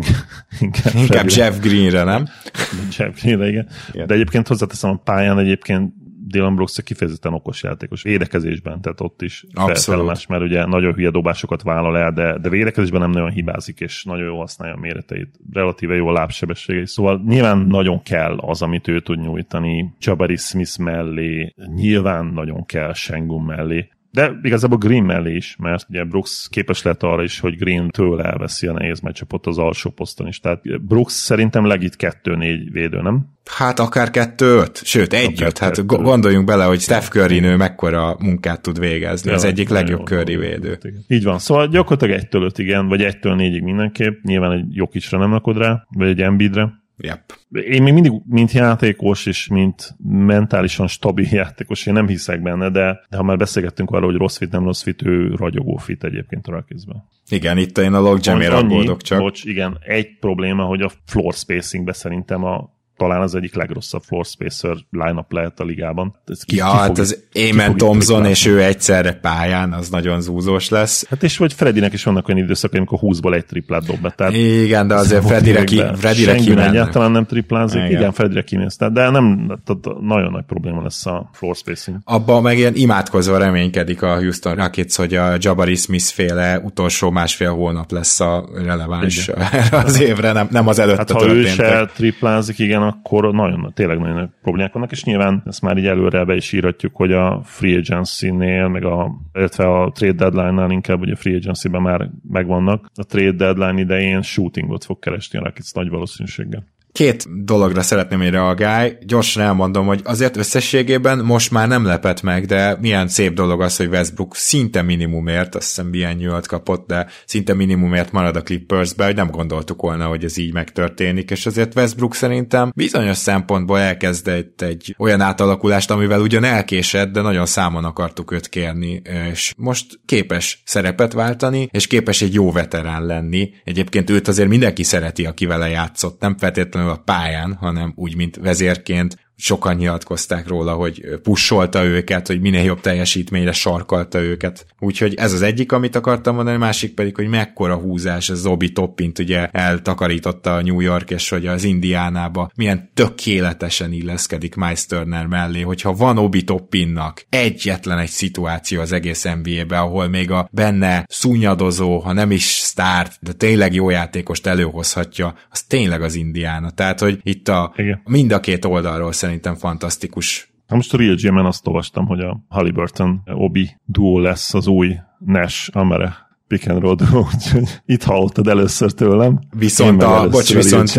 inkább, 0.61 0.95
inkább 0.95 1.28
Jeff 1.28 1.59
Greenre, 1.59 2.05
nem? 2.05 2.26
Jeff 2.99 3.22
Greenre, 3.22 3.49
igen. 3.49 3.68
igen. 3.93 4.07
De 4.07 4.14
egyébként 4.14 4.49
hozzáteszem, 4.49 4.91
a 4.91 4.97
pályán 4.97 5.39
egyébként 5.39 5.93
Dylan 6.26 6.55
Brooks 6.55 6.83
kifejezetten 6.83 7.33
okos 7.33 7.62
játékos. 7.62 8.03
Védekezésben, 8.03 8.81
tehát 8.81 9.01
ott 9.01 9.22
is 9.22 9.45
felfelemás, 9.55 10.26
mert 10.26 10.43
ugye 10.43 10.66
nagyon 10.66 10.95
hülye 10.95 11.11
dobásokat 11.11 11.62
vállal 11.62 11.99
el, 11.99 12.12
de, 12.12 12.39
de 12.39 12.49
védekezésben 12.49 13.01
nem 13.01 13.11
nagyon 13.11 13.31
hibázik, 13.31 13.81
és 13.81 14.05
nagyon 14.05 14.24
jól 14.24 14.39
használja 14.39 14.74
a 14.74 14.78
méreteit. 14.78 15.28
Relatíve 15.53 15.95
jó 15.95 16.11
lábsebessége. 16.11 16.87
Szóval 16.87 17.22
nyilván 17.26 17.59
nagyon 17.59 18.03
kell 18.03 18.39
az, 18.39 18.62
amit 18.62 18.89
ő 18.89 19.01
tud 19.01 19.20
nyújtani. 19.20 19.95
Jabari 20.01 20.37
Smith 20.37 20.78
mellé, 20.78 21.55
nyilván 21.74 22.26
nagyon 22.26 22.66
kell 22.66 22.93
Sengun 22.93 23.43
mellé. 23.43 23.89
De 24.13 24.39
igazából 24.43 24.79
Green 24.79 25.05
mellé 25.05 25.35
is, 25.35 25.57
mert 25.59 25.87
ugye 25.89 26.05
Brooks 26.05 26.49
képes 26.51 26.83
lett 26.83 27.03
arra 27.03 27.23
is, 27.23 27.41
hogy 27.41 27.57
Green 27.57 27.91
tőle 27.91 28.25
elveszi 28.25 28.67
a 28.67 28.73
nehéz 28.73 29.01
meccsapot 29.01 29.47
az 29.47 29.59
alsó 29.59 29.91
poszton 29.91 30.27
is. 30.27 30.41
Tehát 30.41 30.83
Brooks 30.87 31.13
szerintem 31.13 31.65
legit 31.65 31.97
2-4 31.99 32.69
védő, 32.73 33.03
nem? 33.03 33.27
Hát 33.57 33.79
akár 33.79 34.09
2-5, 34.13 34.85
sőt 34.85 35.13
egy 35.13 35.41
Hát 35.41 35.59
kettő. 35.59 35.85
gondoljunk 35.85 36.47
bele, 36.47 36.65
hogy 36.65 36.81
Steph 36.81 37.09
Curry 37.09 37.41
nő 37.41 37.57
mekkora 37.57 38.17
munkát 38.19 38.63
tud 38.63 38.79
végezni. 38.79 39.33
az 39.33 39.45
egyik 39.45 39.69
legjobb 39.69 40.07
Curry 40.07 40.37
védő. 40.37 40.79
Így 41.09 41.25
van. 41.25 41.39
Szóval 41.39 41.69
gyakorlatilag 41.69 42.21
1-től 42.21 42.43
5 42.45 42.59
igen, 42.59 42.89
vagy 42.89 43.01
1-től 43.03 43.35
4-ig 43.37 43.63
mindenképp. 43.63 44.23
Nyilván 44.23 44.53
egy 44.53 44.65
Jokicra 44.77 45.19
nem 45.19 45.33
rakod 45.33 45.57
rá, 45.57 45.87
vagy 45.89 46.09
egy 46.09 46.21
Embiidre. 46.21 46.80
Yep. 47.03 47.38
Én 47.51 47.82
még 47.82 47.92
mindig, 47.92 48.12
mint 48.26 48.53
játékos 48.53 49.26
és 49.26 49.46
mint 49.46 49.94
mentálisan 50.05 50.86
stabil 50.86 51.26
játékos, 51.42 51.86
én 51.86 51.94
nem 51.94 52.07
hiszek 52.07 52.42
benne, 52.42 52.70
de, 52.70 53.01
de 53.09 53.16
ha 53.16 53.22
már 53.22 53.36
beszélgettünk 53.36 53.90
arról, 53.90 54.11
hogy 54.11 54.18
rossz 54.18 54.36
fit, 54.36 54.51
nem 54.51 54.64
rossz 54.64 54.82
fit, 54.82 55.03
ő 55.03 55.34
ragyogó 55.34 55.76
fit 55.76 56.05
egyébként 56.05 56.46
a 56.46 56.51
Rakizben. 56.51 57.05
Igen, 57.28 57.59
itt 57.59 57.78
én 57.78 57.92
a 57.92 58.01
logjamért 58.01 58.53
aggódok 58.53 59.03
csak. 59.03 59.18
Bocs, 59.18 59.44
igen, 59.44 59.78
egy 59.80 60.18
probléma, 60.18 60.64
hogy 60.64 60.80
a 60.80 60.90
floor 61.07 61.34
spacingbe 61.34 61.92
szerintem 61.92 62.44
a 62.44 62.78
talán 63.01 63.20
az 63.20 63.34
egyik 63.34 63.55
legrosszabb 63.55 64.03
floor 64.03 64.24
spacer 64.24 64.76
line-up 64.90 65.32
lehet 65.32 65.61
a 65.61 65.64
ligában. 65.64 66.14
Ez 66.26 66.42
ki, 66.42 66.57
ja, 66.57 66.64
ki 66.64 66.76
hát 66.76 66.98
az 66.98 67.18
Eamon 67.32 67.76
Thompson 67.76 68.24
és 68.24 68.46
ő 68.46 68.62
egyszerre 68.62 69.12
pályán, 69.12 69.72
az 69.72 69.88
nagyon 69.88 70.20
zúzós 70.20 70.68
lesz. 70.68 71.07
Hát 71.09 71.22
és 71.22 71.36
vagy 71.36 71.53
Fredinek 71.53 71.92
is 71.92 72.05
vannak 72.05 72.28
olyan 72.28 72.40
időszak, 72.40 72.74
amikor 72.74 72.98
20-ból 73.03 73.34
egy 73.34 73.46
triplát 73.46 73.86
dob 73.86 74.01
be. 74.01 74.11
Tehát 74.11 74.32
Igen, 74.32 74.86
de 74.88 74.94
azért 74.94 75.26
Fredire, 75.26 75.64
ki, 75.64 75.82
Fredire 75.94 76.34
kiment. 76.34 76.68
egyáltalán 76.68 77.11
nem 77.11 77.24
triplázik. 77.24 77.82
Igen, 77.82 77.90
Igen 77.90 78.12
Fredire 78.12 78.42
kimész. 78.42 78.76
De 78.76 79.11
nem, 79.11 79.46
tehát 79.64 80.01
nagyon 80.01 80.30
nagy 80.30 80.44
probléma 80.44 80.82
lesz 80.82 81.07
a 81.07 81.30
floor 81.32 81.57
spacing. 81.57 81.96
Abban 82.05 82.42
meg 82.42 82.59
ilyen 82.59 82.74
imádkozva 82.74 83.38
reménykedik 83.38 84.03
a 84.03 84.16
Houston 84.16 84.55
Rockets, 84.55 84.96
hogy 84.96 85.14
a 85.14 85.36
Jabari 85.38 85.74
Smith 85.74 86.05
féle 86.05 86.59
utolsó 86.59 87.11
másfél 87.11 87.53
hónap 87.53 87.92
lesz 87.92 88.20
a 88.20 88.48
releváns 88.55 89.30
az 89.84 90.01
évre, 90.01 90.32
nem, 90.32 90.48
nem 90.51 90.68
az 90.68 90.78
előtte 90.78 90.98
hát, 90.98 91.11
ha 91.11 91.32
ő 91.32 91.44
se 91.44 91.90
triplázik, 91.94 92.59
igen, 92.59 92.88
akkor 92.91 93.34
nagyon, 93.34 93.72
tényleg 93.74 93.99
nagyon 93.99 94.14
nagy 94.14 94.28
problémák 94.43 94.72
vannak, 94.72 94.91
és 94.91 95.05
nyilván 95.05 95.43
ezt 95.47 95.62
már 95.62 95.76
így 95.76 95.86
előre 95.86 96.24
be 96.24 96.34
is 96.34 96.53
írhatjuk, 96.53 96.97
hogy 96.97 97.12
a 97.12 97.41
free 97.45 97.78
agency-nél, 97.78 98.68
meg 98.68 98.84
a, 98.84 99.11
illetve 99.32 99.64
a 99.64 99.91
trade 99.91 100.12
deadline-nál 100.12 100.70
inkább, 100.70 100.99
hogy 100.99 101.11
a 101.11 101.16
free 101.16 101.36
agency-ben 101.36 101.82
már 101.82 102.11
megvannak. 102.28 102.91
A 102.95 103.05
trade 103.05 103.32
deadline 103.32 103.80
idején 103.80 104.22
shootingot 104.22 104.84
fog 104.84 104.99
keresni 104.99 105.38
a 105.38 105.43
Rockets 105.43 105.74
nagy 105.74 105.88
valószínűséggel. 105.88 106.64
Két 106.93 107.45
dologra 107.45 107.82
szeretném, 107.82 108.18
hogy 108.18 108.30
reagálj. 108.30 108.97
Gyorsan 109.01 109.43
elmondom, 109.43 109.86
hogy 109.86 110.01
azért 110.05 110.36
összességében 110.36 111.18
most 111.18 111.51
már 111.51 111.68
nem 111.68 111.84
lepett 111.84 112.22
meg, 112.22 112.47
de 112.47 112.76
milyen 112.80 113.09
szép 113.09 113.32
dolog 113.32 113.62
az, 113.62 113.76
hogy 113.76 113.86
Westbrook 113.86 114.36
szinte 114.36 114.82
minimumért, 114.82 115.55
azt 115.55 115.66
hiszem 115.66 115.86
milyen 115.86 116.16
nyúlt 116.16 116.47
kapott, 116.47 116.86
de 116.86 117.07
szinte 117.26 117.55
minimumért 117.55 118.12
marad 118.12 118.36
a 118.36 118.43
Clippersbe, 118.43 119.05
hogy 119.05 119.14
nem 119.14 119.30
gondoltuk 119.30 119.82
volna, 119.82 120.07
hogy 120.07 120.24
ez 120.24 120.36
így 120.36 120.53
megtörténik, 120.53 121.30
és 121.30 121.47
azért 121.47 121.74
Westbrook 121.74 122.14
szerintem 122.14 122.72
bizonyos 122.74 123.16
szempontból 123.16 123.78
elkezdett 123.78 124.62
egy 124.62 124.95
olyan 124.99 125.20
átalakulást, 125.20 125.91
amivel 125.91 126.20
ugyan 126.20 126.45
elkésett, 126.45 127.12
de 127.12 127.20
nagyon 127.20 127.47
számon 127.47 127.84
akartuk 127.84 128.32
őt 128.32 128.49
kérni, 128.49 129.03
és 129.30 129.53
most 129.57 130.01
képes 130.05 130.62
szerepet 130.64 131.12
váltani, 131.12 131.68
és 131.70 131.86
képes 131.86 132.22
egy 132.22 132.34
jó 132.34 132.53
veterán 132.53 133.07
lenni. 133.07 133.51
Egyébként 133.64 134.11
őt 134.11 134.28
azért 134.28 134.49
mindenki 134.49 134.82
szereti, 134.82 135.26
aki 135.26 135.47
vele 135.47 135.68
játszott, 135.68 136.20
nem 136.20 136.36
feltétlenül 136.38 136.80
feltétlenül 136.81 136.91
a 136.91 137.03
pályán, 137.05 137.55
hanem 137.55 137.93
úgy, 137.97 138.16
mint 138.16 138.37
vezérként 138.37 139.30
sokan 139.41 139.76
nyilatkozták 139.76 140.49
róla, 140.49 140.74
hogy 140.74 141.05
pusolta 141.22 141.84
őket, 141.84 142.26
hogy 142.26 142.41
minél 142.41 142.62
jobb 142.62 142.80
teljesítményre 142.80 143.53
sarkalta 143.53 144.20
őket. 144.20 144.66
Úgyhogy 144.78 145.14
ez 145.14 145.32
az 145.32 145.43
egyik, 145.43 145.72
amit 145.72 145.97
akartam 145.97 146.34
mondani, 146.34 146.57
a 146.57 146.61
másik 146.61 146.95
pedig, 146.95 147.16
hogy 147.16 147.28
mekkora 147.28 147.74
húzás, 147.74 148.30
ez 148.30 148.38
Zobi 148.38 148.72
Toppint 148.72 149.18
ugye 149.18 149.49
eltakarította 149.49 150.55
a 150.55 150.62
New 150.62 150.80
York, 150.80 151.11
és 151.11 151.28
hogy 151.28 151.47
az 151.47 151.64
Indiánába 151.64 152.51
milyen 152.57 152.91
tökéletesen 152.95 153.93
illeszkedik 153.93 154.55
Miles 154.55 154.86
Turner 154.86 155.26
mellé, 155.26 155.61
hogyha 155.61 155.93
van 155.93 156.18
Obi 156.18 156.45
Toppinnak 156.45 157.24
egyetlen 157.28 157.99
egy 157.99 158.09
szituáció 158.09 158.80
az 158.80 158.93
egész 158.93 159.28
NBA-be, 159.43 159.78
ahol 159.78 160.09
még 160.09 160.30
a 160.30 160.49
benne 160.53 161.05
szúnyadozó, 161.09 161.99
ha 161.99 162.12
nem 162.12 162.30
is 162.30 162.45
sztárt, 162.45 163.18
de 163.20 163.32
tényleg 163.32 163.74
jó 163.74 163.91
játékost 163.91 164.47
előhozhatja, 164.47 165.34
az 165.51 165.62
tényleg 165.62 166.03
az 166.03 166.14
Indiána. 166.14 166.70
Tehát, 166.70 167.01
hogy 167.01 167.18
itt 167.22 167.49
a 167.49 167.72
Igen. 167.76 168.01
mind 168.05 168.32
a 168.32 168.41
két 168.41 168.64
oldalról 168.64 169.12
szerintem 169.12 169.30
szerintem 169.31 169.55
fantasztikus. 169.55 170.53
Na 170.66 170.76
most 170.76 170.95
a 170.95 170.97
Real 170.97 171.14
gm 171.14 171.37
azt 171.37 171.66
olvastam, 171.66 172.07
hogy 172.07 172.20
a 172.20 172.41
Halliburton-Obi 172.49 173.76
duó 173.85 174.18
lesz 174.18 174.55
az 174.55 174.66
új 174.66 174.97
Nash 175.18 175.76
Amere 175.76 176.30
pick 176.51 176.68
and 176.68 176.80
roll 176.80 176.96
úgyhogy 177.34 177.80
itt 177.86 178.03
hallottad 178.03 178.48
először 178.48 178.92
tőlem. 178.92 179.38
Viszont, 179.59 180.03
a, 180.03 180.28
bocs, 180.28 180.55
viszont, 180.55 180.92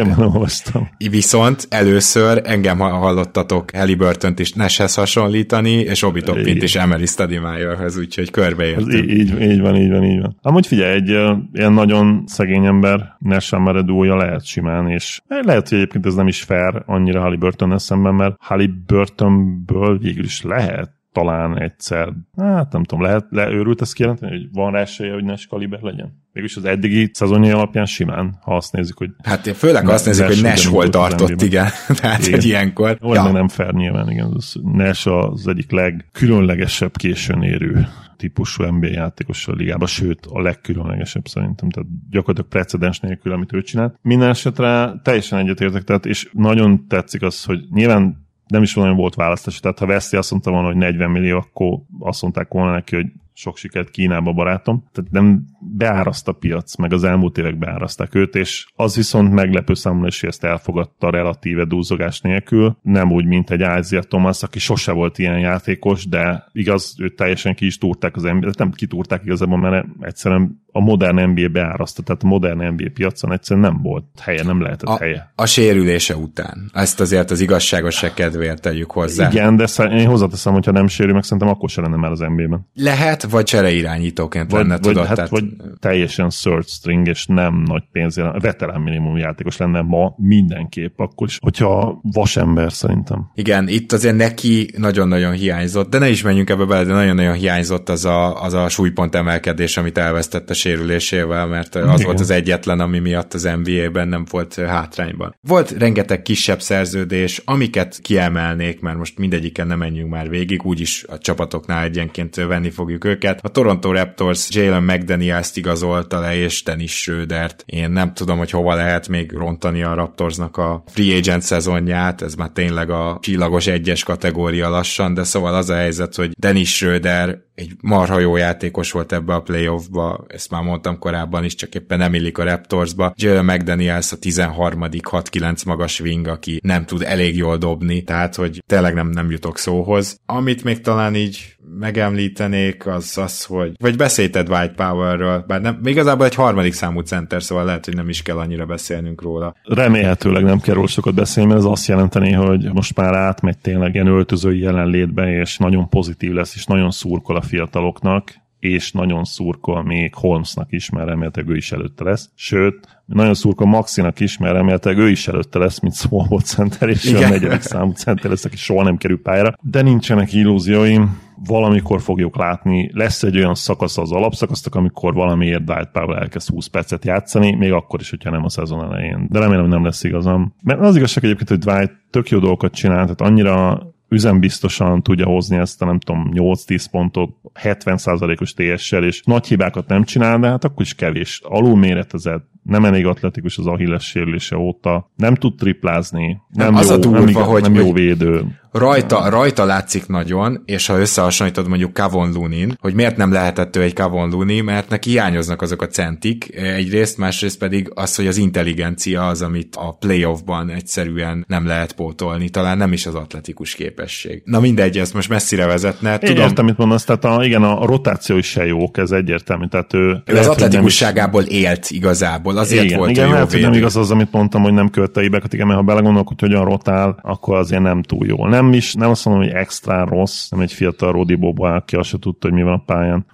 viszont 0.97 1.67
először 1.69 2.41
engem 2.45 2.79
hallottatok 2.79 3.71
Halliburton-t 3.71 4.39
is 4.39 4.53
Nashhez 4.53 4.95
hasonlítani, 4.95 5.71
és 5.71 6.03
Obi 6.03 6.21
Toppint 6.21 6.63
is 6.63 6.75
Emery 6.75 7.05
Stadimájörhez, 7.05 7.97
úgyhogy 7.97 8.31
körbeértünk. 8.31 8.93
Így, 8.93 9.09
így, 9.09 9.41
így, 9.41 9.61
van, 9.61 9.75
így 9.75 9.89
van, 9.89 10.03
így 10.03 10.21
van. 10.21 10.37
Amúgy 10.41 10.67
figyelj, 10.67 10.93
egy 10.93 11.11
uh, 11.11 11.37
ilyen 11.53 11.73
nagyon 11.73 12.23
szegény 12.25 12.65
ember 12.65 13.15
Nash 13.19 13.53
Emery 13.53 13.83
duója 13.83 14.15
lehet 14.15 14.45
simán, 14.45 14.87
és 14.87 15.21
lehet, 15.27 15.69
hogy 15.69 15.77
egyébként 15.77 16.05
ez 16.05 16.15
nem 16.15 16.27
is 16.27 16.41
fair 16.41 16.83
annyira 16.85 17.21
Halliburton 17.21 17.77
szemben, 17.77 18.13
mert 18.13 18.35
Halliburtonből 18.39 19.97
végül 19.97 20.23
is 20.23 20.41
lehet 20.41 20.99
talán 21.12 21.59
egyszer, 21.59 22.14
hát 22.38 22.72
nem 22.72 22.84
tudom, 22.84 23.03
lehet, 23.03 23.26
leőrült 23.30 23.82
ezt 23.82 23.93
kijelenteni, 23.93 24.32
hogy 24.32 24.47
van 24.51 24.72
rá 24.72 24.80
esélye, 24.80 25.14
hogy 25.14 25.24
Nash 25.24 25.47
kaliber 25.47 25.82
legyen? 25.82 26.20
Mégis 26.34 26.55
az 26.55 26.66
eddigi 26.66 27.09
szezonja 27.14 27.55
alapján 27.55 27.86
simán, 27.86 28.38
ha 28.41 28.55
azt 28.55 28.72
nézzük, 28.72 28.97
hogy... 28.97 29.09
Hát 29.24 29.47
főleg 29.47 29.89
azt 29.89 30.05
nézzük, 30.05 30.26
hogy 30.26 30.41
Nash 30.41 30.68
hol 30.68 30.89
tartott, 30.89 31.41
igen. 31.41 31.68
Tehát, 32.01 32.20
igen. 32.20 32.32
hogy 32.32 32.45
ilyenkor... 32.45 32.97
Vagy 32.99 33.16
ja. 33.16 33.32
nem 33.32 33.47
fair 33.47 33.74
nyilván, 33.74 34.09
igen. 34.09 34.32
Az 34.34 34.55
Nash 34.64 35.07
az 35.07 35.47
egyik 35.47 35.72
legkülönlegesebb 35.72 36.97
későn 36.97 37.43
érő 37.43 37.88
típusú 38.22 38.64
NBA 38.64 38.88
játékos 38.88 39.47
a 39.47 39.51
ligában, 39.51 39.88
sőt 39.88 40.26
a 40.26 40.41
legkülönlegesebb 40.41 41.28
szerintem, 41.28 41.70
tehát 41.70 41.89
gyakorlatilag 42.09 42.49
precedens 42.49 42.99
nélkül, 42.99 43.32
amit 43.32 43.53
ő 43.53 43.62
csinált. 43.62 43.95
Minden 44.01 44.30
esetre 44.30 44.93
teljesen 45.03 45.39
egyetértek, 45.39 45.84
tehát 45.84 46.05
és 46.05 46.30
nagyon 46.34 46.88
tetszik 46.88 47.22
az, 47.22 47.43
hogy 47.43 47.59
nyilván 47.72 48.30
nem 48.51 48.61
is 48.61 48.73
nagyon 48.75 48.95
volt 48.95 49.15
választás, 49.15 49.59
tehát 49.59 49.79
ha 49.79 49.85
Veszi 49.85 50.17
azt 50.17 50.31
mondta 50.31 50.51
volna, 50.51 50.67
hogy 50.67 50.75
40 50.75 51.11
millió, 51.11 51.37
akkor 51.37 51.79
azt 51.99 52.21
mondták 52.21 52.47
volna 52.51 52.71
neki, 52.71 52.95
hogy 52.95 53.05
sok 53.33 53.57
sikert 53.57 53.89
Kínába, 53.89 54.33
barátom. 54.33 54.83
Tehát 54.91 55.11
nem 55.11 55.45
beáraszt 55.59 56.27
a 56.27 56.31
piac, 56.31 56.75
meg 56.75 56.93
az 56.93 57.03
elmúlt 57.03 57.37
évek 57.37 57.57
beáraszták 57.57 58.15
őt, 58.15 58.35
és 58.35 58.65
az 58.75 58.95
viszont 58.95 59.33
meglepő 59.33 59.73
számomra 59.73 60.07
is, 60.07 60.19
hogy 60.19 60.29
ezt 60.29 60.43
elfogadta 60.43 61.09
relatíve 61.09 61.65
dúzogás 61.65 62.21
nélkül. 62.21 62.77
Nem 62.81 63.11
úgy, 63.11 63.25
mint 63.25 63.51
egy 63.51 63.61
Ázia 63.61 64.01
Thomas, 64.01 64.43
aki 64.43 64.59
sose 64.59 64.91
volt 64.91 65.17
ilyen 65.17 65.39
játékos, 65.39 66.07
de 66.07 66.47
igaz, 66.51 66.95
őt 66.99 67.15
teljesen 67.15 67.55
ki 67.55 67.65
is 67.65 67.77
túrták 67.77 68.15
az 68.15 68.25
embert, 68.25 68.57
nem 68.57 68.71
kitúrták 68.71 69.21
igazából, 69.23 69.57
mert 69.57 69.85
egyszerűen 69.99 70.61
a 70.72 70.80
modern 70.80 71.30
NBA 71.30 71.47
beárasztott, 71.47 72.05
tehát 72.05 72.24
a 72.24 72.28
modern 72.28 72.63
NBA 72.63 72.89
piacon 72.93 73.32
egyszerűen 73.32 73.72
nem 73.72 73.82
volt 73.82 74.05
helye, 74.22 74.43
nem 74.43 74.61
lehetett 74.61 74.89
a, 74.89 74.97
helye. 74.97 75.32
A 75.36 75.45
sérülése 75.45 76.15
után. 76.15 76.72
Ezt 76.74 76.99
azért 76.99 77.32
az 77.32 77.39
igazságosság 77.39 78.13
kedvéért 78.13 78.61
tegyük 78.61 78.91
hozzá. 78.91 79.30
Igen, 79.30 79.55
de 79.55 79.67
én 79.78 80.07
hozzáteszem, 80.07 80.53
hogyha 80.53 80.72
nem 80.72 80.88
sérül, 80.88 81.13
meg 81.13 81.24
szerintem 81.24 81.47
akkor 81.47 81.69
se 81.69 81.82
lenne 81.82 81.95
már 81.95 82.11
az 82.11 82.19
NBA-ben. 82.19 82.67
Lehet, 82.74 83.24
vagy 83.24 83.43
csereirányítóként 83.43 84.51
vagy, 84.51 84.61
lenne, 84.61 84.74
vagy, 84.74 84.82
tudod? 84.82 85.05
Hát, 85.05 85.15
tehát... 85.15 85.32
vagy 85.32 85.43
teljesen 85.80 86.30
third 86.30 86.67
string, 86.67 87.07
és 87.07 87.26
nem 87.26 87.63
nagy 87.65 87.84
pénzére, 87.91 88.32
veterán 88.39 88.82
minimum 88.82 89.17
játékos 89.17 89.57
lenne 89.57 89.82
ma 89.82 90.13
mindenképp, 90.17 90.99
akkor 90.99 91.28
is, 91.28 91.38
hogyha 91.41 91.99
vasember 92.01 92.72
szerintem. 92.72 93.32
Igen, 93.34 93.67
itt 93.67 93.91
azért 93.91 94.15
neki 94.15 94.69
nagyon-nagyon 94.78 95.32
hiányzott, 95.32 95.89
de 95.89 95.97
ne 95.97 96.09
is 96.09 96.22
menjünk 96.22 96.49
ebbe 96.49 96.65
bele, 96.65 96.84
de 96.84 96.93
nagyon-nagyon 96.93 97.34
hiányzott 97.34 97.89
az 97.89 98.05
a, 98.05 98.43
az 98.43 98.53
a 98.53 98.69
súlypont 98.69 99.15
emelkedés, 99.15 99.78
amit 99.78 99.97
elvesztett 99.97 100.49
a 100.49 100.53
sérülésével, 100.62 101.47
mert 101.47 101.76
az 101.76 101.84
Igen. 101.84 102.05
volt 102.05 102.20
az 102.20 102.30
egyetlen, 102.30 102.80
ami 102.80 102.99
miatt 102.99 103.34
az 103.34 103.49
NBA-ben 103.64 104.07
nem 104.07 104.26
volt 104.30 104.55
hátrányban. 104.55 105.36
Volt 105.47 105.72
rengeteg 105.72 106.22
kisebb 106.22 106.62
szerződés, 106.62 107.41
amiket 107.45 107.99
kiemelnék, 108.01 108.80
mert 108.80 108.97
most 108.97 109.18
mindegyiken 109.18 109.68
nem 109.68 109.78
menjünk 109.78 110.09
már 110.09 110.30
végig, 110.30 110.66
úgyis 110.66 111.03
a 111.07 111.18
csapatoknál 111.18 111.84
egyenként 111.84 112.36
venni 112.36 112.70
fogjuk 112.70 113.05
őket. 113.05 113.39
A 113.43 113.49
Toronto 113.49 113.91
Raptors 113.91 114.47
Jalen 114.49 114.84
McDaniels-t 114.84 115.57
igazolta 115.57 116.20
le, 116.20 116.36
és 116.36 116.64
Dennis 116.64 116.97
Schrödert. 116.97 117.64
Én 117.66 117.91
nem 117.91 118.14
tudom, 118.14 118.38
hogy 118.38 118.51
hova 118.51 118.76
lehet 118.76 119.07
még 119.07 119.32
rontani 119.32 119.84
a 119.84 119.93
Raptorsnak 119.93 120.57
a 120.57 120.84
free 120.88 121.18
agent 121.18 121.41
szezonját, 121.41 122.22
ez 122.22 122.36
már 122.36 122.49
tényleg 122.49 122.89
a 122.89 123.18
csillagos 123.22 123.68
egyes 123.68 124.03
kategória 124.03 124.70
lassan, 124.70 125.14
de 125.14 125.24
szóval 125.24 125.55
az 125.55 125.70
a 125.70 125.76
helyzet, 125.76 126.16
hogy 126.16 126.32
Dennis 126.39 126.76
Schröder 126.76 127.49
egy 127.62 127.76
marha 127.82 128.20
jó 128.20 128.36
játékos 128.36 128.91
volt 128.91 129.12
ebbe 129.12 129.34
a 129.34 129.41
playoffba, 129.41 130.26
ezt 130.28 130.49
már 130.51 130.64
mondtam 130.64 130.99
korábban 130.99 131.43
is, 131.43 131.55
csak 131.55 131.76
éppen 131.76 131.97
nem 131.97 132.14
illik 132.14 132.38
a 132.38 132.43
Raptorsba. 132.43 133.14
Jalen 133.16 133.45
McDaniels 133.45 134.12
a 134.12 134.18
13. 134.18 134.80
6-9 134.82 135.66
magas 135.66 135.99
wing, 135.99 136.28
aki 136.28 136.59
nem 136.64 136.86
tud 136.86 137.01
elég 137.01 137.36
jól 137.36 137.57
dobni, 137.57 138.03
tehát 138.03 138.36
hogy 138.36 138.64
tényleg 138.66 138.93
nem, 138.93 139.09
nem 139.09 139.32
jutok 139.32 139.57
szóhoz. 139.57 140.20
Amit 140.26 140.64
még 140.64 140.82
talán 140.82 141.16
így 141.16 141.55
megemlítenék, 141.80 142.88
az 142.88 143.17
az, 143.17 143.45
hogy 143.45 143.72
vagy 143.80 143.95
beszélted 143.95 144.49
White 144.49 144.74
Powerről, 144.76 145.43
bár 145.47 145.61
nem, 145.61 145.80
igazából 145.84 146.26
egy 146.26 146.36
harmadik 146.36 146.74
számú 146.74 146.99
center, 146.99 147.43
szóval 147.43 147.65
lehet, 147.65 147.86
hogy 147.86 147.95
nem 147.95 148.09
is 148.09 148.22
kell 148.22 148.38
annyira 148.38 148.65
beszélnünk 148.65 149.22
róla. 149.22 149.55
Remélhetőleg 149.63 150.43
nem 150.43 150.59
kell 150.59 150.76
róla 150.76 150.88
sokat 150.88 151.13
beszélni, 151.13 151.49
mert 151.49 151.61
ez 151.61 151.69
azt 151.72 151.88
jelenteni, 151.88 152.32
hogy 152.32 152.74
most 152.74 152.95
már 152.95 153.13
átmegy 153.13 153.57
tényleg 153.57 153.93
ilyen 153.93 154.07
öltözői 154.07 154.59
jelenlétbe, 154.59 155.39
és 155.39 155.57
nagyon 155.57 155.89
pozitív 155.89 156.32
lesz, 156.32 156.55
és 156.55 156.65
nagyon 156.65 156.91
szurkol 156.91 157.36
a 157.36 157.41
fiataloknak, 157.41 158.40
és 158.62 158.91
nagyon 158.91 159.24
szurkol 159.24 159.84
még 159.84 160.16
Holmesnak 160.16 160.68
is, 160.72 160.89
mert 160.89 161.07
remélhetőleg 161.07 161.49
ő 161.49 161.55
is 161.55 161.72
előtte 161.72 162.03
lesz. 162.03 162.30
Sőt, 162.36 163.01
nagyon 163.05 163.34
szurkol 163.34 163.68
Maxinak 163.68 164.20
is, 164.20 164.38
mert 164.38 164.53
remélhetőleg 164.53 164.99
ő 164.99 165.09
is 165.09 165.28
előtte 165.28 165.59
lesz, 165.59 165.80
mint 165.80 165.95
small 165.95 166.39
center, 166.43 166.89
és 166.89 167.03
Igen. 167.03 167.24
a 167.24 167.30
negyedik 167.30 167.62
számú 167.62 167.91
center 167.91 168.30
lesz, 168.30 168.45
aki 168.45 168.57
soha 168.57 168.84
nem 168.84 168.97
kerül 168.97 169.22
pályára. 169.22 169.53
De 169.62 169.82
nincsenek 169.82 170.34
illúzióim, 170.34 171.20
valamikor 171.45 172.01
fogjuk 172.01 172.38
látni, 172.38 172.89
lesz 172.93 173.24
egy 173.24 173.38
olyan 173.38 173.55
szakasz 173.55 173.97
az 173.97 174.12
alapszakasztak, 174.12 174.76
amikor 174.76 175.14
valamiért 175.14 175.64
Dwight 175.64 175.91
Powell 175.91 176.18
elkezd 176.18 176.49
20 176.49 176.68
percet 176.68 177.05
játszani, 177.05 177.55
még 177.55 177.72
akkor 177.72 177.99
is, 177.99 178.09
hogyha 178.09 178.30
nem 178.30 178.43
a 178.43 178.49
szezon 178.49 178.84
elején. 178.84 179.28
De 179.30 179.39
remélem, 179.39 179.68
nem 179.68 179.84
lesz 179.84 180.03
igazam. 180.03 180.53
Mert 180.64 180.80
az 180.80 180.95
igazság 180.95 181.24
egyébként, 181.24 181.49
hogy 181.49 181.57
Dwight 181.57 181.99
tök 182.09 182.30
jó 182.30 182.39
dolgokat 182.39 182.74
csinál, 182.74 183.03
tehát 183.03 183.22
annyira 183.22 183.82
üzembiztosan 184.12 185.03
tudja 185.03 185.26
hozni 185.26 185.57
ezt 185.57 185.82
a 185.82 185.86
nem 185.86 185.99
tudom 185.99 186.32
8-10 186.34 186.86
pontot 186.91 187.36
70%-os 187.64 188.53
TS-sel, 188.53 189.03
és 189.03 189.22
nagy 189.24 189.47
hibákat 189.47 189.88
nem 189.88 190.03
csinál, 190.03 190.39
de 190.39 190.47
hát 190.47 190.64
akkor 190.64 190.82
is 190.82 190.93
kevés. 190.93 191.41
Alulméretezett, 191.43 192.50
nem 192.62 192.86
elég 192.86 193.05
atletikus 193.05 193.57
az 193.57 193.68
Achilles 193.68 194.03
sérülése 194.03 194.57
óta, 194.57 195.12
nem 195.16 195.36
tud 195.36 195.55
triplázni, 195.55 196.41
nem, 196.49 196.76
az 196.76 196.88
jó, 196.88 196.93
a 196.93 196.97
durva, 196.97 197.20
nem, 197.20 197.28
igaz, 197.28 197.45
hogy, 197.45 197.62
nem 197.62 197.74
jó 197.74 197.93
védő. 197.93 198.45
Rajta, 198.72 199.30
rajta 199.30 199.66
látszik 199.66 200.07
nagyon, 200.07 200.62
és 200.66 200.88
ha 200.88 200.99
összehasonlítod 200.99 201.68
mondjuk 201.68 201.93
Kavon 201.93 202.32
Lunin, 202.32 202.78
hogy 202.80 202.93
miért 202.93 203.18
nem 203.18 203.32
lehetett 203.32 203.76
ő 203.76 203.82
egy 203.82 203.93
Kavon 203.93 204.30
Luni, 204.30 204.62
mert 204.62 204.89
neki 204.89 205.09
hiányoznak 205.09 205.62
azok 205.62 205.82
a 205.82 205.88
centik 205.88 206.55
egyrészt, 206.55 207.18
másrészt 207.18 207.57
pedig 207.57 207.91
az, 207.93 208.16
hogy 208.16 208.28
az 208.28 208.38
intelligencia 208.38 209.28
az, 209.28 209.41
amit 209.41 209.76
a 209.76 209.95
playoffban 209.99 210.70
egyszerűen 210.70 211.45
nem 211.47 211.66
lehet 211.66 211.93
pótolni, 211.93 212.49
talán 212.49 212.78
nem 212.78 212.93
is 212.93 213.05
az 213.05 213.16
atletikus 213.16 213.76
képesség. 213.76 214.41
Na 214.45 214.59
mindegy, 214.59 214.97
ez 214.97 215.12
most 215.12 215.30
messzire 215.30 215.66
vezetne. 215.66 216.18
Tudom, 216.18 216.36
Én 216.36 216.41
értem, 216.41 216.66
mit 216.66 216.78
mondasz, 216.78 217.03
tehát 217.03 217.26
a, 217.26 217.43
igen, 217.43 217.64
a 217.64 217.86
rotáció 217.86 218.38
is 218.38 218.47
se 218.47 218.66
jó, 218.66 218.89
ez 218.93 219.12
egyértelmű. 219.12 219.68
Tehát 219.68 219.93
ő, 219.93 220.22
ő 220.26 220.38
az 220.38 220.47
atletikusságából 220.47 221.43
is... 221.43 221.49
élt 221.49 221.89
igazából, 221.89 222.50
azért 222.57 222.83
igen, 222.83 222.97
volt 222.97 223.09
igen, 223.09 223.23
ő 223.23 223.27
jó 223.27 223.33
lehet, 223.33 223.51
hogy 223.51 223.61
nem 223.61 223.73
igaz 223.73 223.95
az, 223.95 224.11
amit 224.11 224.31
mondtam, 224.31 224.61
hogy 224.61 224.73
nem 224.73 224.89
követte 224.89 225.21
hibákat, 225.21 225.53
igen, 225.53 225.67
mert 225.67 225.79
ha 225.79 225.85
belegondolok, 225.85 226.27
hogy 226.27 226.39
hogyan 226.39 226.65
rotál, 226.65 227.19
akkor 227.21 227.57
azért 227.57 227.81
nem 227.81 228.01
túl 228.01 228.25
jó. 228.27 228.47
Nem 228.47 228.61
nem 228.61 228.73
is, 228.73 228.93
nem 228.93 229.09
azt 229.09 229.25
mondom, 229.25 229.43
hogy 229.43 229.53
extra 229.53 230.05
rossz, 230.05 230.49
nem 230.49 230.59
egy 230.59 230.73
fiatal 230.73 231.11
Rodi 231.11 231.35
Boba, 231.35 231.73
aki 231.73 231.95
azt 231.95 232.09
se 232.09 232.19
tudta, 232.19 232.47
hogy 232.47 232.57
mi 232.57 232.63
van 232.63 232.73
a 232.73 232.83
pályán. 232.85 233.25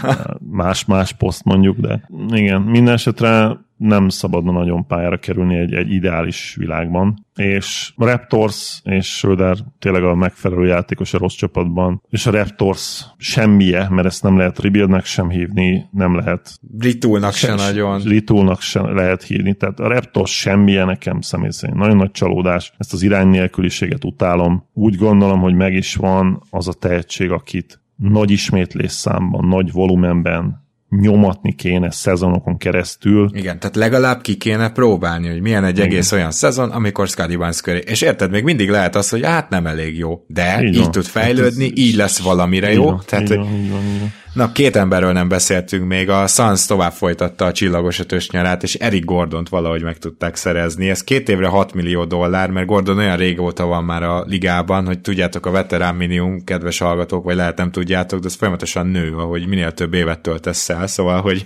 Más-más 0.50 1.12
poszt 1.12 1.44
mondjuk, 1.44 1.78
de 1.78 2.08
igen, 2.28 2.60
minden 2.60 2.94
esetre 2.94 3.58
nem 3.76 4.08
szabadna 4.08 4.52
nagyon 4.52 4.86
pályára 4.86 5.18
kerülni 5.18 5.56
egy, 5.56 5.74
egy 5.74 5.92
ideális 5.92 6.54
világban. 6.58 7.26
És 7.34 7.92
a 7.96 8.04
Raptors 8.04 8.80
és 8.84 9.06
Schröder 9.06 9.56
tényleg 9.78 10.04
a 10.04 10.14
megfelelő 10.14 10.66
játékos 10.66 11.14
a 11.14 11.18
rossz 11.18 11.34
csapatban, 11.34 12.02
és 12.08 12.26
a 12.26 12.30
Raptors 12.30 13.04
semmije, 13.16 13.88
mert 13.90 14.06
ezt 14.06 14.22
nem 14.22 14.36
lehet 14.36 14.58
rebuildnek 14.58 15.04
sem 15.04 15.28
hívni, 15.28 15.88
nem 15.90 16.16
lehet 16.16 16.58
Ritulnak 16.78 17.32
se, 17.32 17.46
se 17.46 17.54
nagyon. 17.54 18.00
Ritulnak 18.00 18.60
sem 18.60 18.94
lehet 18.94 19.22
hívni, 19.22 19.54
tehát 19.54 19.80
a 19.80 19.88
Raptors 19.88 20.38
semmije 20.38 20.84
nekem 20.84 21.20
személy 21.20 21.50
szerint. 21.50 21.78
Nagyon 21.78 21.96
nagy 21.96 22.10
csalódás, 22.10 22.72
ezt 22.78 22.92
az 22.92 23.02
irány 23.02 23.28
nélküliséget 23.28 24.04
utálom. 24.04 24.68
Úgy 24.72 24.96
gondolom, 24.96 25.40
hogy 25.40 25.54
meg 25.54 25.74
is 25.74 25.94
van 25.94 26.42
az 26.50 26.68
a 26.68 26.72
tehetség, 26.72 27.30
akit 27.30 27.82
nagy 27.96 28.30
ismétlés 28.30 28.92
számban, 28.92 29.48
nagy 29.48 29.72
volumenben 29.72 30.63
nyomatni 31.00 31.54
kéne 31.54 31.90
szezonokon 31.90 32.56
keresztül. 32.56 33.30
Igen, 33.32 33.58
tehát 33.58 33.76
legalább 33.76 34.20
ki 34.20 34.36
kéne 34.36 34.70
próbálni, 34.70 35.28
hogy 35.28 35.40
milyen 35.40 35.64
egy 35.64 35.76
Igen. 35.76 35.86
egész 35.86 36.12
olyan 36.12 36.30
szezon, 36.30 36.70
amikor 36.70 37.08
Scotty 37.08 37.36
Barnes 37.36 37.60
köré. 37.60 37.82
És 37.86 38.02
érted, 38.02 38.30
még 38.30 38.44
mindig 38.44 38.70
lehet 38.70 38.96
az, 38.96 39.08
hogy 39.08 39.24
hát 39.24 39.48
nem 39.48 39.66
elég 39.66 39.98
jó, 39.98 40.24
de 40.26 40.62
így, 40.62 40.76
így 40.76 40.90
tud 40.90 41.04
fejlődni, 41.04 41.64
hát 41.64 41.72
ez, 41.72 41.84
így 41.84 41.94
lesz 41.94 42.18
valamire 42.18 42.70
így 42.70 42.76
jó. 42.76 42.84
Van, 42.84 43.02
tehát, 43.06 43.30
így 43.30 43.36
van, 43.36 43.54
így 43.54 43.70
van, 43.70 43.82
így 43.94 44.00
van. 44.00 44.12
Na, 44.34 44.52
két 44.52 44.76
emberről 44.76 45.12
nem 45.12 45.28
beszéltünk 45.28 45.86
még. 45.86 46.08
A 46.08 46.26
Suns 46.26 46.66
tovább 46.66 46.92
folytatta 46.92 47.44
a 47.44 47.52
csillagos 47.52 47.98
ötös 47.98 48.30
nyarát, 48.30 48.62
és 48.62 48.74
Eric 48.74 49.04
Gordont 49.04 49.48
valahogy 49.48 49.82
meg 49.82 49.98
tudták 49.98 50.36
szerezni. 50.36 50.90
Ez 50.90 51.04
két 51.04 51.28
évre 51.28 51.46
6 51.46 51.74
millió 51.74 52.04
dollár, 52.04 52.50
mert 52.50 52.66
Gordon 52.66 52.98
olyan 52.98 53.16
régóta 53.16 53.66
van 53.66 53.84
már 53.84 54.02
a 54.02 54.24
ligában, 54.26 54.86
hogy 54.86 55.00
tudjátok, 55.00 55.46
a 55.46 55.50
veterán 55.50 55.94
minimum, 55.94 56.44
kedves 56.44 56.78
hallgatók, 56.78 57.24
vagy 57.24 57.36
lehet 57.36 57.56
nem 57.56 57.70
tudjátok, 57.70 58.20
de 58.20 58.26
ez 58.26 58.34
folyamatosan 58.34 58.86
nő, 58.86 59.16
ahogy 59.16 59.46
minél 59.46 59.72
több 59.72 59.94
évet 59.94 60.20
töltesz 60.20 60.68
el, 60.68 60.86
szóval, 60.86 61.20
hogy 61.20 61.44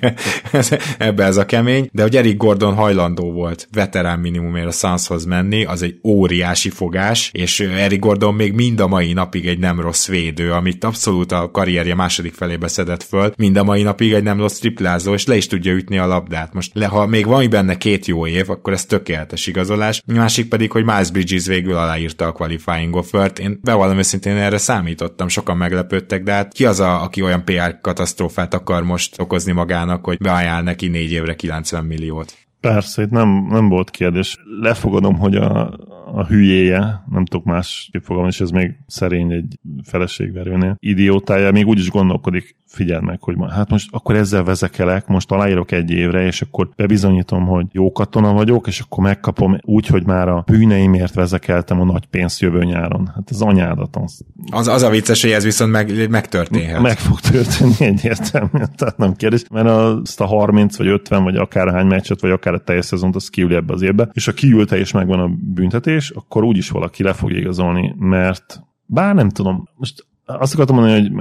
ebbe 0.98 1.24
ez 1.24 1.36
a 1.36 1.46
kemény. 1.46 1.88
De 1.92 2.02
hogy 2.02 2.16
Eric 2.16 2.36
Gordon 2.36 2.74
hajlandó 2.74 3.32
volt 3.32 3.68
veterán 3.72 4.18
minimumért 4.18 4.66
a 4.66 4.70
Sunshoz 4.70 5.24
menni, 5.24 5.64
az 5.64 5.82
egy 5.82 5.98
óriási 6.04 6.70
fogás, 6.70 7.30
és 7.32 7.60
Eric 7.60 8.00
Gordon 8.00 8.34
még 8.34 8.52
mind 8.52 8.80
a 8.80 8.86
mai 8.86 9.12
napig 9.12 9.46
egy 9.46 9.58
nem 9.58 9.80
rossz 9.80 10.06
védő, 10.06 10.52
amit 10.52 10.84
abszolút 10.84 11.32
a 11.32 11.50
karrierje 11.50 11.94
második 11.94 12.34
felébe 12.34 12.68
szedett 12.78 13.02
föl, 13.02 13.32
mind 13.36 13.56
a 13.56 13.64
mai 13.64 13.82
napig 13.82 14.12
egy 14.12 14.22
nem 14.22 14.38
rossz 14.38 14.58
triplázó, 14.58 15.12
és 15.12 15.26
le 15.26 15.36
is 15.36 15.46
tudja 15.46 15.72
ütni 15.72 15.98
a 15.98 16.06
labdát. 16.06 16.52
Most 16.52 16.70
le, 16.74 16.86
ha 16.86 17.06
még 17.06 17.26
van 17.26 17.50
benne 17.50 17.76
két 17.76 18.06
jó 18.06 18.26
év, 18.26 18.50
akkor 18.50 18.72
ez 18.72 18.84
tökéletes 18.84 19.46
igazolás. 19.46 20.02
A 20.06 20.12
másik 20.12 20.48
pedig, 20.48 20.72
hogy 20.72 20.84
Miles 20.84 21.10
Bridges 21.10 21.46
végül 21.46 21.76
aláírta 21.76 22.26
a 22.26 22.32
qualifying 22.32 22.96
offert. 22.96 23.38
Én 23.38 23.58
bevallom 23.62 23.98
őszintén 23.98 24.36
erre 24.36 24.58
számítottam, 24.58 25.28
sokan 25.28 25.56
meglepődtek, 25.56 26.22
de 26.22 26.32
hát 26.32 26.52
ki 26.52 26.64
az, 26.64 26.80
a, 26.80 27.02
aki 27.02 27.22
olyan 27.22 27.44
PR 27.44 27.80
katasztrófát 27.80 28.54
akar 28.54 28.82
most 28.82 29.20
okozni 29.20 29.52
magának, 29.52 30.04
hogy 30.04 30.18
beajánl 30.18 30.62
neki 30.62 30.88
négy 30.88 31.12
évre 31.12 31.34
90 31.34 31.84
milliót? 31.84 32.34
Persze, 32.60 33.02
itt 33.02 33.10
nem, 33.10 33.46
nem 33.50 33.68
volt 33.68 33.90
kérdés. 33.90 34.36
Lefogadom, 34.60 35.18
hogy 35.18 35.34
a, 35.36 35.78
a 36.12 36.26
hülyéje, 36.26 37.04
nem 37.10 37.24
tudok 37.24 37.46
más 37.46 37.90
fogalmazni, 38.02 38.44
és 38.44 38.50
ez 38.50 38.60
még 38.60 38.74
szerény 38.86 39.32
egy 39.32 39.58
feleségverőnél, 39.84 40.76
idiótája 40.78 41.52
még 41.52 41.66
úgy 41.66 41.78
is 41.78 41.90
gondolkodik, 41.90 42.56
figyeld 42.68 43.02
meg, 43.02 43.22
hogy 43.22 43.36
hát 43.50 43.70
most 43.70 43.88
akkor 43.92 44.14
ezzel 44.14 44.44
vezekelek, 44.44 45.06
most 45.06 45.30
aláírok 45.30 45.72
egy 45.72 45.90
évre, 45.90 46.26
és 46.26 46.42
akkor 46.42 46.68
bebizonyítom, 46.76 47.46
hogy 47.46 47.66
jó 47.72 47.92
katona 47.92 48.32
vagyok, 48.32 48.66
és 48.66 48.80
akkor 48.80 49.04
megkapom 49.04 49.58
úgy, 49.60 49.86
hogy 49.86 50.06
már 50.06 50.28
a 50.28 50.44
bűneimért 50.46 51.14
vezekeltem 51.14 51.80
a 51.80 51.84
nagy 51.84 52.06
pénzt 52.06 52.40
jövő 52.40 52.64
nyáron. 52.64 53.10
Hát 53.14 53.30
ez 53.30 53.40
anyádat. 53.40 53.96
Az, 53.96 54.24
az, 54.50 54.68
az 54.68 54.82
a 54.82 54.90
vicces, 54.90 55.22
hogy 55.22 55.30
ez 55.30 55.44
viszont 55.44 55.72
meg, 55.72 56.08
megtörténhet. 56.10 56.80
Meg 56.80 56.98
fog 56.98 57.20
történni 57.20 57.74
egyértelmű, 57.78 58.48
tehát 58.76 58.96
nem 58.96 59.14
kérdés, 59.14 59.44
mert 59.50 59.68
azt 59.68 60.20
a 60.20 60.26
30 60.26 60.76
vagy 60.76 60.86
50 60.86 61.22
vagy 61.22 61.36
akárhány 61.36 61.86
meccset, 61.86 62.20
vagy 62.20 62.30
akár 62.30 62.54
a 62.54 62.58
teljes 62.58 62.84
szezont, 62.84 63.14
az 63.14 63.28
kiül 63.28 63.54
ebbe 63.54 63.72
az 63.72 63.82
évbe, 63.82 64.08
és 64.12 64.24
ha 64.24 64.32
kiülte 64.32 64.78
és 64.78 64.92
megvan 64.92 65.20
a 65.20 65.30
büntetés, 65.54 65.97
akkor 66.10 66.44
úgyis 66.44 66.70
valaki 66.70 67.02
le 67.02 67.12
fog 67.12 67.32
igazolni, 67.32 67.94
mert 67.98 68.62
bár 68.86 69.14
nem 69.14 69.28
tudom, 69.28 69.68
most 69.76 70.06
azt 70.30 70.54
akartam 70.54 70.76
mondani, 70.76 71.00
hogy 71.00 71.12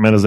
mert 0.00 0.14
az 0.14 0.22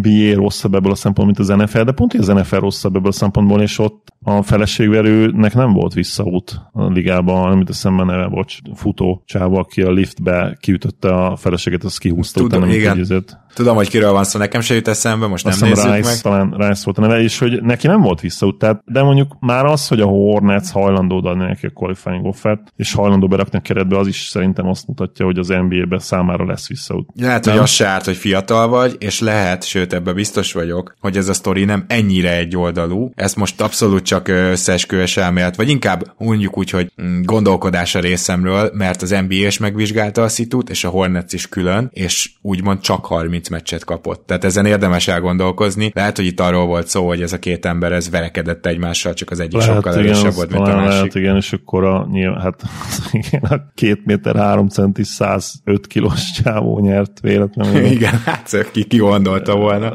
NBA 0.00 0.34
rosszabb 0.34 0.74
ebből 0.74 0.90
a 0.90 0.94
szempontból, 0.94 1.26
mint 1.26 1.38
az 1.38 1.48
NFL, 1.48 1.82
de 1.82 1.92
pont, 1.92 2.12
hogy 2.12 2.20
az 2.20 2.26
NFL 2.26 2.56
rosszabb 2.56 2.96
ebből 2.96 3.08
a 3.08 3.12
szempontból, 3.12 3.60
és 3.60 3.78
ott 3.78 4.12
a 4.22 4.42
feleségverőnek 4.42 5.54
nem 5.54 5.72
volt 5.72 5.94
visszaút 5.94 6.60
a 6.72 6.86
ligában, 6.86 7.50
amit 7.50 7.68
a 7.68 7.72
szemben 7.72 8.06
neve, 8.06 8.28
bocs, 8.28 8.58
futó 8.74 9.22
csáva, 9.26 9.58
aki 9.58 9.82
a 9.82 9.90
liftbe 9.90 10.56
kiütötte 10.60 11.08
a 11.08 11.36
feleséget, 11.36 11.84
az 11.84 11.98
kihúzta 11.98 12.40
Tudom, 12.40 12.58
utána, 12.58 12.74
igen. 12.74 12.98
egy 12.98 13.24
Tudom, 13.54 13.76
hogy 13.76 13.88
kiről 13.88 14.12
van 14.12 14.24
szó, 14.24 14.38
nekem 14.38 14.60
se 14.60 14.74
jut 14.74 14.88
eszembe, 14.88 15.26
most 15.26 15.46
azt 15.46 15.60
nem 15.60 15.68
nézzük 15.68 15.94
Rice, 15.94 16.08
meg. 16.08 16.20
talán 16.20 16.54
Rice 16.56 16.82
volt 16.84 16.98
a 16.98 17.00
neve, 17.00 17.22
és 17.22 17.38
hogy 17.38 17.62
neki 17.62 17.86
nem 17.86 18.00
volt 18.00 18.20
visszaút, 18.20 18.58
tehát, 18.58 18.82
de 18.86 19.02
mondjuk 19.02 19.36
már 19.40 19.64
az, 19.64 19.88
hogy 19.88 20.00
a 20.00 20.06
Hornets 20.06 20.70
hajlandó 20.70 21.22
adni 21.24 21.44
neki 21.44 21.66
a 21.66 21.70
qualifying 21.70 22.24
offert, 22.24 22.72
és 22.76 22.92
hajlandó 22.92 23.26
berakni 23.26 23.58
a 23.58 23.60
keretbe, 23.60 23.98
az 23.98 24.06
is 24.06 24.26
szerintem 24.30 24.68
azt 24.68 24.86
mutatja, 24.86 25.24
hogy 25.24 25.38
az 25.38 25.48
NBA-ben 25.48 25.98
számára 25.98 26.44
lesz 26.44 26.68
visszaút. 26.68 27.08
Lehet, 27.14 27.46
hogy 27.46 27.58
az 27.58 27.70
se 27.70 27.86
árt, 27.86 28.04
hogy 28.04 28.16
fiatal 28.16 28.68
vagy, 28.68 28.96
és 28.98 29.20
lehet, 29.20 29.64
sőt, 29.64 29.92
ebben 29.92 30.14
biztos 30.14 30.52
vagyok, 30.52 30.94
hogy 31.00 31.16
ez 31.16 31.28
a 31.28 31.32
sztori 31.32 31.64
nem 31.64 31.84
ennyire 31.88 32.36
egyoldalú. 32.36 33.10
Ez 33.14 33.34
most 33.34 33.60
abszolút 33.60 34.02
csak 34.02 34.28
összeesküvés 34.28 35.16
elmélet, 35.16 35.56
vagy 35.56 35.68
inkább 35.68 36.14
mondjuk 36.18 36.58
úgy, 36.58 36.70
hogy 36.70 36.92
mm, 37.02 37.22
gondolkodás 37.22 37.94
a 37.94 38.00
részemről, 38.00 38.70
mert 38.74 39.02
az 39.02 39.10
NBA 39.10 39.34
is 39.34 39.58
megvizsgálta 39.58 40.22
a 40.22 40.28
szitút, 40.28 40.70
és 40.70 40.84
a 40.84 40.88
Hornets 40.88 41.32
is 41.32 41.48
külön, 41.48 41.90
és 41.92 42.30
úgymond 42.42 42.80
csak 42.80 43.06
30 43.06 43.43
meccset 43.48 43.84
kapott. 43.84 44.26
Tehát 44.26 44.44
ezen 44.44 44.66
érdemes 44.66 45.08
elgondolkozni. 45.08 45.90
Lehet, 45.94 46.16
hogy 46.16 46.26
itt 46.26 46.40
arról 46.40 46.66
volt 46.66 46.86
szó, 46.86 47.06
hogy 47.06 47.22
ez 47.22 47.32
a 47.32 47.38
két 47.38 47.66
ember 47.66 47.92
ez 47.92 48.10
verekedett 48.10 48.66
egymással, 48.66 49.14
csak 49.14 49.30
az 49.30 49.40
egyik 49.40 49.60
sokkal 49.60 49.92
igen, 49.92 50.04
erősebb 50.04 50.34
volt, 50.34 50.50
mint 50.50 50.66
a 50.66 50.76
másik. 50.76 50.88
lehet, 50.88 51.14
igen, 51.14 51.36
és 51.36 51.52
akkor 51.52 51.84
a, 51.84 52.06
nyilván, 52.10 52.40
hát, 52.40 52.62
igen, 53.12 53.42
a 53.42 53.72
két 53.74 54.04
méter 54.04 54.36
három 54.36 54.68
centi 54.68 55.04
105 55.04 55.86
kilós 55.86 56.30
csávó 56.30 56.80
nyert 56.80 57.20
véletlenül. 57.20 57.84
Igen, 57.94 58.20
hát 58.24 58.70
ki, 58.72 58.84
ki 58.84 58.96
gondolta 58.96 59.56
volna. 59.56 59.94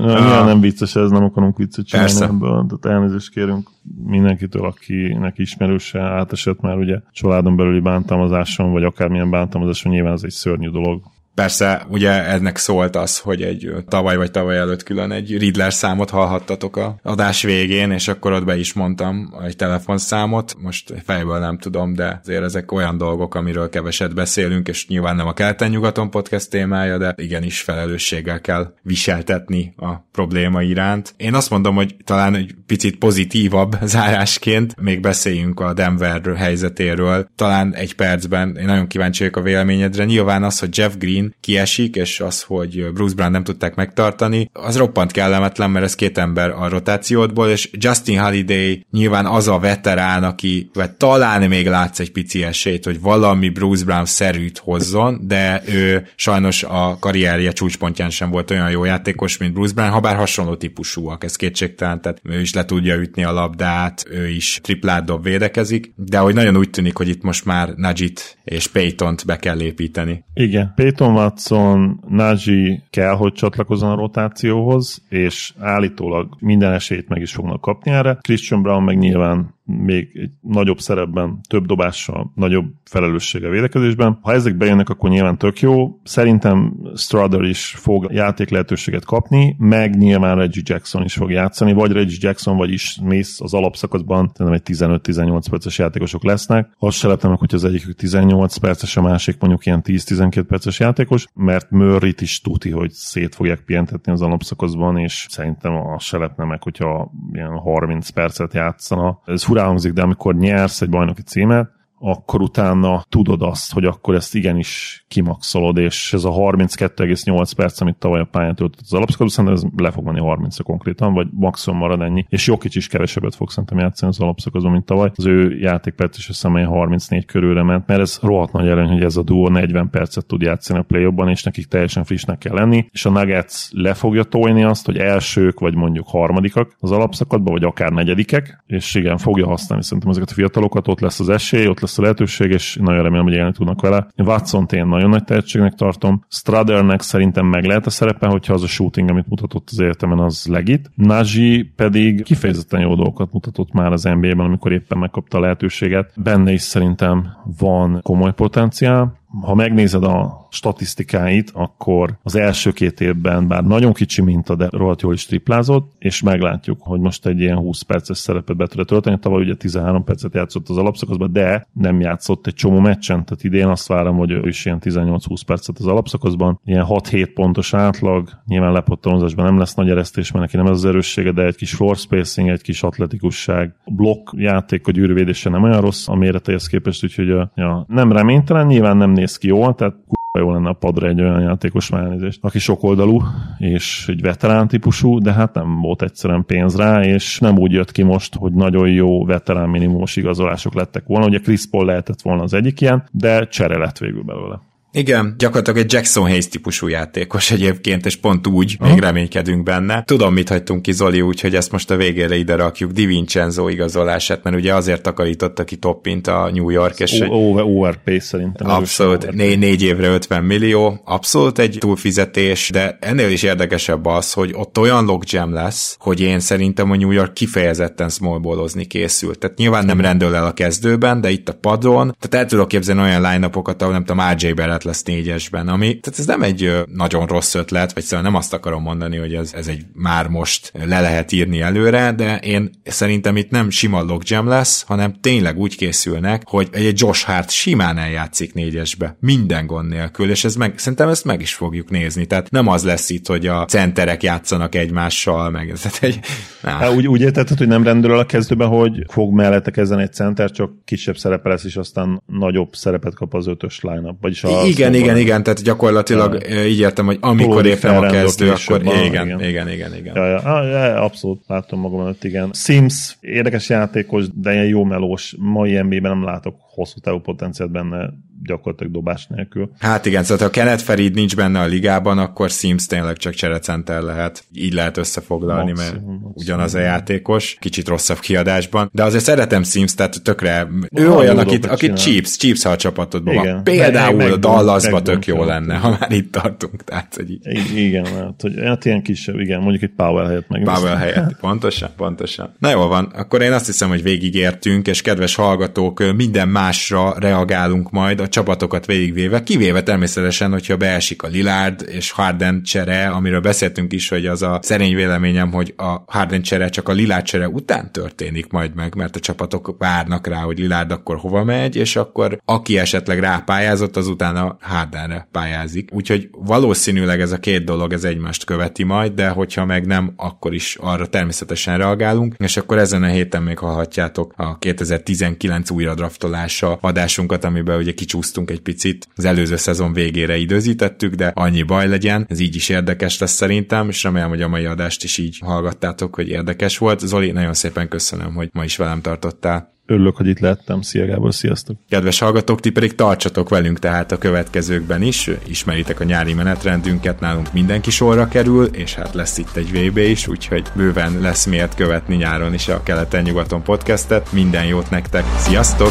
Ja, 0.00 0.44
nem 0.44 0.60
vicces 0.60 0.96
ez, 0.96 1.10
nem 1.10 1.24
akarunk 1.24 1.56
viccet 1.56 1.86
csinálni 1.86 2.10
Persze. 2.10 2.24
ebből, 2.24 2.66
tehát 2.68 2.98
elnézést 2.98 3.30
kérünk 3.30 3.68
mindenkitől, 4.04 4.64
akinek 4.64 5.38
ismerőse 5.38 6.00
átesett 6.00 6.60
már 6.60 6.76
ugye 6.76 7.00
családon 7.12 7.56
belüli 7.56 7.80
bántalmazáson, 7.80 8.72
vagy 8.72 8.84
akármilyen 8.84 9.30
bántalmazáson, 9.30 9.92
nyilván 9.92 10.12
ez 10.12 10.22
egy 10.24 10.30
szörnyű 10.30 10.68
dolog. 10.68 11.02
Persze, 11.38 11.86
ugye 11.88 12.24
ennek 12.24 12.56
szólt 12.56 12.96
az, 12.96 13.18
hogy 13.18 13.42
egy 13.42 13.72
tavaly 13.88 14.16
vagy 14.16 14.30
tavaly 14.30 14.56
előtt 14.56 14.82
külön 14.82 15.12
egy 15.12 15.38
Riddler 15.38 15.72
számot 15.72 16.10
hallhattatok 16.10 16.76
a 16.76 16.98
adás 17.02 17.42
végén, 17.42 17.90
és 17.90 18.08
akkor 18.08 18.32
ott 18.32 18.44
be 18.44 18.58
is 18.58 18.72
mondtam 18.72 19.34
egy 19.44 19.56
telefonszámot, 19.56 20.56
most 20.60 20.94
fejből 21.04 21.38
nem 21.38 21.58
tudom, 21.58 21.94
de 21.94 22.20
azért 22.24 22.42
ezek 22.42 22.72
olyan 22.72 22.98
dolgok, 22.98 23.34
amiről 23.34 23.68
keveset 23.68 24.14
beszélünk, 24.14 24.68
és 24.68 24.86
nyilván 24.86 25.16
nem 25.16 25.26
a 25.26 25.32
Keleten-nyugaton 25.32 26.10
podcast 26.10 26.50
témája, 26.50 26.98
de 26.98 27.14
igenis 27.16 27.60
felelősséggel 27.60 28.40
kell 28.40 28.72
viseltetni 28.82 29.74
a 29.76 29.94
probléma 30.12 30.62
iránt. 30.62 31.14
Én 31.16 31.34
azt 31.34 31.50
mondom, 31.50 31.74
hogy 31.74 31.96
talán 32.04 32.34
egy 32.34 32.54
picit 32.66 32.98
pozitívabb 32.98 33.76
zárásként 33.94 34.80
még 34.80 35.00
beszéljünk 35.00 35.60
a 35.60 35.72
Denver 35.72 36.36
helyzetéről. 36.36 37.28
Talán 37.36 37.74
egy 37.74 37.94
percben, 37.94 38.56
én 38.56 38.64
nagyon 38.64 38.86
kíváncsi 38.86 39.18
vagyok 39.18 39.36
a 39.36 39.42
véleményedre. 39.42 40.04
Nyilván 40.04 40.42
az, 40.42 40.58
hogy 40.58 40.78
Jeff 40.78 40.92
Green 40.98 41.26
kiesik, 41.40 41.96
és 41.96 42.20
az, 42.20 42.42
hogy 42.42 42.92
Bruce 42.92 43.14
Brown 43.14 43.30
nem 43.30 43.44
tudták 43.44 43.74
megtartani, 43.74 44.50
az 44.52 44.76
roppant 44.76 45.12
kellemetlen, 45.12 45.70
mert 45.70 45.84
ez 45.84 45.94
két 45.94 46.18
ember 46.18 46.50
a 46.50 46.68
rotációdból, 46.68 47.48
és 47.48 47.70
Justin 47.72 48.18
Holiday 48.18 48.86
nyilván 48.90 49.26
az 49.26 49.48
a 49.48 49.58
veterán, 49.58 50.24
aki 50.24 50.70
vagy 50.72 50.90
talán 50.90 51.48
még 51.48 51.66
látsz 51.66 51.98
egy 51.98 52.12
pici 52.12 52.42
esélyt, 52.42 52.84
hogy 52.84 53.00
valami 53.00 53.48
Bruce 53.48 53.84
Brown 53.84 54.04
szerűt 54.04 54.58
hozzon, 54.58 55.20
de 55.26 55.62
ő 55.66 56.06
sajnos 56.16 56.62
a 56.62 56.96
karrierje 57.00 57.52
csúcspontján 57.52 58.10
sem 58.10 58.30
volt 58.30 58.50
olyan 58.50 58.70
jó 58.70 58.84
játékos, 58.84 59.36
mint 59.36 59.52
Bruce 59.52 59.74
Brown, 59.74 59.90
ha 59.90 60.00
bár 60.00 60.16
hasonló 60.16 60.54
típusúak, 60.54 61.24
ez 61.24 61.36
kétségtelen, 61.36 62.00
tehát 62.00 62.20
ő 62.22 62.40
is 62.40 62.54
le 62.54 62.64
tudja 62.64 62.94
ütni 62.94 63.24
a 63.24 63.32
labdát, 63.32 64.04
ő 64.10 64.28
is 64.28 64.58
triplát 64.62 65.04
dob, 65.04 65.22
védekezik, 65.22 65.92
de 65.96 66.18
hogy 66.18 66.34
nagyon 66.34 66.56
úgy 66.56 66.70
tűnik, 66.70 66.96
hogy 66.96 67.08
itt 67.08 67.22
most 67.22 67.44
már 67.44 67.68
Najit 67.76 68.38
és 68.44 68.66
Paytont 68.66 69.26
be 69.26 69.36
kell 69.36 69.60
építeni. 69.60 70.24
Igen, 70.34 70.72
Peyton 70.76 71.12
Watson, 71.18 72.00
Najee 72.08 72.82
kell, 72.90 73.14
hogy 73.14 73.32
csatlakozzon 73.32 73.90
a 73.90 73.94
rotációhoz, 73.94 75.02
és 75.08 75.52
állítólag 75.58 76.36
minden 76.40 76.72
esélyt 76.72 77.08
meg 77.08 77.20
is 77.20 77.32
fognak 77.32 77.60
kapni 77.60 77.90
erre. 77.90 78.18
Christian 78.20 78.62
Brown 78.62 78.82
meg 78.82 78.98
nyilván 78.98 79.54
még 79.68 80.10
egy 80.14 80.30
nagyobb 80.40 80.78
szerepben, 80.78 81.40
több 81.48 81.66
dobással, 81.66 82.32
nagyobb 82.34 82.64
felelőssége 82.84 83.48
védekezésben. 83.48 84.18
Ha 84.22 84.32
ezek 84.32 84.56
bejönnek, 84.56 84.88
akkor 84.88 85.10
nyilván 85.10 85.38
tök 85.38 85.60
jó. 85.60 86.00
Szerintem 86.04 86.76
Strother 86.96 87.42
is 87.42 87.74
fog 87.76 88.06
játék 88.12 88.50
lehetőséget 88.50 89.04
kapni, 89.04 89.56
meg 89.58 89.96
nyilván 89.96 90.36
Reggie 90.36 90.62
Jackson 90.66 91.04
is 91.04 91.14
fog 91.14 91.30
játszani, 91.30 91.72
vagy 91.72 91.92
Reggie 91.92 92.18
Jackson, 92.20 92.56
vagy 92.56 92.70
is 92.70 92.82
Smith 92.82 93.30
az 93.38 93.54
alapszakaszban, 93.54 94.30
szerintem 94.34 94.62
egy 94.64 94.76
15-18 95.02 95.44
perces 95.50 95.78
játékosok 95.78 96.24
lesznek. 96.24 96.70
Azt 96.78 96.96
se 96.96 97.08
lepne 97.08 97.28
meg, 97.28 97.38
hogy 97.38 97.54
az 97.54 97.64
egyikük 97.64 97.94
18 97.94 98.56
perces, 98.56 98.96
a 98.96 99.02
másik 99.02 99.40
mondjuk 99.40 99.66
ilyen 99.66 99.82
10-12 99.84 100.44
perces 100.48 100.80
játékos, 100.80 101.26
mert 101.34 101.70
Murray-t 101.70 102.20
is 102.20 102.40
tuti, 102.40 102.70
hogy 102.70 102.90
szét 102.90 103.34
fogják 103.34 103.60
pihentetni 103.60 104.12
az 104.12 104.22
alapszakaszban, 104.22 104.96
és 104.98 105.26
szerintem 105.28 105.74
azt 105.74 106.04
se 106.04 106.18
lepne 106.18 106.44
meg, 106.44 106.62
hogyha 106.62 107.12
ilyen 107.32 107.50
30 107.50 108.08
percet 108.08 108.54
játszana. 108.54 109.20
Ez 109.24 109.44
furán 109.58 109.70
hangzik, 109.70 109.92
de 109.92 110.02
amikor 110.02 110.34
nyersz 110.34 110.80
egy 110.80 110.88
bajnoki 110.88 111.22
címet, 111.22 111.70
akkor 112.00 112.40
utána 112.40 113.04
tudod 113.08 113.42
azt, 113.42 113.72
hogy 113.72 113.84
akkor 113.84 114.14
ezt 114.14 114.34
igenis 114.34 115.04
kimaxolod, 115.08 115.76
és 115.76 116.12
ez 116.12 116.24
a 116.24 116.30
32,8 116.30 117.50
perc, 117.56 117.80
amit 117.80 117.96
tavaly 117.96 118.20
a 118.20 118.24
pályán 118.24 118.54
töltött 118.54 118.80
az 118.82 118.92
alapszakaszban, 118.92 119.28
szerintem 119.28 119.70
ez 119.70 119.82
le 119.82 119.90
fog 119.90 120.04
menni 120.04 120.20
30 120.20 120.62
konkrétan, 120.62 121.12
vagy 121.12 121.26
maximum 121.30 121.78
marad 121.78 122.00
ennyi. 122.00 122.26
És 122.28 122.46
Jokic 122.46 122.74
is 122.74 122.86
kevesebbet 122.86 123.34
fog 123.34 123.50
szerintem 123.50 123.78
játszani 123.78 124.12
az 124.12 124.20
alapszakaszban, 124.20 124.72
mint 124.72 124.84
tavaly. 124.84 125.10
Az 125.14 125.26
ő 125.26 125.58
játékperc 125.58 126.18
is 126.18 126.28
azt 126.28 126.42
hiszem, 126.42 126.66
34 126.66 127.24
körülre 127.24 127.62
ment, 127.62 127.86
mert 127.86 128.00
ez 128.00 128.18
rohadt 128.22 128.52
nagy 128.52 128.68
előny, 128.68 128.88
hogy 128.88 129.02
ez 129.02 129.16
a 129.16 129.22
duo 129.22 129.48
40 129.48 129.90
percet 129.90 130.26
tud 130.26 130.42
játszani 130.42 130.78
a 130.78 130.82
play 130.82 131.30
és 131.30 131.42
nekik 131.42 131.66
teljesen 131.66 132.04
frissnek 132.04 132.38
kell 132.38 132.54
lenni, 132.54 132.88
és 132.90 133.04
a 133.04 133.10
Nuggets 133.10 133.68
le 133.70 133.94
fogja 133.94 134.22
tolni 134.22 134.64
azt, 134.64 134.86
hogy 134.86 134.96
elsők, 134.96 135.60
vagy 135.60 135.74
mondjuk 135.74 136.08
harmadikak 136.08 136.76
az 136.80 136.90
alapszakadban, 136.90 137.52
vagy 137.52 137.64
akár 137.64 137.92
negyedikek, 137.92 138.62
és 138.66 138.94
igen, 138.94 139.16
fogja 139.16 139.46
használni 139.46 139.84
szerintem 139.84 140.10
ezeket 140.10 140.30
a 140.30 140.34
fiatalokat, 140.34 140.88
ott 140.88 141.00
lesz 141.00 141.20
az 141.20 141.28
esély, 141.28 141.66
ott 141.66 141.80
lesz 141.80 141.87
a 141.96 142.02
lehetőség, 142.02 142.50
és 142.50 142.78
nagyon 142.80 143.02
remélem, 143.02 143.24
hogy 143.24 143.34
élni 143.34 143.52
tudnak 143.52 143.80
vele. 143.80 144.06
watson 144.16 144.66
én 144.70 144.86
nagyon 144.86 145.10
nagy 145.10 145.24
tehetségnek 145.24 145.74
tartom. 145.74 146.24
Stradernek 146.28 147.02
szerintem 147.02 147.46
meg 147.46 147.64
lehet 147.64 147.86
a 147.86 147.90
szerepe, 147.90 148.26
hogyha 148.26 148.54
az 148.54 148.62
a 148.62 148.66
shooting, 148.66 149.10
amit 149.10 149.28
mutatott 149.28 149.68
az 149.70 149.80
értemen, 149.80 150.18
az 150.18 150.46
legit. 150.46 150.90
Najee 150.94 151.64
pedig 151.76 152.22
kifejezetten 152.22 152.80
jó 152.80 152.94
dolgokat 152.94 153.32
mutatott 153.32 153.72
már 153.72 153.92
az 153.92 154.02
NBA-ben, 154.02 154.46
amikor 154.46 154.72
éppen 154.72 154.98
megkapta 154.98 155.38
a 155.38 155.40
lehetőséget. 155.40 156.12
Benne 156.16 156.52
is 156.52 156.62
szerintem 156.62 157.28
van 157.58 158.00
komoly 158.02 158.32
potenciál. 158.32 159.16
Ha 159.42 159.54
megnézed 159.54 160.04
a 160.04 160.46
statisztikáit, 160.50 161.50
akkor 161.54 162.18
az 162.22 162.34
első 162.34 162.70
két 162.70 163.00
évben, 163.00 163.48
bár 163.48 163.64
nagyon 163.64 163.92
kicsi 163.92 164.22
minta, 164.22 164.54
de 164.54 164.68
rohadt 164.70 165.02
jól 165.02 165.14
is 165.14 165.26
triplázott, 165.26 165.92
és 165.98 166.22
meglátjuk, 166.22 166.78
hogy 166.80 167.00
most 167.00 167.26
egy 167.26 167.40
ilyen 167.40 167.56
20 167.56 167.82
perces 167.82 168.18
szerepet 168.18 168.56
be 168.56 168.66
tudja 168.66 168.84
tölteni. 168.84 169.18
Tavaly 169.18 169.42
ugye 169.42 169.54
13 169.54 170.04
percet 170.04 170.34
játszott 170.34 170.68
az 170.68 170.76
alapszakaszban, 170.76 171.32
de 171.32 171.66
nem 171.72 172.00
játszott 172.00 172.46
egy 172.46 172.54
csomó 172.54 172.78
meccsen, 172.78 173.24
tehát 173.24 173.44
idén 173.44 173.66
azt 173.66 173.86
várom, 173.86 174.16
hogy 174.16 174.30
ő 174.30 174.48
is 174.48 174.64
ilyen 174.64 174.78
18-20 174.84 175.40
percet 175.46 175.78
az 175.78 175.86
alapszakaszban. 175.86 176.60
Ilyen 176.64 176.86
6-7 176.88 177.30
pontos 177.34 177.74
átlag, 177.74 178.28
nyilván 178.46 178.72
lepottanozásban 178.72 179.44
nem 179.44 179.58
lesz 179.58 179.74
nagy 179.74 179.90
eresztés, 179.90 180.32
mert 180.32 180.44
neki 180.44 180.56
nem 180.56 180.66
ez 180.66 180.78
az 180.78 180.84
erőssége, 180.84 181.32
de 181.32 181.44
egy 181.44 181.56
kis 181.56 181.74
floor 181.74 181.96
spacing, 181.96 182.48
egy 182.48 182.62
kis 182.62 182.82
atletikusság, 182.82 183.74
blokk 183.86 184.28
játék, 184.36 184.86
a 184.86 184.90
gyűrűvédése 184.90 185.50
nem 185.50 185.62
olyan 185.62 185.80
rossz 185.80 186.08
a 186.08 186.14
méreteihez 186.14 186.66
képest, 186.66 187.04
úgyhogy 187.04 187.26
ja, 187.54 187.84
nem 187.88 188.12
reménytelen, 188.12 188.66
nyilván 188.66 188.96
nem 188.96 189.16
néz 189.18 189.36
ki 189.36 189.46
jól, 189.46 189.74
tehát 189.74 189.94
jó 190.38 190.52
lenne 190.52 190.68
a 190.68 190.72
padra 190.72 191.08
egy 191.08 191.20
olyan 191.20 191.40
játékos 191.40 191.90
elnézést, 191.90 192.38
aki 192.42 192.58
sokoldalú 192.58 193.22
és 193.58 194.08
egy 194.08 194.20
veterán 194.20 194.68
típusú, 194.68 195.18
de 195.18 195.32
hát 195.32 195.54
nem 195.54 195.80
volt 195.80 196.02
egyszerűen 196.02 196.44
pénz 196.46 196.76
rá, 196.76 197.02
és 197.02 197.38
nem 197.38 197.58
úgy 197.58 197.72
jött 197.72 197.92
ki 197.92 198.02
most, 198.02 198.34
hogy 198.34 198.52
nagyon 198.52 198.88
jó 198.90 199.24
veterán 199.24 199.68
minimumos 199.68 200.16
igazolások 200.16 200.74
lettek 200.74 201.06
volna. 201.06 201.26
Ugye 201.26 201.38
Chris 201.38 201.66
Paul 201.66 201.84
lehetett 201.84 202.22
volna 202.22 202.42
az 202.42 202.54
egyik 202.54 202.80
ilyen, 202.80 203.04
de 203.10 203.46
csere 203.46 203.78
lett 203.78 203.98
végül 203.98 204.22
belőle. 204.22 204.60
Igen, 204.92 205.34
gyakorlatilag 205.38 205.78
egy 205.78 205.92
Jackson 205.92 206.24
Hayes 206.24 206.48
típusú 206.48 206.88
játékos 206.88 207.50
egyébként, 207.50 208.06
és 208.06 208.16
pont 208.16 208.46
úgy 208.46 208.72
uh-huh. 208.72 208.88
még 208.88 209.00
reménykedünk 209.02 209.62
benne. 209.62 210.02
Tudom, 210.02 210.32
mit 210.34 210.48
hagytunk 210.48 210.82
ki 210.82 210.92
Zoli, 210.92 211.20
úgyhogy 211.20 211.54
ezt 211.54 211.72
most 211.72 211.90
a 211.90 211.96
végére 211.96 212.36
ide 212.36 212.54
rakjuk. 212.54 212.90
Di 212.90 213.06
Vincenzo 213.06 213.68
igazolását, 213.68 214.42
mert 214.42 214.56
ugye 214.56 214.74
azért 214.74 215.02
takarította 215.02 215.64
ki 215.64 215.76
Toppint 215.76 216.26
a 216.26 216.50
New 216.52 216.70
York, 216.70 217.00
és 217.00 217.20
o- 217.20 217.30
over, 217.30 217.64
overpay 217.64 218.18
szerintem. 218.18 218.70
Abszolút, 218.70 219.30
né- 219.30 219.58
négy 219.58 219.82
évre 219.82 220.08
50 220.08 220.44
millió, 220.44 221.00
abszolút 221.04 221.58
egy 221.58 221.76
túlfizetés, 221.78 222.70
de 222.70 222.98
ennél 223.00 223.30
is 223.30 223.42
érdekesebb 223.42 224.06
az, 224.06 224.32
hogy 224.32 224.50
ott 224.54 224.78
olyan 224.78 225.04
logjam 225.04 225.52
lesz, 225.52 225.96
hogy 226.00 226.20
én 226.20 226.40
szerintem 226.40 226.90
a 226.90 226.96
New 226.96 227.10
York 227.10 227.32
kifejezetten 227.32 228.08
smallballozni 228.08 228.84
készült. 228.84 229.38
Tehát 229.38 229.56
nyilván 229.56 229.84
nem 229.84 230.00
rendől 230.00 230.34
el 230.34 230.46
a 230.46 230.52
kezdőben, 230.52 231.20
de 231.20 231.30
itt 231.30 231.48
a 231.48 231.52
padon, 231.52 232.16
tehát 232.18 232.44
el 232.44 232.50
tudok 232.50 232.68
képzelni 232.68 233.00
olyan 233.00 233.22
line 233.22 233.50
ahol 233.52 233.92
nem 233.92 234.04
tudom, 234.04 234.30
RJ 234.30 234.52
Barrett 234.52 234.77
keret 234.78 234.84
lesz 234.84 235.02
négyesben, 235.02 235.68
ami, 235.68 236.00
tehát 236.00 236.18
ez 236.18 236.26
nem 236.26 236.42
egy 236.42 236.70
nagyon 236.94 237.26
rossz 237.26 237.54
ötlet, 237.54 237.92
vagy 237.92 238.02
szóval 238.02 238.24
nem 238.24 238.34
azt 238.34 238.52
akarom 238.52 238.82
mondani, 238.82 239.16
hogy 239.16 239.34
ez, 239.34 239.52
ez 239.54 239.66
egy 239.66 239.82
már 239.94 240.28
most 240.28 240.72
le 240.72 241.00
lehet 241.00 241.32
írni 241.32 241.60
előre, 241.60 242.12
de 242.12 242.38
én 242.38 242.70
szerintem 242.84 243.36
itt 243.36 243.50
nem 243.50 243.70
sima 243.70 244.02
logjam 244.02 244.46
lesz, 244.46 244.82
hanem 244.82 245.14
tényleg 245.20 245.58
úgy 245.58 245.76
készülnek, 245.76 246.42
hogy 246.44 246.68
egy 246.72 247.00
Josh 247.00 247.26
Hart 247.26 247.50
simán 247.50 247.98
eljátszik 247.98 248.54
négyesbe, 248.54 249.16
minden 249.20 249.66
gond 249.66 249.88
nélkül, 249.88 250.30
és 250.30 250.44
ez 250.44 250.54
meg, 250.54 250.78
szerintem 250.78 251.08
ezt 251.08 251.24
meg 251.24 251.40
is 251.40 251.54
fogjuk 251.54 251.90
nézni. 251.90 252.26
Tehát 252.26 252.50
nem 252.50 252.68
az 252.68 252.84
lesz 252.84 253.10
itt, 253.10 253.26
hogy 253.26 253.46
a 253.46 253.64
centerek 253.64 254.22
játszanak 254.22 254.74
egymással, 254.74 255.50
meg 255.50 255.70
ez 255.70 255.98
egy... 256.00 256.20
Hát, 256.62 256.92
úgy, 256.92 257.06
úgy 257.06 257.20
értetted, 257.20 257.58
hogy 257.58 257.68
nem 257.68 257.82
rendről 257.82 258.18
a 258.18 258.26
kezdőben, 258.26 258.68
hogy 258.68 259.04
fog 259.08 259.32
mellette 259.32 259.70
kezdeni 259.70 260.02
egy 260.02 260.12
center, 260.12 260.50
csak 260.50 260.70
kisebb 260.84 261.16
szerepe 261.16 261.48
lesz, 261.48 261.64
és 261.64 261.76
aztán 261.76 262.22
nagyobb 262.26 262.74
szerepet 262.74 263.14
kap 263.14 263.34
az 263.34 263.46
ötös 263.46 263.80
line 263.80 264.16
Vagyis 264.20 264.44
a 264.44 264.62
igen, 264.68 264.94
igen, 264.94 265.16
igen, 265.16 265.42
tehát 265.42 265.62
gyakorlatilag 265.62 266.46
ja. 266.48 266.66
így 266.66 266.80
értem, 266.80 267.06
hogy 267.06 267.18
amikor 267.20 267.66
éppen 267.66 267.96
a 267.96 268.10
kezdő, 268.10 268.50
akkor 268.50 268.82
igen, 268.82 269.04
igen, 269.04 269.40
igen, 269.40 269.68
igen, 269.68 269.94
igen. 269.96 270.14
Ja, 270.16 270.26
ja, 270.26 270.38
ah, 270.38 270.68
ja, 270.68 271.02
abszolút 271.02 271.42
látom 271.46 271.80
magam 271.80 272.00
előtt, 272.00 272.24
igen. 272.24 272.50
Sims 272.52 273.16
érdekes 273.20 273.68
játékos, 273.68 274.24
de 274.34 274.52
ilyen 274.52 274.66
jó 274.66 274.84
melós. 274.84 275.34
Mai 275.38 275.72
NBA-ben 275.72 276.00
nem 276.00 276.24
látok 276.24 276.54
hosszú 276.74 276.98
távú 277.00 277.20
potenciált 277.20 277.70
benne 277.70 278.10
gyakorlatilag 278.42 278.92
dobás 278.92 279.26
nélkül. 279.26 279.70
Hát 279.78 280.06
igen, 280.06 280.22
szóval 280.22 280.46
ha 280.46 280.52
Kenneth 280.52 280.82
Farid 280.82 281.14
nincs 281.14 281.36
benne 281.36 281.60
a 281.60 281.66
ligában, 281.66 282.18
akkor 282.18 282.50
Sims 282.50 282.86
tényleg 282.86 283.16
csak 283.16 283.34
cserecenter 283.34 284.02
lehet. 284.02 284.44
Így 284.54 284.72
lehet 284.72 284.96
összefoglalni, 284.96 285.70
maximum, 285.70 285.94
mert 285.94 286.06
maximum. 286.06 286.32
ugyanaz 286.34 286.74
a 286.74 286.78
játékos, 286.78 287.56
kicsit 287.60 287.88
rosszabb 287.88 288.18
kiadásban. 288.18 288.90
De 288.92 289.04
azért 289.04 289.24
szeretem 289.24 289.62
Sims, 289.62 289.94
tehát 289.94 290.22
tökre, 290.22 290.68
ő 290.90 291.06
ha, 291.06 291.14
olyan, 291.14 291.38
akit, 291.38 291.66
akit 291.66 291.96
Chiefs, 291.96 292.36
Chiefs 292.36 292.62
ha 292.62 292.70
a 292.70 292.76
csapatodban 292.76 293.34
igen. 293.34 293.54
van. 293.54 293.64
Például 293.64 294.16
meg, 294.16 294.32
a 294.32 294.36
Dallasba 294.36 295.02
tök 295.02 295.26
jó 295.26 295.44
lenne, 295.44 295.76
ha 295.76 295.96
már 296.00 296.12
itt 296.12 296.32
tartunk. 296.32 296.84
Tehát, 296.84 297.14
hogy 297.14 297.30
így. 297.30 297.76
Igen, 297.76 298.06
hát, 298.06 298.40
hogy, 298.40 298.54
hát 298.64 298.84
ilyen 298.84 299.02
kisebb, 299.02 299.38
igen, 299.38 299.60
mondjuk 299.60 299.82
egy 299.82 299.92
Powell 299.96 300.26
helyett 300.26 300.48
meg. 300.48 300.62
Powell 300.62 300.96
helyett, 300.96 301.36
pontosan, 301.40 301.90
pontosan. 301.96 302.54
Na 302.58 302.70
jó 302.70 302.86
van, 302.86 303.04
akkor 303.04 303.42
én 303.42 303.52
azt 303.52 303.66
hiszem, 303.66 303.88
hogy 303.88 304.02
végigértünk, 304.02 304.86
és 304.86 305.02
kedves 305.02 305.34
hallgatók, 305.34 306.14
minden 306.16 306.48
másra 306.48 307.14
reagálunk 307.18 307.90
majd 307.90 308.20
a 308.20 308.27
csapatokat 308.28 308.86
végigvéve, 308.86 309.42
kivéve 309.42 309.82
természetesen, 309.82 310.50
hogyha 310.50 310.76
beesik 310.76 311.22
a 311.22 311.28
Lillard 311.28 311.84
és 311.88 312.10
Harden 312.10 312.62
csere, 312.62 313.08
amiről 313.08 313.40
beszéltünk 313.40 313.92
is, 313.92 314.08
hogy 314.08 314.26
az 314.26 314.42
a 314.42 314.58
szerény 314.62 314.94
véleményem, 314.94 315.52
hogy 315.52 315.74
a 315.76 316.02
Harden 316.06 316.42
csere 316.42 316.68
csak 316.68 316.88
a 316.88 316.92
Lillard 316.92 317.24
csere 317.24 317.48
után 317.48 317.92
történik 317.92 318.50
majd 318.50 318.74
meg, 318.74 318.94
mert 318.94 319.16
a 319.16 319.20
csapatok 319.20 319.74
várnak 319.78 320.26
rá, 320.26 320.40
hogy 320.40 320.58
Lillard 320.58 320.90
akkor 320.90 321.16
hova 321.16 321.44
megy, 321.44 321.76
és 321.76 321.96
akkor 321.96 322.40
aki 322.44 322.78
esetleg 322.78 323.18
rápályázott, 323.18 323.96
az 323.96 324.06
utána 324.06 324.56
Hardenre 324.60 325.28
pályázik. 325.32 325.88
Úgyhogy 325.92 326.28
valószínűleg 326.32 327.20
ez 327.20 327.32
a 327.32 327.38
két 327.38 327.64
dolog 327.64 327.92
ez 327.92 328.04
egymást 328.04 328.44
követi 328.44 328.82
majd, 328.82 329.12
de 329.12 329.28
hogyha 329.28 329.64
meg 329.64 329.86
nem, 329.86 330.12
akkor 330.16 330.54
is 330.54 330.76
arra 330.80 331.06
természetesen 331.06 331.78
reagálunk, 331.78 332.34
és 332.38 332.56
akkor 332.56 332.78
ezen 332.78 333.02
a 333.02 333.06
héten 333.06 333.42
még 333.42 333.58
hallhatjátok 333.58 334.32
a 334.36 334.58
2019 334.58 335.70
újra 335.70 335.94
draftolása 335.94 336.78
adásunkat, 336.80 337.44
amiben 337.44 337.78
ugye 337.78 337.92
kicsúsz 337.92 338.17
csúsztunk 338.18 338.50
egy 338.50 338.60
picit, 338.60 339.08
az 339.14 339.24
előző 339.24 339.56
szezon 339.56 339.92
végére 339.92 340.36
időzítettük, 340.36 341.14
de 341.14 341.32
annyi 341.34 341.62
baj 341.62 341.88
legyen, 341.88 342.26
ez 342.28 342.40
így 342.40 342.54
is 342.54 342.68
érdekes 342.68 343.18
lesz 343.18 343.32
szerintem, 343.32 343.88
és 343.88 344.02
remélem, 344.02 344.28
hogy 344.28 344.42
a 344.42 344.48
mai 344.48 344.64
adást 344.64 345.04
is 345.04 345.18
így 345.18 345.38
hallgattátok, 345.44 346.14
hogy 346.14 346.28
érdekes 346.28 346.78
volt. 346.78 347.00
Zoli, 347.00 347.30
nagyon 347.30 347.54
szépen 347.54 347.88
köszönöm, 347.88 348.34
hogy 348.34 348.48
ma 348.52 348.64
is 348.64 348.76
velem 348.76 349.00
tartottál. 349.00 349.76
Örülök, 349.86 350.16
hogy 350.16 350.26
itt 350.26 350.38
lettem. 350.38 350.80
Szia 350.80 351.06
Gábor, 351.06 351.34
sziasztok! 351.34 351.76
Kedves 351.88 352.18
hallgatók, 352.18 352.60
ti 352.60 352.70
pedig 352.70 352.94
tartsatok 352.94 353.48
velünk 353.48 353.78
tehát 353.78 354.12
a 354.12 354.18
következőkben 354.18 355.02
is. 355.02 355.30
Ismeritek 355.46 356.00
a 356.00 356.04
nyári 356.04 356.34
menetrendünket, 356.34 357.20
nálunk 357.20 357.52
mindenki 357.52 357.90
sorra 357.90 358.28
kerül, 358.28 358.64
és 358.64 358.94
hát 358.94 359.14
lesz 359.14 359.38
itt 359.38 359.56
egy 359.56 359.70
VB 359.72 359.96
is, 359.96 360.26
úgyhogy 360.26 360.66
bőven 360.74 361.20
lesz 361.20 361.46
miért 361.46 361.74
követni 361.74 362.16
nyáron 362.16 362.54
is 362.54 362.68
a 362.68 362.82
Keleten-nyugaton 362.82 363.62
podcastet. 363.62 364.32
Minden 364.32 364.64
jót 364.64 364.90
nektek, 364.90 365.24
sziasztok! 365.38 365.90